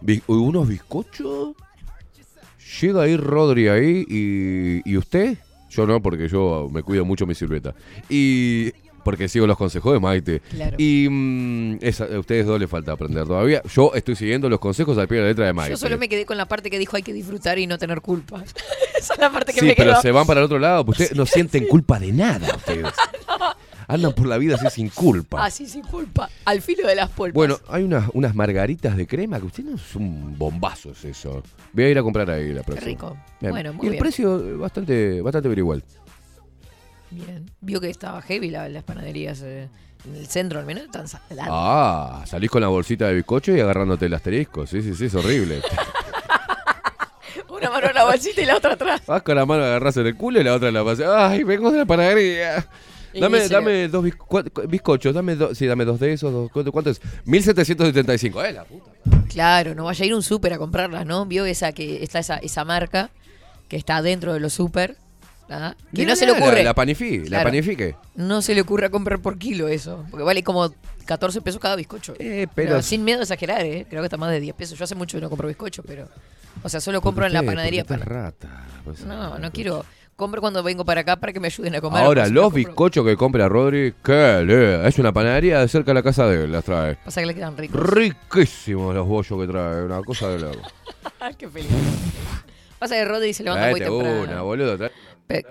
[0.00, 1.54] Bi- ¿Unos bizcochos?
[2.80, 5.38] Llega ahí Rodri ahí y, y usted.
[5.76, 7.74] Yo no, porque yo me cuido mucho mi silueta.
[8.08, 8.72] Y
[9.04, 10.40] porque sigo los consejos de Maite.
[10.50, 10.74] Claro.
[10.78, 13.62] Y mm, esa- a ustedes dos les falta aprender todavía.
[13.72, 15.70] Yo estoy siguiendo los consejos al pie de la letra de Maite.
[15.70, 18.00] Yo solo me quedé con la parte que dijo hay que disfrutar y no tener
[18.00, 18.42] culpa.
[18.98, 20.02] Esa es la parte que Sí, me pero quedó.
[20.02, 20.84] se van para el otro lado.
[20.84, 22.48] pues Ustedes no sienten culpa de nada.
[22.56, 22.86] Ustedes.
[23.88, 25.44] Andan por la vida así sin culpa.
[25.44, 26.28] Así sin culpa.
[26.44, 27.34] Al filo de las pulpas.
[27.34, 31.42] Bueno, hay unas, unas margaritas de crema que usted no es un bombazo es eso.
[31.72, 32.86] Voy a ir a comprar ahí la próxima.
[32.88, 33.16] rico.
[33.40, 33.52] Bien.
[33.52, 34.00] Bueno, muy y el bien.
[34.02, 35.84] precio bastante, bastante ver igual.
[37.10, 37.48] Bien.
[37.60, 39.68] Vio que estaba heavy la- las panaderías eh,
[40.04, 41.48] en el centro, al menos están saladas.
[41.52, 44.66] Ah, salís con la bolsita de bizcocho y agarrándote el asterisco.
[44.66, 45.60] Sí, sí, sí, es horrible.
[47.48, 49.02] Una mano en la bolsita y la otra atrás.
[49.06, 51.06] Vas con la mano agarrás en el culo y la otra en la pasas.
[51.08, 52.66] Ay, vengo de la panadería.
[53.20, 57.00] Dame, dame dos bizco- bizcochos, dame dos, sí, dame dos de esos, dos, ¿cuánto, es?
[57.24, 58.44] 1775.
[58.44, 58.90] Eh, la puta.
[59.28, 61.26] Claro, no vaya a ir a un súper a comprarlas, ¿no?
[61.26, 63.10] Vio esa que está esa, esa marca
[63.68, 64.96] que está dentro de los súper.
[65.50, 65.74] ¿ah?
[65.94, 66.64] Que no se le la- ocurre.
[66.64, 67.94] La, panifi, la panifique.
[68.14, 70.04] No se le ocurra comprar por kilo eso.
[70.10, 70.72] Porque vale como
[71.04, 72.14] 14 pesos cada bizcocho.
[72.18, 73.86] pero- pero sin miedo a exagerar, ¿eh?
[73.88, 74.78] Creo que está más de 10 pesos.
[74.78, 76.08] Yo hace mucho que no compro bizcocho, pero.
[76.62, 77.84] O sea, solo compro en la panadería.
[77.84, 78.64] Para- rata.
[78.84, 79.04] pues.
[79.04, 79.84] No, no quiero.
[80.16, 82.02] Compro cuando vengo para acá para que me ayuden a comer.
[82.02, 84.42] Ahora, los bizcochos que compra Rodri, ¿qué?
[84.46, 86.96] le- Es una panadería de cerca de la casa de él, las trae.
[87.04, 87.78] Pasa que le quedan ricos.
[87.80, 90.58] Riquísimos los bollos que trae, una cosa de loco.
[91.38, 91.68] Qué feliz.
[92.78, 94.22] Pasa que Rodri se levanta muy temprano.
[94.22, 94.78] una, boludo.
[94.78, 94.92] trae-
[95.26, 95.44] Pe-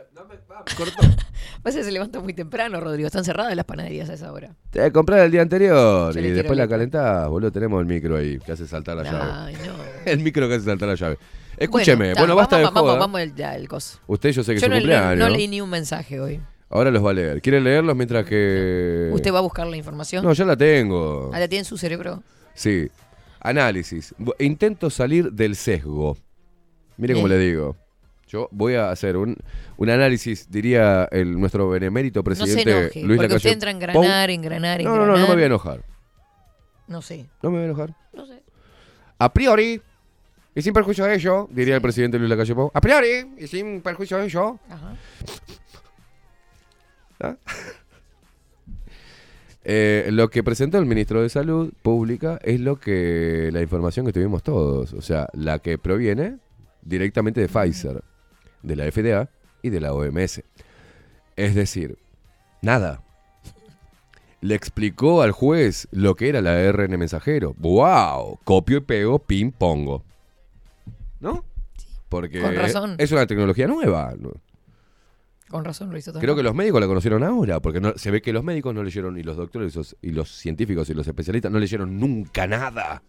[1.61, 3.05] Pasa que se levanta muy temprano, Rodrigo.
[3.07, 4.55] Están cerradas las panaderías a esa hora.
[4.71, 7.51] Te voy a comprar el día anterior y después la calentás, boludo.
[7.51, 9.31] Tenemos el micro ahí que hace saltar la llave.
[9.31, 9.73] Ay, no.
[10.11, 11.17] El micro que hace saltar la llave.
[11.57, 12.99] Escúcheme, bueno, basta vamos, de vamos, joda.
[12.99, 13.99] Vamos, el, ya, el coso.
[14.07, 15.17] Usted yo sé que Yo es no, su cumpleaños.
[15.17, 16.41] no leí ni un mensaje hoy.
[16.69, 17.41] Ahora los va a leer.
[17.41, 19.09] ¿Quiere leerlos mientras que...?
[19.13, 20.25] ¿Usted va a buscar la información?
[20.25, 21.31] No, ya la tengo.
[21.33, 22.23] Ah, la tiene en su cerebro.
[22.53, 22.89] Sí.
[23.39, 24.13] Análisis.
[24.39, 26.17] Intento salir del sesgo.
[26.97, 27.75] Mire cómo le digo.
[28.27, 29.37] Yo voy a hacer un,
[29.77, 33.73] un análisis, diría el nuestro benemérito No se presidente enoje, Luis porque usted entra a
[33.93, 34.03] Pou.
[34.03, 35.07] engranar, engranar, No, engranar.
[35.07, 35.85] no, no, no me voy a enojar.
[36.87, 37.27] No sé.
[37.43, 37.95] No me voy a enojar.
[38.13, 38.41] No sé.
[39.19, 39.79] A priori,
[40.55, 42.71] y sin perjuicio de ello, diría el presidente Luis Lacalle Pou.
[42.73, 44.95] A priori, y sin perjuicio de ello, Ajá.
[47.19, 47.35] ¿Ah?
[49.67, 54.13] Eh, lo que presentó el ministro de Salud Pública es lo que la información que
[54.13, 56.37] tuvimos todos, o sea, la que proviene
[56.83, 58.03] directamente de Pfizer,
[58.61, 59.27] de la FDA
[59.63, 60.43] y de la OMS.
[61.35, 61.97] Es decir,
[62.61, 63.01] nada.
[64.41, 67.55] Le explicó al juez lo que era la RN mensajero.
[67.57, 68.37] ¡Wow!
[68.43, 70.03] Copio y pego, ping pongo.
[71.19, 71.43] ¿No?
[72.09, 72.95] Porque Con razón.
[72.97, 74.13] es una tecnología nueva.
[75.49, 76.25] Con razón lo hizo también.
[76.25, 78.83] Creo que los médicos la conocieron ahora, porque no- se ve que los médicos no
[78.83, 82.47] leyeron, y los doctores y los, y los científicos y los especialistas no leyeron nunca
[82.47, 83.01] nada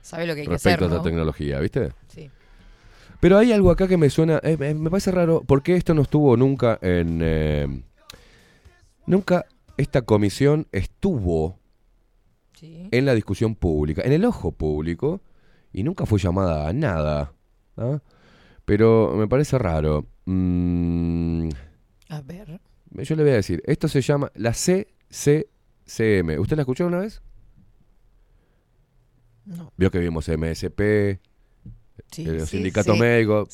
[0.00, 0.96] Sabe lo que hay que respecto hacer, a ¿no?
[0.96, 1.92] esta tecnología, ¿viste?
[2.08, 2.28] Sí.
[3.20, 5.94] Pero hay algo acá que me suena, eh, me me parece raro, ¿por qué esto
[5.94, 7.20] no estuvo nunca en...
[7.22, 7.82] eh,
[9.06, 9.46] nunca
[9.76, 11.58] esta comisión estuvo
[12.54, 12.88] Sí.
[12.92, 15.20] en la discusión pública, en el ojo público,
[15.72, 17.32] y nunca fue llamada a nada.
[17.76, 18.00] ¿Ah?
[18.64, 20.06] Pero me parece raro.
[20.24, 21.48] Mm,
[22.08, 22.60] A ver.
[22.90, 26.38] Yo le voy a decir, esto se llama la CCCM.
[26.38, 27.22] ¿Usted la escuchó una vez?
[29.44, 29.72] No.
[29.76, 31.18] Vio que vimos MSP,
[32.12, 33.00] Sí, los sí, sindicatos sí.
[33.00, 33.48] médicos,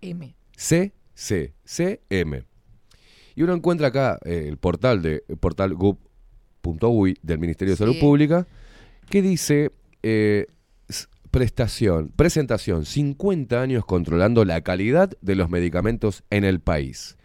[0.00, 0.34] M.
[0.56, 2.44] CCCM.
[3.34, 5.76] Y uno encuentra acá eh, el portal de portal
[7.22, 7.98] del Ministerio de Salud.
[8.00, 8.46] Pública
[9.10, 9.72] que dice
[10.02, 10.46] eh,
[11.34, 17.16] prestación, presentación, 50 años controlando la calidad de los medicamentos en el país.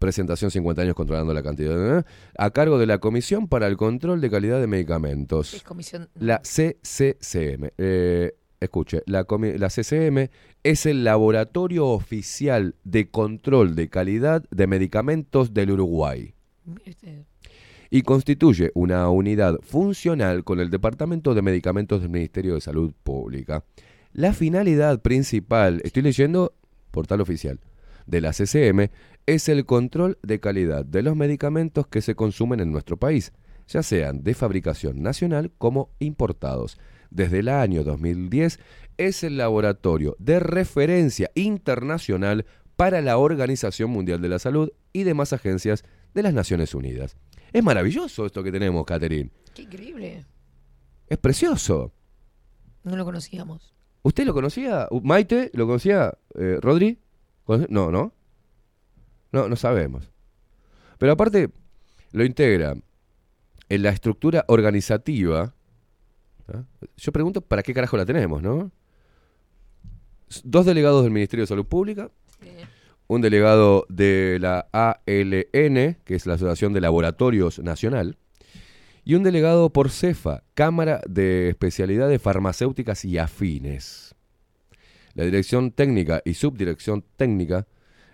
[0.00, 2.04] Presentación 50 años controlando la cantidad de,
[2.36, 5.54] a cargo de la Comisión para el Control de Calidad de Medicamentos.
[5.54, 6.08] Es comisión.
[6.16, 7.68] La CCCM.
[7.78, 10.28] Eh, escuche, la, comi- la CCM
[10.64, 16.34] es el laboratorio oficial de control de calidad de medicamentos del Uruguay
[16.84, 17.22] usted.
[17.90, 23.64] Y constituye una unidad funcional con el Departamento de Medicamentos del Ministerio de Salud Pública.
[24.12, 26.54] La finalidad principal, estoy leyendo
[26.90, 27.60] portal oficial,
[28.06, 28.88] de la CCM
[29.26, 33.32] es el control de calidad de los medicamentos que se consumen en nuestro país,
[33.68, 36.78] ya sean de fabricación nacional como importados.
[37.10, 38.60] Desde el año 2010
[38.96, 42.46] es el laboratorio de referencia internacional
[42.76, 45.84] para la Organización Mundial de la Salud y demás agencias
[46.14, 47.16] de las Naciones Unidas.
[47.56, 49.30] Es maravilloso esto que tenemos, Catherine.
[49.54, 50.26] Qué increíble.
[51.08, 51.90] Es precioso.
[52.84, 53.72] No lo conocíamos.
[54.02, 54.86] ¿Usted lo conocía?
[55.02, 55.50] ¿Maite?
[55.54, 56.12] ¿Lo conocía?
[56.34, 56.98] Eh, ¿Rodri?
[57.46, 58.12] ¿Conoce- No, no.
[59.32, 60.10] No, no sabemos.
[60.98, 61.48] Pero aparte,
[62.12, 62.76] lo integra
[63.70, 65.54] en la estructura organizativa.
[66.48, 66.62] ¿ah?
[66.98, 68.70] Yo pregunto, ¿para qué carajo la tenemos, no?
[70.44, 72.10] Dos delegados del Ministerio de Salud Pública,
[73.08, 78.16] un delegado de la ALN, que es la Asociación de Laboratorios Nacional,
[79.04, 84.14] y un delegado por CEFA, Cámara de Especialidades Farmacéuticas y Afines.
[85.14, 87.66] La dirección técnica y subdirección técnica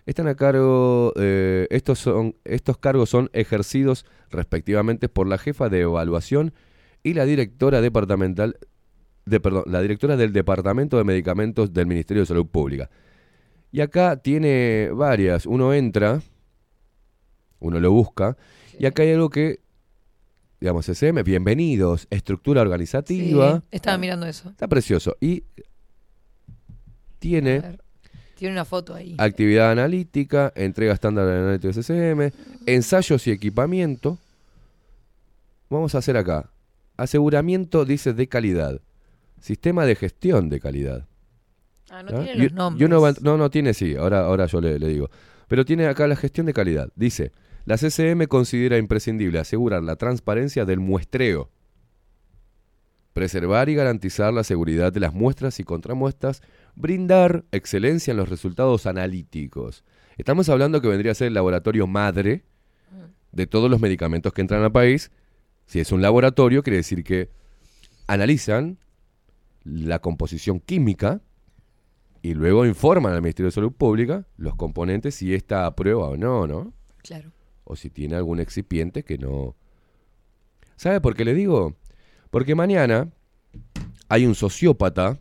[0.04, 5.80] están a cargo, eh, estos, son, estos cargos son ejercidos respectivamente por la jefa de
[5.80, 6.52] evaluación
[7.02, 8.58] y la directora departamental,
[9.24, 12.90] de, perdón, la directora del Departamento de Medicamentos del Ministerio de Salud Pública.
[13.72, 16.20] Y acá tiene varias, uno entra,
[17.58, 18.36] uno lo busca,
[18.78, 19.60] y acá hay algo que,
[20.60, 23.60] digamos, SM, bienvenidos, estructura organizativa.
[23.60, 24.50] Sí, estaba mirando eso.
[24.50, 25.16] Está precioso.
[25.20, 25.44] Y
[27.18, 27.78] tiene.
[28.34, 29.14] Tiene una foto ahí.
[29.16, 32.30] actividad analítica, entrega estándar de análisis SSM,
[32.66, 34.18] ensayos y equipamiento.
[35.70, 36.50] Vamos a hacer acá.
[36.98, 38.82] Aseguramiento, dice, de calidad.
[39.40, 41.06] Sistema de gestión de calidad.
[41.92, 42.86] Ah, no tiene los y nombres.
[42.88, 45.10] uno va- no, no tiene, sí, ahora, ahora yo le, le digo.
[45.46, 46.88] Pero tiene acá la gestión de calidad.
[46.96, 47.32] Dice,
[47.66, 51.50] La CCM considera imprescindible asegurar la transparencia del muestreo,
[53.12, 56.40] preservar y garantizar la seguridad de las muestras y contramuestras,
[56.74, 59.84] brindar excelencia en los resultados analíticos.
[60.16, 62.44] Estamos hablando que vendría a ser el laboratorio madre
[63.32, 65.10] de todos los medicamentos que entran al país.
[65.66, 67.28] Si es un laboratorio, quiere decir que
[68.06, 68.78] analizan
[69.64, 71.20] la composición química
[72.22, 76.46] y luego informan al Ministerio de Salud Pública los componentes si está aprueba o no,
[76.46, 76.72] ¿no?
[76.98, 77.32] Claro.
[77.64, 79.56] O si tiene algún excipiente que no.
[80.76, 81.76] ¿Sabe por qué le digo?
[82.30, 83.10] Porque mañana
[84.08, 85.18] hay un sociópata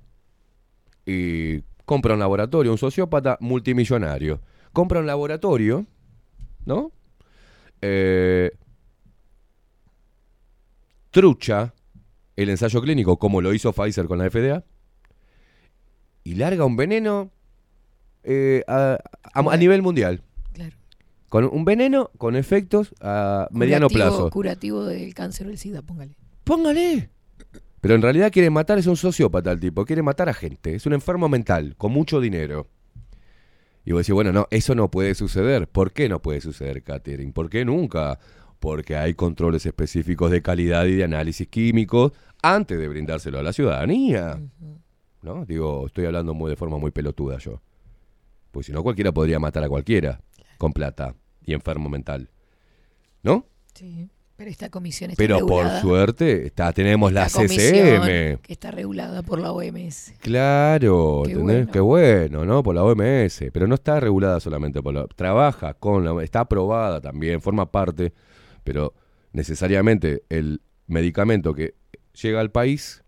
[1.06, 4.40] y compra un laboratorio, un sociópata multimillonario.
[4.72, 5.88] Compra un laboratorio,
[6.66, 6.92] ¿no?
[7.82, 8.52] Eh,
[11.10, 11.74] trucha
[12.36, 14.64] el ensayo clínico como lo hizo Pfizer con la FDA
[16.24, 17.32] y larga un veneno
[18.24, 18.98] eh, a,
[19.34, 20.22] a- a nivel mundial.
[20.54, 20.76] Claro.
[21.30, 24.30] Con un veneno con efectos a mediano plazo.
[24.30, 26.16] Curativo del cáncer o el SIDA, póngale.
[26.44, 27.10] Póngale.
[27.80, 30.86] Pero en realidad quiere matar, es un sociópata el tipo, quiere matar a gente, es
[30.86, 32.68] un enfermo mental, con mucho dinero.
[33.84, 35.68] Y vos decís, bueno, no, eso no puede suceder.
[35.68, 37.32] ¿Por qué no puede suceder, Catherine?
[37.32, 38.20] ¿Por qué nunca?
[38.60, 42.12] Porque hay controles específicos de calidad y de análisis químicos
[42.44, 44.40] antes de brindárselo a la ciudadanía.
[45.22, 45.46] ¿No?
[45.46, 47.62] Digo, estoy hablando muy de forma muy pelotuda yo.
[48.52, 50.22] Pues si no, cualquiera podría matar a cualquiera
[50.58, 51.16] con plata
[51.46, 52.30] y enfermo mental.
[53.24, 53.46] ¿No?
[53.74, 54.10] Sí.
[54.36, 58.40] Pero esta comisión está Pero por suerte está, tenemos la Esta CCM.
[58.40, 60.14] Que está regulada por la OMS.
[60.20, 61.58] Claro, Qué ¿entendés?
[61.58, 61.72] bueno.
[61.72, 62.64] Qué bueno, ¿no?
[62.64, 63.44] Por la OMS.
[63.54, 65.06] Pero no está regulada solamente por la...
[65.06, 66.24] Trabaja con la...
[66.24, 68.14] Está aprobada también, forma parte.
[68.64, 68.96] Pero
[69.32, 71.76] necesariamente el medicamento que
[72.20, 73.04] llega al país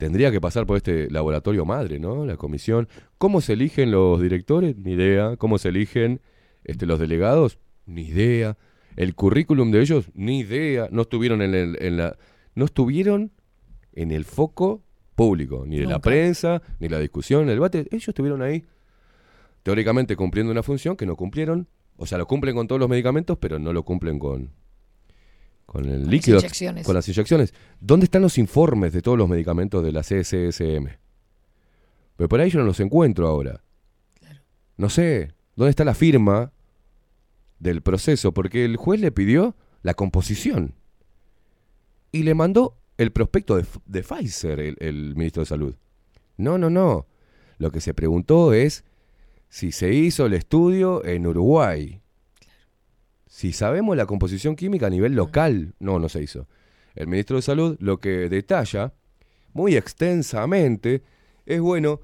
[0.00, 2.24] tendría que pasar por este laboratorio madre, ¿no?
[2.24, 2.88] La comisión.
[3.18, 4.76] ¿Cómo se eligen los directores?
[4.78, 5.36] Ni idea.
[5.36, 6.20] ¿Cómo se eligen
[6.64, 7.58] este, los delegados?
[7.84, 8.56] Ni idea.
[8.96, 10.88] El currículum de ellos, ni idea.
[10.90, 12.16] No estuvieron en, el- en la,
[12.54, 13.30] no estuvieron
[13.92, 14.82] en el foco
[15.14, 17.86] público, ni de la prensa, ni la discusión, el debate.
[17.90, 18.64] Ellos estuvieron ahí,
[19.62, 21.68] teóricamente cumpliendo una función que no cumplieron.
[21.96, 24.50] O sea, lo cumplen con todos los medicamentos, pero no lo cumplen con,
[25.70, 26.84] con el las líquido, inyecciones.
[26.84, 27.54] con las inyecciones.
[27.78, 30.88] ¿Dónde están los informes de todos los medicamentos de la CSSM?
[32.16, 33.62] Pero por ahí yo no los encuentro ahora.
[34.76, 36.52] No sé, ¿dónde está la firma
[37.60, 38.34] del proceso?
[38.34, 40.74] Porque el juez le pidió la composición
[42.10, 45.76] y le mandó el prospecto de, Pfizer, el, el ministro de Salud.
[46.36, 47.06] No, no, no.
[47.58, 48.82] Lo que se preguntó es
[49.48, 51.99] si se hizo el estudio en Uruguay.
[53.30, 55.72] Si sabemos la composición química a nivel local.
[55.78, 56.48] No, no se hizo.
[56.96, 58.92] El ministro de Salud lo que detalla
[59.52, 61.04] muy extensamente
[61.46, 62.00] es, bueno,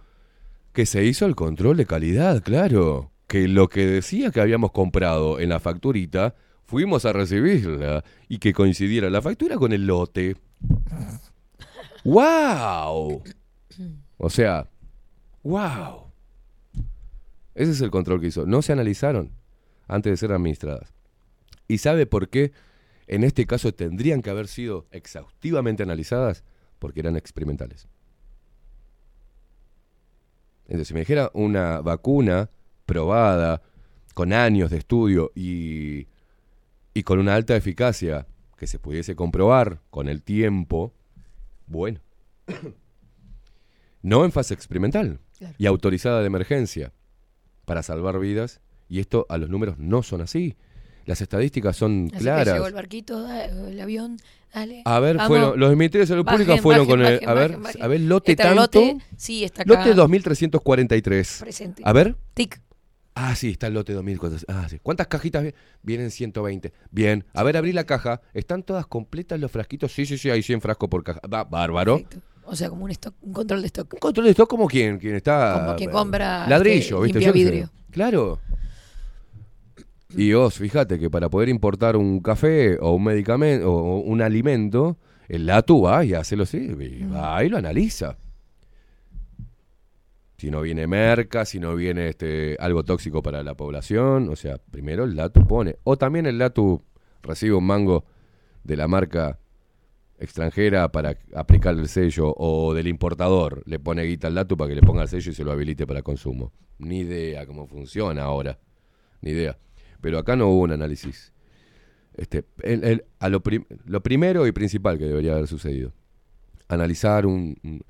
[0.72, 3.10] que se hizo el control de calidad, claro.
[3.26, 8.52] Que lo que decía que habíamos comprado en la facturita, fuimos a recibirla y que
[8.52, 10.36] coincidiera la factura con el lote.
[12.04, 13.24] ¡Wow!
[14.16, 14.70] O sea,
[15.42, 16.04] ¡wow!
[17.56, 18.46] Ese es el control que hizo.
[18.46, 19.32] No se analizaron
[19.88, 20.95] antes de ser administradas.
[21.68, 22.52] ¿Y sabe por qué
[23.06, 26.44] en este caso tendrían que haber sido exhaustivamente analizadas?
[26.78, 27.88] Porque eran experimentales.
[30.64, 32.50] Entonces, si me dijera una vacuna
[32.86, 33.62] probada,
[34.16, 36.06] con años de estudio y,
[36.94, 38.26] y con una alta eficacia
[38.56, 40.94] que se pudiese comprobar con el tiempo,
[41.66, 42.00] bueno.
[44.02, 45.20] no en fase experimental
[45.58, 46.94] y autorizada de emergencia
[47.66, 48.62] para salvar vidas.
[48.88, 50.56] Y esto a los números no son así.
[51.06, 52.54] Las estadísticas son Así que claras.
[52.54, 54.16] llegó el barquito, el avión,
[54.52, 54.82] dale.
[54.84, 55.28] A ver, vamos.
[55.28, 57.14] fueron, los ministerios de salud Bajen, pública fueron bajen, con el.
[57.14, 57.82] bajen, a ver, bajen, bajen.
[57.82, 58.60] a ver, lote Está tanto.
[58.60, 59.72] lote, sí, está acá.
[59.74, 61.36] Lote 2343.
[61.40, 61.82] Presente.
[61.84, 62.16] A ver.
[62.34, 62.60] Tic.
[63.14, 64.44] Ah, sí, está el lote 2400.
[64.54, 64.78] Ah, sí.
[64.82, 66.10] ¿Cuántas cajitas vi- vienen?
[66.10, 66.72] 120.
[66.90, 67.24] Bien.
[67.32, 68.20] A ver, abrí la caja.
[68.34, 69.92] ¿Están todas completas los frasquitos?
[69.92, 71.20] Sí, sí, sí, hay 100 frascos por caja.
[71.32, 72.02] Va, bárbaro.
[72.44, 73.98] O sea, como un, stock, un control de stock.
[73.98, 75.60] Control de esto como quien, quien está.
[75.64, 77.18] Como quien compra, Ladrillo, este, ¿viste?
[77.20, 77.70] limpia vidrio.
[77.90, 78.38] Claro.
[80.14, 84.98] Y vos, fíjate que para poder importar un café o un medicamento o un alimento,
[85.28, 88.16] el LATU va y hace lo así, y va y lo analiza.
[90.38, 94.58] Si no viene merca, si no viene este algo tóxico para la población, o sea,
[94.58, 95.76] primero el LATU pone.
[95.84, 96.82] O también el LATU
[97.22, 98.04] recibe un mango
[98.62, 99.38] de la marca
[100.18, 104.74] extranjera para aplicar el sello o del importador le pone guita al LATU para que
[104.74, 106.52] le ponga el sello y se lo habilite para consumo.
[106.78, 108.58] Ni idea cómo funciona ahora.
[109.22, 109.56] Ni idea.
[110.06, 111.32] Pero acá no hubo un análisis.
[112.14, 115.92] Este, el- el- a lo, prim- lo primero y principal que debería haber sucedido.
[116.68, 117.56] Analizar un...
[117.64, 117.82] un-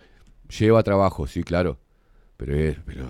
[0.48, 1.78] lleva trabajo, sí, claro.
[2.38, 3.04] Pero, es- pero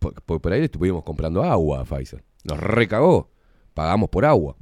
[0.00, 2.24] por, por- ahí le estuvimos comprando agua a Pfizer.
[2.42, 3.30] Nos recagó.
[3.72, 4.56] pagamos por agua.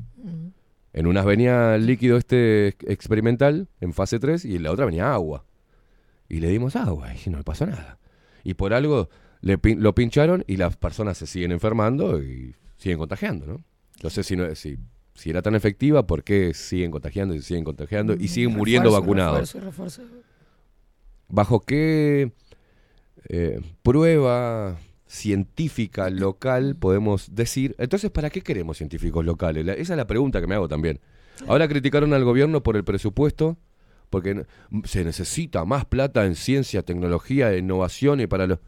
[0.93, 4.85] En unas venía el líquido este ex- experimental en fase 3 y en la otra
[4.85, 5.47] venía agua.
[6.29, 7.99] Y le dimos agua y no le pasó nada.
[8.45, 9.09] Y por algo
[9.41, 13.65] le pin- lo pincharon y las personas se siguen enfermando y siguen contagiando, ¿no?
[14.03, 14.79] No sé si, no, si,
[15.15, 19.53] si era tan efectiva, ¿por qué siguen contagiando y siguen contagiando y siguen muriendo vacunados?
[19.55, 20.03] refuerzo, refuerzo.
[21.29, 22.33] ¿Bajo qué
[23.29, 27.75] eh, prueba científica local podemos decir?
[27.79, 29.65] Entonces, ¿para qué queremos científicos locales?
[29.67, 30.99] La- esa es la pregunta que me hago también.
[31.47, 33.57] Ahora criticaron al gobierno por el presupuesto,
[34.11, 34.45] porque
[34.85, 38.59] se necesita más plata en ciencia, tecnología, innovación y para los...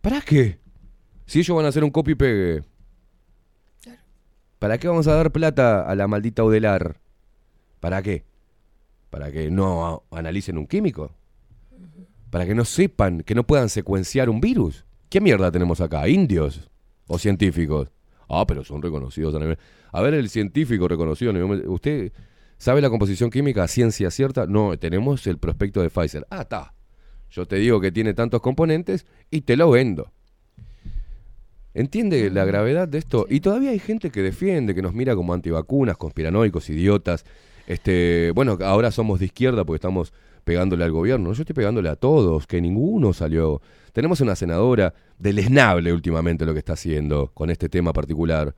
[0.00, 0.58] ¿Para qué?
[1.26, 2.62] Si ellos van a hacer un copy y pegue.
[4.58, 7.00] ¿Para qué vamos a dar plata a la maldita Odelar?
[7.80, 8.24] ¿Para qué?
[9.10, 11.12] ¿Para que no analicen un químico?
[12.34, 14.84] para que no sepan, que no puedan secuenciar un virus.
[15.08, 16.08] ¿Qué mierda tenemos acá?
[16.08, 16.68] ¿Indios
[17.06, 17.92] o científicos?
[18.28, 19.56] Ah, pero son reconocidos a nivel.
[19.92, 21.32] A ver, el científico reconocido.
[21.70, 22.10] ¿Usted
[22.58, 24.48] sabe la composición química ciencia cierta?
[24.48, 26.26] No, tenemos el prospecto de Pfizer.
[26.28, 26.74] Ah, está.
[27.30, 30.10] Yo te digo que tiene tantos componentes y te lo vendo.
[31.74, 33.26] ¿Entiende la gravedad de esto?
[33.28, 37.24] Y todavía hay gente que defiende, que nos mira como antivacunas, conspiranoicos, idiotas.
[37.66, 40.12] Este, bueno, ahora somos de izquierda porque estamos
[40.44, 41.32] pegándole al gobierno.
[41.32, 43.60] Yo estoy pegándole a todos, que ninguno salió.
[43.92, 48.54] Tenemos una senadora deleznable últimamente lo que está haciendo con este tema particular,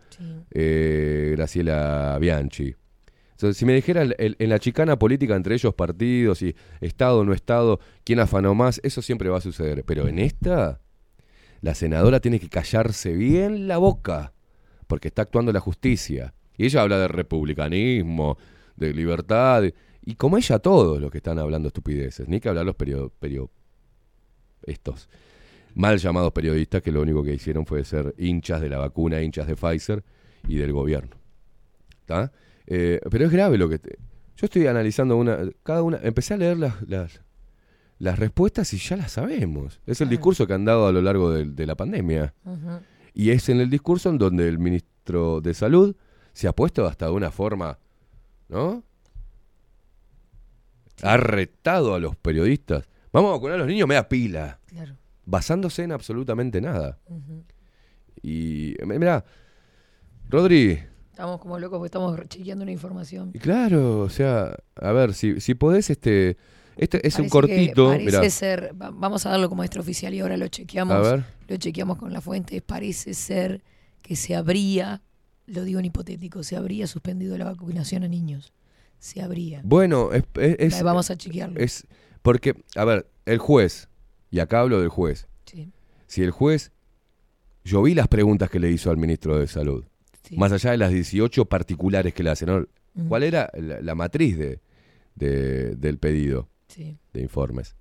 [0.50, 2.74] eh, Graciela Bianchi.
[3.32, 7.32] Entonces, si me dijeran el- en la chicana política entre ellos partidos y Estado, no
[7.34, 9.84] Estado, quién afanó más, eso siempre va a suceder.
[9.84, 10.80] Pero en esta,
[11.66, 14.32] la senadora tiene que callarse bien la boca,
[14.86, 16.32] porque está actuando la justicia.
[16.56, 18.38] Y ella habla de republicanismo,
[18.76, 19.64] de libertad,
[20.02, 23.50] y como ella todos los que están hablando estupideces, ni que hablar los perio, perio-
[24.62, 25.08] estos
[25.74, 29.48] mal llamados periodistas que lo único que hicieron fue ser hinchas de la vacuna, hinchas
[29.48, 30.04] de Pfizer
[30.48, 31.16] y del gobierno.
[32.68, 33.78] Eh, pero es grave lo que...
[33.80, 33.98] te-
[34.36, 35.38] yo estoy analizando una...
[35.64, 35.98] Cada una...
[36.02, 37.20] Empecé a leer las,
[37.98, 39.80] las respuestas y ya las sabemos.
[39.86, 42.34] Es el discurso que han dado a lo largo de, la pandemia.
[43.14, 45.96] Y es en el discurso en donde el ministro de Salud
[46.32, 47.78] se ha puesto hasta de una forma,
[48.48, 48.84] ¿no?
[51.02, 52.88] Ha retado a los periodistas.
[53.12, 54.60] Vamos a vacunar a los niños, me da pila.
[54.66, 54.96] Claro.
[55.24, 56.98] Basándose en absolutamente nada.
[58.22, 59.24] Y, mira,
[60.28, 60.78] Rodri,
[61.10, 63.30] Estamos como locos porque estamos chequeando una información.
[63.32, 66.36] y claro, o sea, a ver, si, si podés, este,
[66.76, 68.30] este es un que cortito, Parece mirá.
[68.30, 70.94] ser, va- vamos a darlo como extraoficial y ahora lo chequeamos.
[70.94, 71.24] A ver.
[71.48, 72.60] Lo chequeamos con la fuente.
[72.60, 73.62] Parece ser
[74.02, 75.02] que se habría,
[75.46, 78.52] lo digo en hipotético, se habría suspendido la vacunación a niños.
[78.98, 79.60] Se habría.
[79.64, 81.58] Bueno, es, vamos a chequearlo.
[81.60, 81.86] Es
[82.22, 83.88] porque, a ver, el juez,
[84.30, 85.28] y acá hablo del juez.
[85.44, 85.70] Sí.
[86.06, 86.72] Si el juez,
[87.64, 89.84] yo vi las preguntas que le hizo al ministro de Salud,
[90.36, 92.68] más allá de las 18 particulares que le hacen.
[93.08, 94.60] ¿cuál era la, la matriz de,
[95.14, 96.98] de- del pedido Sí.
[97.12, 97.76] de informes?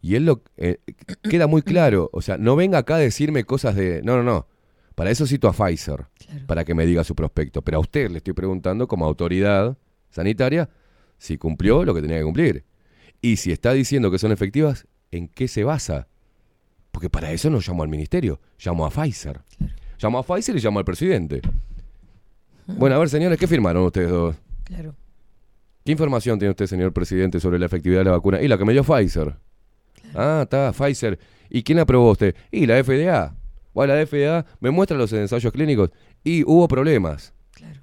[0.00, 0.78] Y él lo eh,
[1.22, 4.46] queda muy claro, o sea, no venga acá a decirme cosas de, no, no, no,
[4.94, 6.06] para eso cito a Pfizer,
[6.46, 9.76] para que me diga su prospecto, pero a usted le estoy preguntando como autoridad
[10.10, 10.68] sanitaria
[11.18, 12.64] si cumplió lo que tenía que cumplir.
[13.20, 16.08] Y si está diciendo que son efectivas, ¿en qué se basa?
[16.90, 19.40] Porque para eso no llamo al ministerio, llamo a Pfizer.
[19.98, 21.40] Llamo a Pfizer y llamo al presidente.
[22.66, 24.36] Bueno, a ver, señores, ¿qué firmaron ustedes dos?
[24.64, 24.94] Claro.
[25.84, 28.40] ¿Qué información tiene usted, señor presidente, sobre la efectividad de la vacuna?
[28.40, 29.34] Y la que me dio Pfizer.
[30.14, 31.18] Ah, está, Pfizer.
[31.50, 32.34] ¿Y quién aprobó usted?
[32.50, 33.34] Y la FDA.
[33.74, 35.90] Bueno, la FDA me muestra los ensayos clínicos
[36.22, 37.32] y hubo problemas.
[37.52, 37.80] Claro.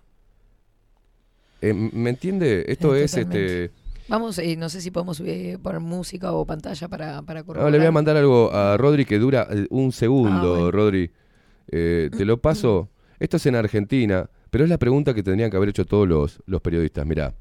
[1.61, 2.65] Eh, ¿Me entiende?
[2.67, 3.71] Esto Sí, es este.
[4.07, 7.71] Vamos, eh, no sé si podemos eh, poner música o pantalla para, para Ah, corroborar.
[7.71, 10.71] le voy a mandar algo a Rodri que dura eh, un segundo, Ah, bueno.
[10.71, 11.11] Rodri.
[11.71, 12.89] Eh, te lo paso.
[13.19, 16.41] Esto es en Argentina, pero es la pregunta que tendrían que haber hecho todos los,
[16.45, 17.05] los periodistas.
[17.05, 17.34] Mirá.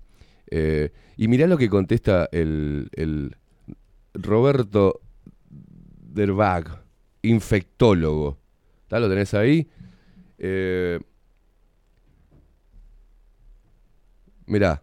[0.50, 3.36] Eh, y mirá lo que contesta el, el
[4.14, 5.00] Roberto
[6.18, 6.82] Derbag,
[7.22, 8.38] infectólogo.
[8.88, 8.98] ¿Tá?
[8.98, 9.68] ¿Lo tenés ahí?
[10.38, 10.98] Eh,
[14.46, 14.82] mirá.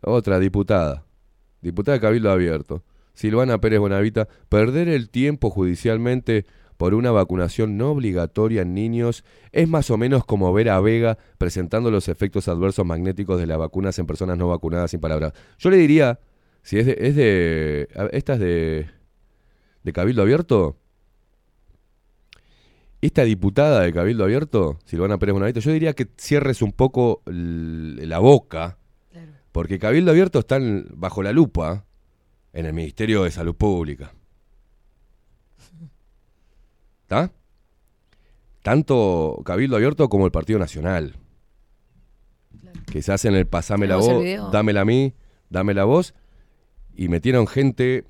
[0.00, 1.04] Otra diputada.
[1.60, 2.82] Diputada de Cabildo Abierto.
[3.14, 4.28] Silvana Pérez Bonavita.
[4.48, 10.24] Perder el tiempo judicialmente por una vacunación no obligatoria en niños es más o menos
[10.24, 14.48] como ver a Vega presentando los efectos adversos magnéticos de las vacunas en personas no
[14.48, 15.32] vacunadas sin palabras.
[15.58, 16.18] Yo le diría,
[16.62, 16.96] si es de...
[16.98, 18.86] Es de ¿Esta es de,
[19.82, 20.76] de Cabildo Abierto?
[23.00, 28.18] Esta diputada de Cabildo Abierto, Silvana Pérez Bonavita, yo diría que cierres un poco la
[28.18, 28.78] boca,
[29.52, 31.84] porque Cabildo Abierto está en- bajo la lupa
[32.54, 34.14] en el Ministerio de Salud Pública.
[37.04, 37.30] ¿Está?
[38.64, 41.16] tanto Cabildo Abierto como el Partido Nacional.
[42.90, 45.12] Que se hacen el pasame la ¿Tenemos el voz, dámela a mí,
[45.50, 46.14] dame la voz.
[46.96, 48.04] Y metieron gente,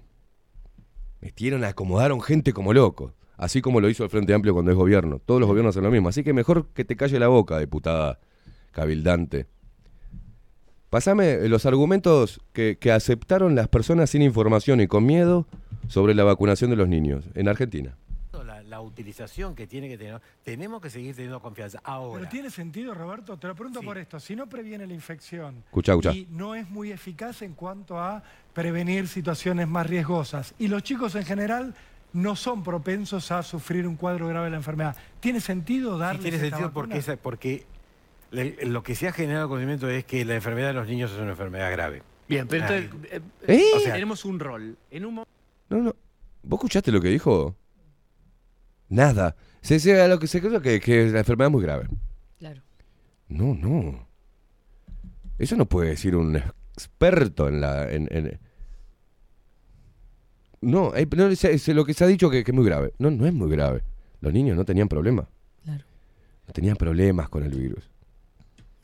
[1.21, 3.15] metieron, acomodaron gente como loco.
[3.37, 5.19] Así como lo hizo el Frente Amplio cuando es gobierno.
[5.19, 6.09] Todos los gobiernos hacen lo mismo.
[6.09, 8.21] Así que mejor que te calle la boca, diputada
[8.71, 9.47] cabildante.
[10.89, 15.49] Pasame los argumentos que, que aceptaron las personas sin información y con miedo
[15.89, 17.97] sobre la vacunación de los niños en Argentina.
[18.75, 21.81] La, utilización que tiene que tener, tenemos que seguir teniendo confianza.
[21.85, 25.63] Ahora, Pero tiene sentido, Roberto, te lo pregunto por esto, si no previene la infección
[25.67, 26.13] Escuchá, escuchá.
[26.13, 28.23] y no es muy eficaz en cuanto a
[28.53, 31.75] prevenir situaciones más riesgosas y los chicos en general
[32.13, 36.23] no son propensos a sufrir un cuadro grave de la enfermedad, ¿tiene sentido sí darles
[36.23, 36.83] tiene esta sentido vacuna?
[36.87, 37.67] porque, esa- porque
[38.31, 41.19] le- lo que se ha generado conocimiento es que la enfermedad de los niños es
[41.19, 42.03] una enfermedad grave.
[42.29, 43.63] Bien, pero entonces, eh, ¿Eh?
[43.77, 44.77] o sea, tenemos un rol.
[44.91, 45.25] En un No,
[45.71, 45.95] no.
[46.43, 47.55] ¿Vos escuchaste lo que dijo?
[48.89, 49.37] Nada.
[49.61, 51.89] Se dice a lo que se cree que, que la enfermedad es muy grave.
[52.39, 52.63] Claro.
[53.29, 54.07] No, no.
[55.39, 57.91] Eso no puede decir un experto en la.
[57.91, 58.39] En, en-
[60.61, 62.93] No, hay- no, es- es lo que se ha dicho que, que es muy grave.
[62.99, 63.83] No, no es muy grave.
[64.21, 65.29] Los niños no tenían problema.
[65.63, 65.85] Claro.
[66.47, 67.91] No tenían problemas con el virus.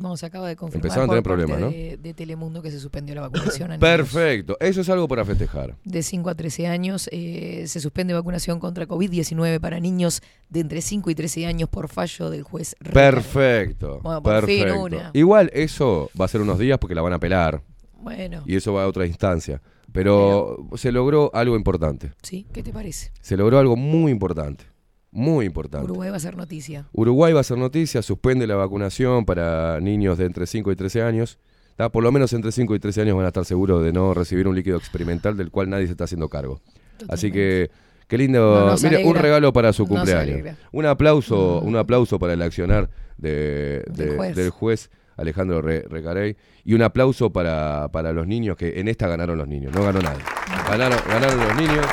[0.00, 1.70] No, se acaba de confirmar Empezaron a tener problemas, ¿no?
[1.70, 4.56] de, de Telemundo que se suspendió la vacunación Perfecto.
[4.58, 5.76] Eso es algo para festejar.
[5.84, 7.08] de 5 a 13 años.
[7.12, 11.88] eh, se suspende vacunación contra COVID-19 para niños de entre 5 y 13 años por
[11.88, 12.74] fallo del juez.
[12.92, 14.00] Perfecto.
[14.02, 14.82] Bueno, por fin perfecto.
[14.84, 15.10] una.
[15.12, 17.62] Igual eso va a ser unos días porque la van a apelar.
[18.00, 19.60] Bueno, Y eso va a otra instancia.
[19.92, 22.12] Pero se logró algo importante.
[22.22, 22.46] ¿sí?
[22.52, 23.10] ¿Qué te parece?
[23.20, 24.64] Se logró algo muy importante.
[25.12, 25.84] Muy importante.
[25.86, 26.86] Uruguay va a ser noticia.
[26.92, 31.02] Uruguay va a hacer noticia, suspende la vacunación para niños de entre 5 y 13
[31.02, 31.38] años.
[31.76, 31.88] ¿tá?
[31.88, 34.46] Por lo menos entre 5 y 13 años van a estar seguros de no recibir
[34.46, 36.60] un líquido experimental del cual nadie se está haciendo cargo.
[37.08, 37.70] Así que,
[38.06, 38.38] qué lindo.
[38.60, 40.54] No, nos Mire, un regalo para su cumpleaños.
[40.72, 42.88] Un aplauso, un aplauso para el accionar
[43.18, 44.36] de- Del de- juez.
[44.36, 46.36] del juez Alejandro Re- Recarey.
[46.64, 49.98] Y un aplauso para, para los niños, que en esta ganaron los niños, no ganó
[50.00, 50.22] nadie.
[50.68, 51.86] Ganaron, ganaron los niños.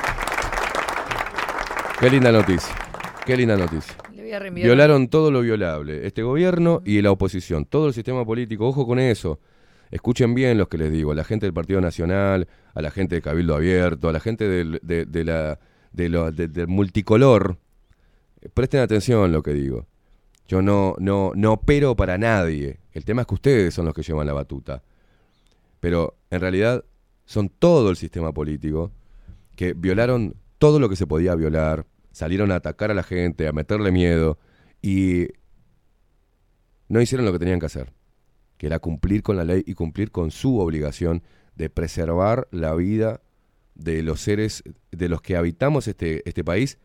[1.99, 2.75] Qué linda noticia.
[3.27, 3.93] Qué linda noticia.
[4.15, 4.65] Le voy a reenviar.
[4.67, 6.07] Violaron todo lo violable.
[6.07, 7.65] Este gobierno y la oposición.
[7.65, 8.65] Todo el sistema político.
[8.67, 9.39] Ojo con eso.
[9.91, 11.11] Escuchen bien los que les digo.
[11.11, 14.47] A la gente del Partido Nacional, a la gente de Cabildo Abierto, a la gente
[14.47, 15.59] del, de, de la,
[15.91, 17.57] de lo- de- del multicolor.
[18.41, 19.87] Eh, Presten atención a lo que digo.
[20.47, 22.79] Yo no, no, no opero para nadie.
[22.93, 24.83] El tema es que ustedes son los que llevan la batuta.
[25.81, 26.83] Pero en realidad
[27.25, 28.91] son todo el sistema político
[29.57, 31.85] que violaron todo lo que se podía violar,
[32.17, 34.39] salieron a atacar a la gente, a meterle miedo
[34.81, 35.27] y
[36.89, 37.93] no hicieron lo que tenían que hacer,
[38.57, 41.21] que era cumplir con la ley y cumplir con su obligación
[41.55, 43.21] de preservar la vida
[43.75, 46.79] de los seres de los que habitamos este, este país,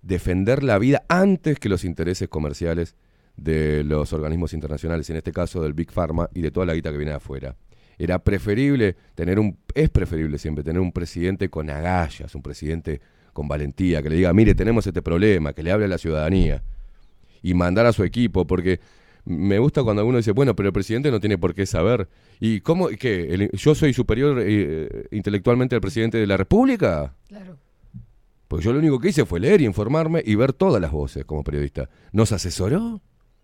[0.00, 2.96] defender la vida antes que los intereses comerciales
[3.36, 6.90] de los organismos internacionales, en este caso del Big Pharma y de toda la guita
[6.90, 7.56] que viene de afuera.
[7.98, 13.02] Era preferible tener un, es preferible siempre tener un presidente con agallas, un presidente
[13.32, 16.62] con valentía, que le diga, mire, tenemos este problema, que le hable a la ciudadanía
[17.42, 18.80] y mandar a su equipo, porque
[19.24, 22.08] me gusta cuando alguno dice, bueno, pero el presidente no tiene por qué saber.
[22.40, 22.88] ¿Y cómo?
[22.88, 23.32] ¿Qué?
[23.34, 27.14] El- ¿Yo soy superior eh, intelectualmente al presidente de la República?
[27.28, 27.56] Claro.
[28.48, 31.24] Porque yo lo único que hice fue leer y informarme y ver todas las voces
[31.24, 31.88] como periodista.
[32.12, 33.00] ¿Nos asesoró?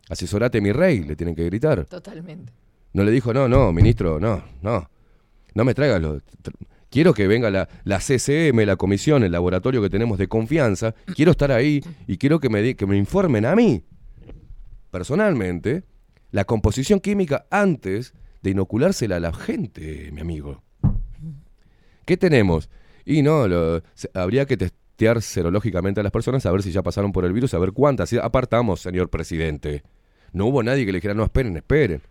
[0.09, 1.85] Asesorate mi rey, le tienen que gritar.
[1.85, 2.53] Totalmente.
[2.93, 4.89] No le dijo, no, no, ministro, no, no.
[5.55, 6.23] No me traigas los...
[6.91, 10.95] Quiero que venga la, la CCM, la comisión, el laboratorio que tenemos de confianza.
[11.15, 13.83] Quiero estar ahí y quiero que me, que me informen a mí,
[14.91, 15.85] personalmente,
[16.31, 20.63] la composición química antes de inoculársela a la gente, mi amigo.
[22.05, 22.71] ¿Qué tenemos?
[23.05, 23.83] Y no, lo-
[24.15, 27.55] habría que testear serológicamente a las personas a ver si ya pasaron por el virus,
[27.55, 28.13] a ver cuántas.
[28.15, 29.83] Apartamos, señor presidente.
[30.33, 32.03] No hubo nadie que le dijera, no, esperen, esperen.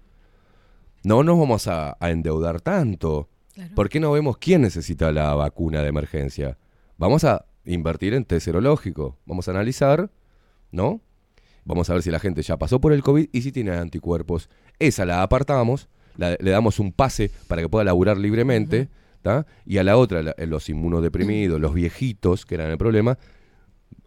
[1.04, 3.30] No nos vamos a endeudar tanto.
[3.76, 6.58] ¿Por qué no vemos quién necesita la vacuna de emergencia?
[6.98, 9.18] Vamos a invertir en test serológico.
[9.26, 10.10] Vamos a analizar,
[10.72, 11.02] ¿no?
[11.64, 14.50] Vamos a ver si la gente ya pasó por el COVID y si tiene anticuerpos.
[14.78, 15.88] Esa la apartamos,
[16.18, 18.88] la- le damos un pase para que pueda laburar libremente,
[19.22, 19.46] ¿tá?
[19.66, 23.18] Y a la otra, la- los inmunodeprimidos, los viejitos, que eran el problema,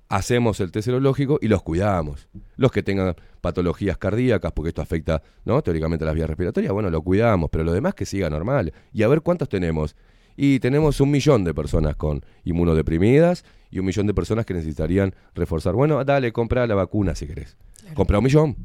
[0.09, 2.29] hacemos el test serológico y los cuidamos.
[2.57, 5.63] Los que tengan patologías cardíacas, porque esto afecta, ¿no?
[5.63, 8.73] Teóricamente a las vías respiratorias, bueno, lo cuidamos, pero lo demás que siga normal.
[8.93, 9.97] Y a ver cuántos tenemos.
[10.37, 15.15] Y tenemos un millón de personas con inmunodeprimidas y un millón de personas que necesitarían
[15.35, 15.75] reforzar.
[15.75, 17.57] Bueno, dale, compra la vacuna si querés.
[17.95, 18.57] Compra un millón,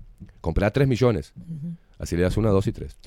[0.41, 1.33] compra tres millones.
[1.97, 2.97] Así le das una, dos y tres.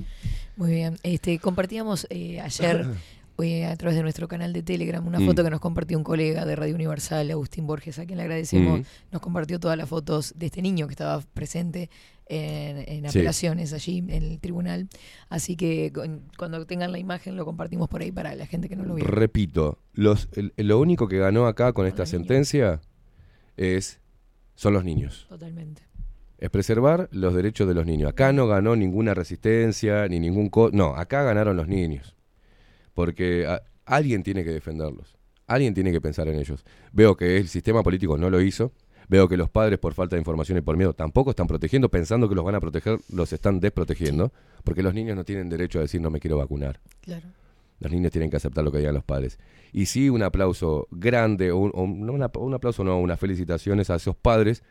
[0.57, 0.97] Muy bien.
[1.03, 2.87] Este, compartíamos eh, ayer
[3.43, 5.27] eh, a través de nuestro canal de Telegram una Mm.
[5.27, 8.81] foto que nos compartió un colega de Radio Universal, Agustín Borges, a quien le agradecemos.
[8.81, 8.85] Mm.
[9.13, 11.91] Nos compartió todas las fotos de este niño que estaba presente
[12.29, 13.19] en, en Sí.
[13.19, 14.89] apelaciones allí en el tribunal.
[15.29, 18.75] Así que con- cuando tengan la imagen lo compartimos por ahí para la gente que
[18.77, 19.05] no lo vio.
[19.05, 22.81] Repito, los, el- lo único que ganó acá con esta sentencia
[23.57, 24.01] es
[24.55, 25.27] son los niños.
[25.29, 25.83] Totalmente.
[26.39, 28.11] Es preservar los derechos de los niños.
[28.11, 32.16] Acá no ganó ninguna resistencia ni ningún co no, acá ganaron los niños.
[32.97, 35.17] Porque a- alguien tiene que defenderlos.
[35.47, 36.65] Alguien tiene que pensar en ellos.
[36.93, 38.73] Veo que el sistema político no lo hizo.
[39.09, 42.27] Veo que los padres por falta de información y por miedo tampoco están protegiendo, pensando
[42.29, 44.33] que los van a proteger, los están desprotegiendo,
[44.65, 46.81] porque los niños no tienen derecho a decir no me quiero vacunar.
[47.03, 47.27] Claro.
[47.79, 49.39] Los niños tienen que aceptar lo que digan los padres.
[49.73, 53.21] Y sí, un aplauso grande, o un, o un- no una- un aplauso, no, unas
[53.21, 54.65] felicitaciones a esos padres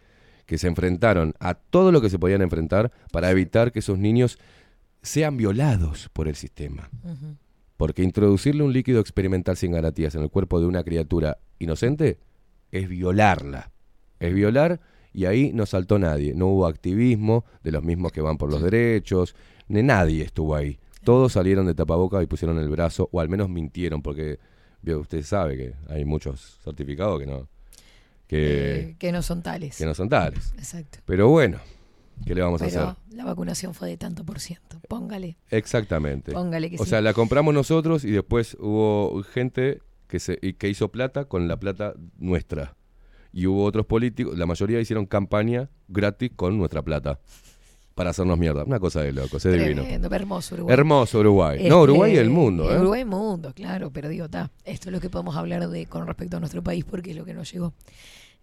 [0.47, 4.37] que se enfrentaron a todo lo que se podían enfrentar para evitar que esos niños
[5.03, 6.89] sean violados por el sistema.
[7.77, 12.19] Porque introducirle un líquido experimental sin garantías en el cuerpo de una criatura inocente
[12.71, 13.71] es violarla.
[14.19, 14.79] Es violar
[15.13, 16.33] y ahí no saltó nadie.
[16.33, 19.35] No hubo activismo de los mismos que van por los derechos.
[19.67, 20.79] Ni nadie estuvo ahí.
[21.03, 24.39] Todos salieron de tapaboca y pusieron el brazo, o al menos mintieron, porque
[24.85, 27.47] usted sabe que hay muchos certificados que no,
[28.27, 29.77] que, Eh, que no son tales.
[29.77, 30.53] que no son tales.
[30.57, 30.99] Exacto.
[31.05, 31.59] Pero bueno,
[32.25, 32.95] ¿qué le vamos a hacer?
[33.11, 34.79] la vacunación fue de tanto por ciento.
[34.87, 35.37] Póngale.
[35.49, 36.31] Exactamente.
[36.33, 36.89] Póngale que o sí.
[36.89, 41.57] sea, la compramos nosotros y después hubo gente que se que hizo plata con la
[41.57, 42.75] plata nuestra.
[43.31, 47.19] Y hubo otros políticos, la mayoría hicieron campaña gratis con nuestra plata
[47.95, 48.63] para hacernos mierda.
[48.63, 49.83] Una cosa de locos, es divino.
[49.83, 50.73] Hermoso Uruguay.
[50.73, 51.57] Hermoso Uruguay.
[51.57, 52.77] Este, no, Uruguay y el mundo, ¿eh?
[52.77, 54.51] Uruguay y mundo, claro, pero digo, está.
[54.65, 57.25] Esto es lo que podemos hablar de con respecto a nuestro país porque es lo
[57.25, 57.73] que nos llegó.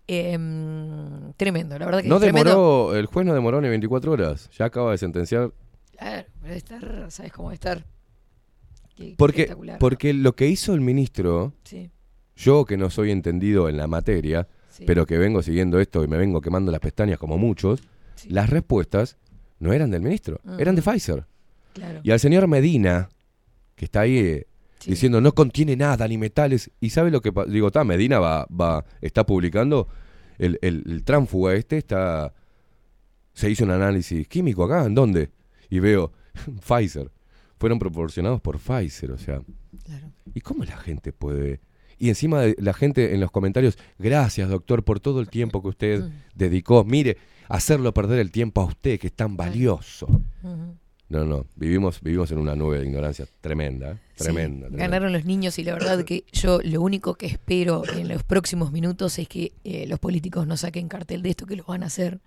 [0.07, 2.51] Em, tremendo, la verdad que No tremendo.
[2.51, 4.51] demoró, el juez no demoró ni 24 horas.
[4.59, 5.53] Ya acaba de sentenciar.
[5.97, 7.85] Claro, debe estar, ¿sabes cómo debe estar?
[8.97, 9.79] Qué- Porque, espectacular.
[9.79, 11.91] porque lo que hizo el ministro, Sí.
[12.37, 14.85] yo que no soy entendido en la materia, Sí.
[14.87, 17.83] pero que vengo siguiendo esto y me vengo quemando las pestañas como muchos,
[18.29, 19.17] las respuestas
[19.61, 20.83] no eran del ministro, eran de.
[20.83, 21.25] Pfizer.
[21.73, 22.01] Claro.
[22.03, 23.09] Y al señor Medina,
[23.77, 24.45] que está ahí
[24.87, 28.85] diciendo no contiene nada ni metales, y sabe lo que digo, está, Medina va, va,
[29.01, 29.89] está publicando
[30.39, 32.33] el, el, el tránfuga este, está
[33.35, 35.31] se hizo un análisis químico acá, ¿en dónde?
[35.71, 36.13] Y veo
[36.67, 37.11] Pfizer.
[37.59, 39.41] Fueron proporcionados por Pfizer, o sea.
[40.35, 41.61] ¿Y cómo la gente puede?
[41.99, 45.69] Y encima de la gente en los comentarios, gracias doctor por todo el tiempo que
[45.69, 46.83] usted dedicó.
[46.85, 47.17] Mire,
[47.49, 50.09] hacerlo perder el tiempo a usted, que es tan valioso.
[51.13, 53.99] No, no, vivimos, vivimos en una nube de ignorancia tremenda.
[54.17, 54.69] Sí, tremenda.
[54.71, 58.73] Ganaron los niños y la verdad que yo lo único que espero en los próximos
[58.73, 61.87] minutos es que eh, los políticos no saquen cartel de esto, que lo van a
[61.87, 62.21] hacer,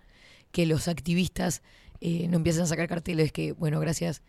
[0.51, 1.63] que los activistas
[1.99, 4.21] eh, no empiecen a sacar carteles, que bueno, gracias,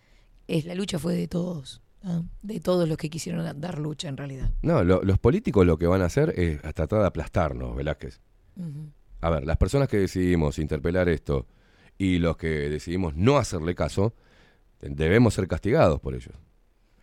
[0.48, 2.22] es la lucha fue de todos, ¿ah?
[2.42, 4.50] de todos los que quisieron dar lucha en realidad.
[4.62, 8.20] No, lo- los políticos lo que van a hacer es tratar de aplastarnos, Velázquez.
[9.20, 11.46] A ver, las personas que decidimos interpelar esto
[11.98, 14.14] y los que decidimos no hacerle caso,
[14.80, 16.32] debemos ser castigados por ello.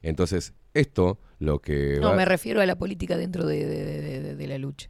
[0.02, 1.98] Entonces, esto lo que...
[2.02, 4.90] No, va- me refiero a la política dentro de, de- de- de- de la lucha.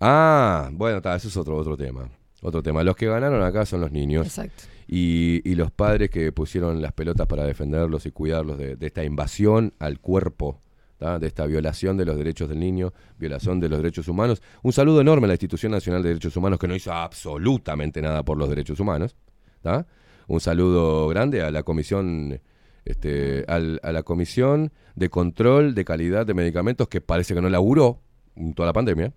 [0.00, 2.08] Ah, bueno, ta, eso es otro, otro tema.
[2.42, 2.82] Otro tema.
[2.82, 4.26] Los que ganaron acá son los niños.
[4.26, 4.64] Exacto.
[4.88, 9.04] Y, y los padres que pusieron las pelotas para defenderlos y cuidarlos de, de esta
[9.04, 10.62] invasión al cuerpo,
[10.96, 11.18] ¿ta?
[11.18, 14.42] de esta violación de los derechos del niño, violación de los derechos humanos.
[14.62, 18.22] Un saludo enorme a la Institución Nacional de Derechos Humanos que no hizo absolutamente nada
[18.24, 19.14] por los derechos humanos.
[19.60, 19.86] ¿ta?
[20.30, 22.40] Un saludo grande a la comisión.
[22.84, 27.48] Este, al- a la Comisión de Control de Calidad de Medicamentos que parece que no
[27.50, 28.00] laburó
[28.36, 29.12] en toda la pandemia.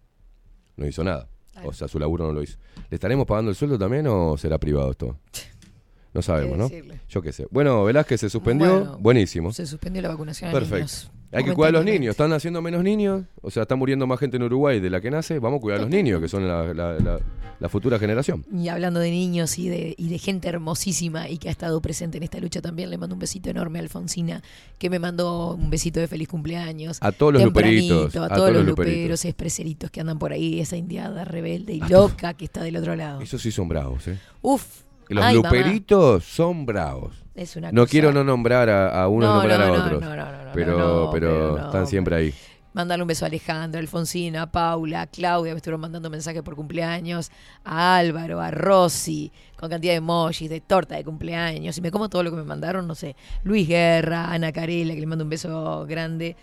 [0.75, 1.29] No hizo nada.
[1.63, 2.57] O sea, su laburo no lo hizo.
[2.89, 5.17] ¿Le estaremos pagando el sueldo también o será privado esto?
[6.13, 6.69] No sabemos, ¿no?
[7.09, 7.47] Yo qué sé.
[7.49, 8.69] Bueno, Velázquez se suspendió.
[8.77, 9.51] Bueno, Buenísimo.
[9.51, 10.75] Se suspendió la vacunación a Perfecto.
[10.77, 11.11] niños.
[11.33, 12.11] Hay que cuidar a los niños.
[12.11, 13.23] Están naciendo menos niños.
[13.41, 15.39] O sea, está muriendo más gente en Uruguay de la que nace.
[15.39, 17.19] Vamos a cuidar a los niños, que son la, la- la-
[17.59, 18.43] la futura generación.
[18.51, 22.17] Y hablando de niños y de, y de gente hermosísima y que ha estado presente
[22.17, 24.41] en esta lucha también, le mando un besito enorme a Alfonsina,
[24.77, 26.97] que me mandó un besito de feliz cumpleaños.
[26.99, 29.23] A todos los luperitos, A, a todos, los luperos, luperitos.
[29.25, 33.21] expreseritos que andan por ahí, esa indiada rebelde y loca que está del otro lado.
[33.21, 34.17] Esos sí son bravos, ¿eh?
[34.41, 34.81] Uf.
[35.07, 35.49] Los Ay, mamá.
[35.49, 37.22] luperitos son bravos.
[37.35, 40.01] Es una no cosa- quiero no nombrar a, a uno No, nombrar no, a otros.
[40.01, 42.33] no, no, no, no, pero, pero, están siempre ahí.
[42.73, 46.41] Mandarle un beso a Alejandra, a Alfonsina, a Paula, a Claudia, me estuvieron mandando mensajes
[46.41, 47.29] por cumpleaños,
[47.63, 51.77] a Álvaro, a Rosy, con cantidad de emojis, de torta de cumpleaños.
[51.77, 53.15] Y me como todo lo que me mandaron, no sé.
[53.43, 56.35] Luis Guerra, Ana Carela, que le mando un beso grande.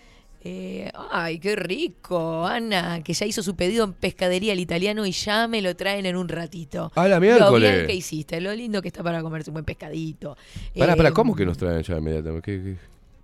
[0.43, 5.11] Eh, ay, qué rico, Ana, que ya hizo su pedido en pescadería al italiano y
[5.11, 6.91] ya me lo traen en un ratito.
[6.95, 7.85] ¡A la Lo bien miércoles!
[7.87, 10.35] que hiciste, lo lindo que está para comerse un buen pescadito.
[10.75, 12.41] Pará, Eh, ¿cómo que nos traen ya inmediatamente?
[12.57, 12.77] ¿Qué- qué?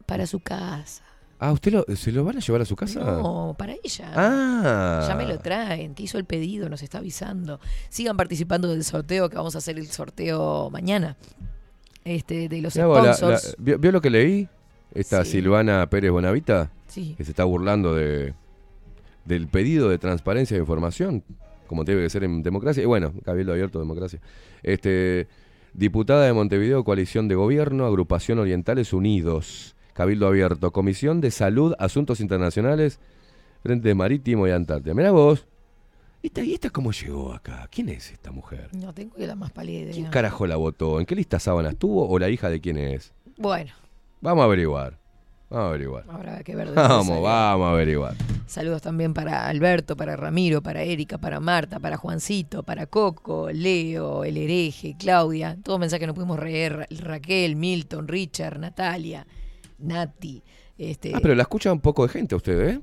[0.05, 1.01] Para su casa.
[1.39, 2.99] Ah, ¿usted lo, se lo van a llevar a su casa?
[2.99, 4.11] No, para ella.
[4.15, 5.05] Ah.
[5.07, 7.59] Ya me lo traen, que hizo el pedido, nos está avisando.
[7.89, 11.15] Sigan participando del sorteo, que vamos a hacer el sorteo mañana.
[12.05, 13.43] Este, de los la- sponsors.
[13.49, 14.47] la- ¿vio, vio lo que leí?
[14.97, 15.31] Esta Sí.
[15.31, 17.13] Silvana Pérez Bonavita, Sí.
[17.17, 18.33] que se está burlando de
[19.25, 21.21] del pedido de transparencia de información,
[21.67, 22.81] como debe que ser en democracia.
[22.81, 24.21] Y bueno, Cabildo Abierto, democracia.
[24.63, 25.27] Este,
[25.73, 32.21] diputada de Montevideo, coalición de gobierno, agrupación Orientales Unidos, Cabildo Abierto, Comisión de Salud, Asuntos
[32.21, 32.99] Internacionales,
[33.63, 34.93] Frente Marítimo y Antártida.
[34.93, 35.45] Mirá vos.
[36.21, 37.67] ¿Y esta, y esta cómo llegó acá?
[37.69, 38.69] ¿Quién es esta mujer?
[38.73, 39.93] No tengo la más pálida idea.
[39.93, 41.01] ¿Quién carajo la votó?
[41.01, 43.11] ¿En qué lista sábanas tuvo o la hija de quién es?
[43.37, 43.73] Bueno,
[44.21, 44.97] Vamos a averiguar.
[45.49, 46.03] Vamos a averiguar.
[46.09, 46.71] habrá que ver.
[46.75, 48.15] Vamos, vamos a averiguar.
[48.47, 54.23] Saludos también para Alberto, para Ramiro, para Erika, para Marta, para Juancito, para Coco, Leo,
[54.25, 55.57] El Hereje, Claudia.
[55.63, 56.75] Todos mensajes que no pudimos leer.
[56.77, 59.25] Ra- Raquel, Milton, Richard, Natalia,
[59.79, 60.43] Nati.
[60.77, 62.81] Este, Ah, pero la escucha un poco de gente usted, ¿eh?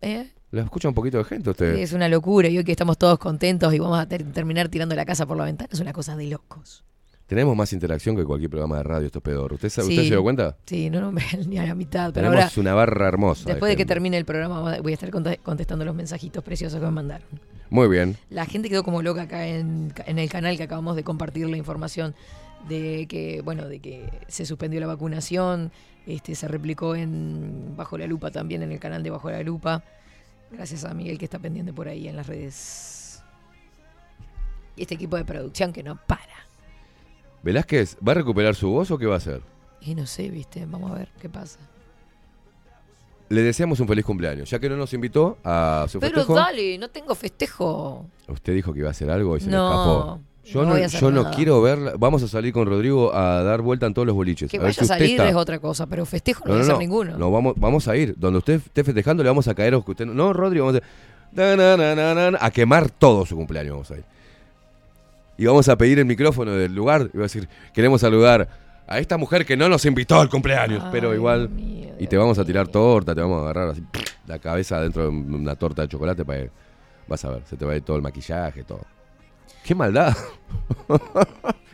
[0.00, 0.32] ¿eh?
[0.52, 1.74] La escucha un poquito de gente usted.
[1.76, 2.48] Es una locura.
[2.48, 5.36] Y hoy que estamos todos contentos y vamos a ter- terminar tirando la casa por
[5.36, 6.84] la ventana, es una cosa de locos.
[7.26, 9.52] Tenemos más interacción que cualquier programa de radio, esto es pedor.
[9.54, 9.80] ¿Usted, Sí.
[9.80, 10.56] ¿usted se dio cuenta?
[10.66, 11.12] Sí, no, no
[11.46, 12.12] ni a la mitad.
[12.12, 13.44] Pero Tenemos ahora, una barra hermosa.
[13.48, 13.94] después de que gente.
[13.94, 17.26] termine el programa, voy a estar conte- contestando los mensajitos preciosos que me mandaron.
[17.70, 18.16] Muy bien.
[18.30, 21.56] La gente quedó como loca acá en, en el canal que acabamos de compartir la
[21.56, 22.14] información
[22.68, 25.72] de que, bueno, de que se suspendió la vacunación,
[26.06, 29.82] este, se replicó en Bajo la Lupa también, en el canal de Bajo la Lupa.
[30.52, 33.22] Gracias a Miguel que está pendiente por ahí en las redes.
[34.76, 36.43] Y este equipo de producción que no para.
[37.44, 39.42] Velázquez, ¿va a recuperar su voz o qué va a hacer?
[39.82, 41.58] Y no sé, viste, vamos a ver qué pasa.
[43.28, 44.48] Le deseamos un feliz cumpleaños.
[44.50, 48.06] Ya que no nos invitó a su Pero festejo, dale, no tengo festejo.
[48.28, 50.20] usted dijo que iba a hacer algo y se No, le escapó.
[50.44, 51.34] Yo no no, voy a hacer yo no nada.
[51.34, 51.94] quiero verla.
[51.98, 54.50] Vamos a salir con Rodrigo a dar vuelta en todos los boliches.
[54.50, 55.28] Que a ver vaya si a usted salir está.
[55.30, 56.78] es otra cosa, pero festejo no, No, voy a no, hacer no.
[56.80, 57.18] ninguno.
[57.18, 58.14] No, vamos, vamos a ir.
[58.18, 59.72] Donde usted esté festejando, le vamos a caer.
[59.82, 60.84] Que usted, no, Rodrigo, vamos a,
[61.34, 63.72] na, na, na, na, na, na, a quemar todo su cumpleaños.
[63.72, 64.04] Vamos a ir.
[65.36, 67.10] Y vamos a pedir el micrófono del lugar.
[67.12, 68.48] Y va a decir: Queremos saludar
[68.86, 70.84] a esta mujer que no nos invitó al cumpleaños.
[70.92, 71.50] pero igual.
[71.98, 73.82] y te vamos a tirar torta, te vamos a agarrar así
[74.26, 76.50] la cabeza dentro de una torta de chocolate para que.
[77.06, 78.80] Vas a ver, se te va a ir todo el maquillaje, todo.
[79.62, 80.14] ¡Qué maldad!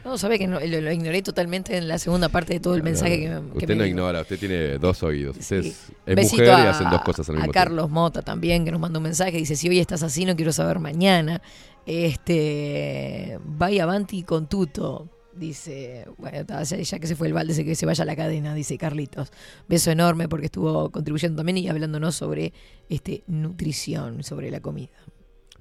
[0.02, 2.82] No, sabe que no- lo, lo ignoré totalmente en la segunda parte de todo el
[2.82, 5.36] mensaje que, me- que Usted me no ignora, usted tiene dos oídos.
[5.36, 5.90] Usted es,
[6.32, 7.68] mujer y a- hacen dos cosas al a mismo tiempo.
[7.68, 9.32] Carlos Mota también, que nos mandó un mensaje.
[9.36, 11.42] Dice: Si hoy estás así, no quiero saber mañana.
[11.86, 13.38] Este.
[13.44, 15.08] Vaya avanti con tuto.
[15.32, 18.76] Dice, bueno, ya, que se fue el balde, que se vaya a la cadena, dice
[18.76, 19.30] Carlitos.
[19.68, 22.52] Beso enorme porque estuvo contribuyendo también y hablándonos sobre
[22.88, 24.90] este nutrición, sobre la comida.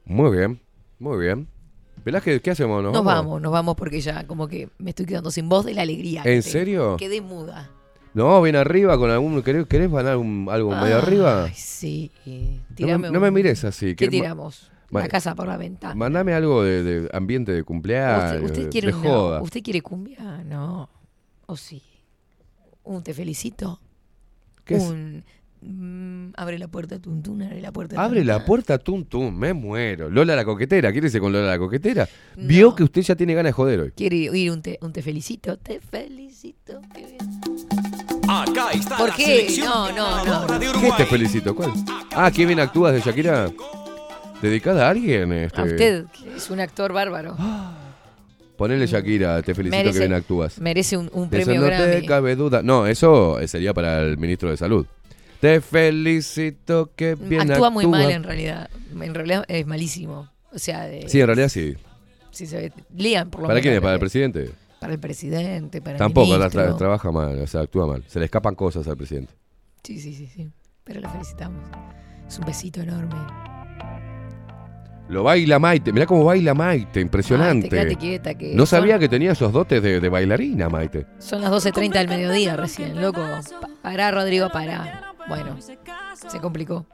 [0.06, 0.60] Muy bien,
[0.98, 1.48] muy bien.
[2.04, 2.84] Velázquez, ¿qué hacemos?
[2.84, 3.42] Nos, vamos?
[3.42, 6.24] nos vamos porque ya como que me estoy quedando sin voz de la alegría.
[6.26, 6.98] ¿En serio?
[6.98, 7.70] Quedé muda.
[8.14, 9.42] No, bien arriba con algún.
[9.44, 11.50] ¿Querés, querés ganar un- algo medio Ay, arriba?
[11.54, 12.12] Sí.
[12.80, 13.96] No me, no me mires así.
[13.96, 14.72] ¿Qué que- tiramos?
[14.92, 15.96] La casa por la ventana.
[15.96, 18.44] Mandame algo de, de ambiente de cumpleaños.
[18.44, 19.42] ¿Usted, quiere de joda.
[19.42, 20.44] ¿Usted quiere cumbia?
[20.46, 20.90] No.
[21.46, 21.82] ¿O sí?
[22.84, 23.80] ¿Un te felicito?
[24.66, 24.84] ¿Qué es?
[24.84, 25.24] Un
[25.62, 28.48] mm, abre la puerta tuntún, abre la puerta Abre la tuntún.
[28.48, 30.10] puerta, tum, me muero.
[30.10, 32.08] Lola la coquetera, ¿quiere irse con Lola la coquetera?
[32.38, 33.92] Vio que usted ya tiene ganas de joder hoy.
[33.92, 35.58] ¿Quiere oír un te, un te felicito?
[35.58, 36.82] Te felicito.
[36.94, 37.18] qué bien.
[38.28, 39.26] Acá está ¿Por la qué?
[39.26, 39.92] selección No,
[40.26, 40.60] no, no.
[40.60, 41.56] ¿Qué te felicito?
[41.56, 41.72] ¿Cuál?
[42.16, 43.52] Ah, qué bien actúas de Shakira.
[44.42, 45.32] ¿Dedicada a alguien?
[45.34, 47.36] Este, A usted, que es un actor bárbaro.
[48.58, 50.60] Ponele Shakira, te felicito Merece- que bien actúas.
[50.60, 51.92] merece un- un De eso premio no Grammy.
[52.02, 52.62] te cabe duda.
[52.62, 54.86] No, eso eh, sería para el ministro de Salud.
[55.40, 58.70] Te felicito que bien Actúa muy mal en realidad.
[59.00, 60.30] En realidad es malísimo.
[60.52, 61.76] O sea, de, Sí, en realidad sí.
[62.32, 63.78] si se ve- lean por lo ¿Para menos quién es?
[63.80, 64.50] la ¿Para el presidente?
[64.82, 68.04] Para el presidente, para Tampoco, el la tra- trabaja mal, o sea, actúa mal.
[68.08, 69.34] Se le escapan cosas al presidente.
[69.84, 70.50] Sí, sí, sí, sí.
[70.84, 71.64] Pero lo felicitamos.
[72.28, 73.16] Es un besito enorme.
[75.10, 77.68] Lo baila Maite, mirá cómo baila Maite, impresionante.
[77.68, 81.08] Maite, quédate quieta, que no sabía son- que tenía esos dotes de, de bailarina, Maite.
[81.18, 83.22] Son las 12.30 del mediodía recién, loco.
[83.60, 85.14] Pa- pará, Rodrigo, pará.
[85.28, 86.86] Bueno, se complicó.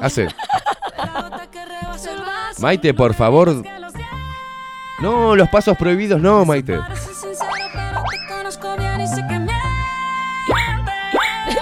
[0.00, 0.28] Hace.
[2.60, 3.62] Maite, por favor.
[5.00, 6.78] No, los pasos prohibidos no, Maite.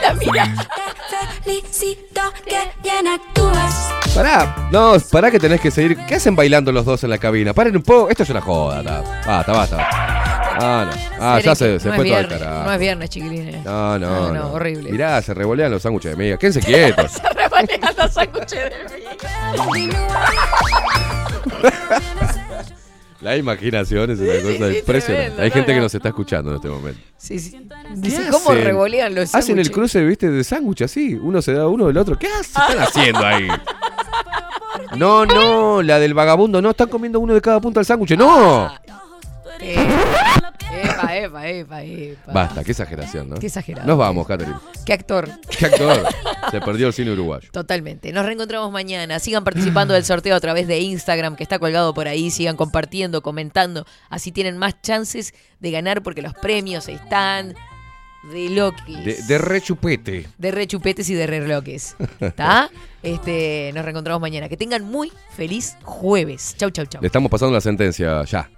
[0.02, 0.54] La mira.
[1.44, 3.90] Felicito que bien actúas.
[4.14, 5.96] Pará, no, pará que tenés que seguir.
[6.06, 7.52] ¿Qué hacen bailando los dos en la cabina?
[7.54, 8.82] Paren un poco, esto es una joda.
[8.82, 9.02] ta.
[9.26, 9.88] Basta, basta.
[10.62, 10.92] Ah, no.
[11.20, 12.64] Ah, ya se, se no fue todo viernes, carajo.
[12.64, 13.64] No es viernes, chiquilines.
[13.64, 14.34] No, no, No, no.
[14.34, 14.90] no, horrible.
[14.92, 16.36] Mirá, se revolean los sándwiches de miga.
[16.36, 17.12] Quédense quietos.
[17.22, 18.70] Se revolean los sándwiches de
[23.20, 25.02] La imaginación es una Sí, cosa sí, impresionante.
[25.04, 25.82] tremendo, Hay no, gente que no.
[25.82, 27.00] nos está escuchando en este momento.
[27.18, 27.50] Sí, sí.
[27.50, 27.60] ¿Qué
[27.96, 28.64] Dice, ¿cómo hacen?
[28.64, 31.14] revolean los Hacen el cruce, viste, de sándwich así.
[31.14, 32.18] Uno se da uno del otro.
[32.18, 33.48] ¿Qué hace- están haciendo ahí?
[34.96, 36.60] No, no, la del vagabundo.
[36.60, 38.16] No, están comiendo uno de cada punta del sándwich.
[38.16, 38.72] ¡No!
[39.62, 42.32] Epa, epa, epa, epa.
[42.32, 43.36] Basta, qué exageración, ¿no?
[43.36, 43.86] Qué exagerado.
[43.86, 44.56] Nos vamos, Catherine.
[44.86, 45.28] Qué actor.
[45.58, 46.06] Qué actor.
[46.50, 47.48] Se perdió el cine uruguayo.
[47.52, 48.12] Totalmente.
[48.12, 49.18] Nos reencontramos mañana.
[49.18, 52.30] Sigan participando del sorteo a través de Instagram, que está colgado por ahí.
[52.30, 53.86] Sigan compartiendo, comentando.
[54.08, 57.54] Así tienen más chances de ganar porque los premios están
[58.32, 59.04] de loquis.
[59.04, 60.26] De, de rechupete.
[60.38, 61.96] De rechupetes y de reloques.
[62.20, 62.70] ¿Está?
[63.02, 64.48] Este, nos reencontramos mañana.
[64.48, 66.54] Que tengan muy feliz jueves.
[66.56, 67.00] Chau, chau, chau.
[67.00, 68.48] Le estamos pasando la sentencia ya.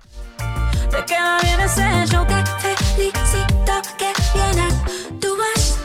[1.03, 2.45] Porque va bien ese yo te
[2.95, 4.75] felicito que vienes.
[5.19, 5.77] Tú vas,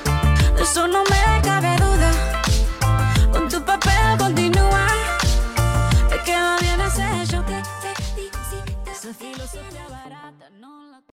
[0.55, 1.03] de eso no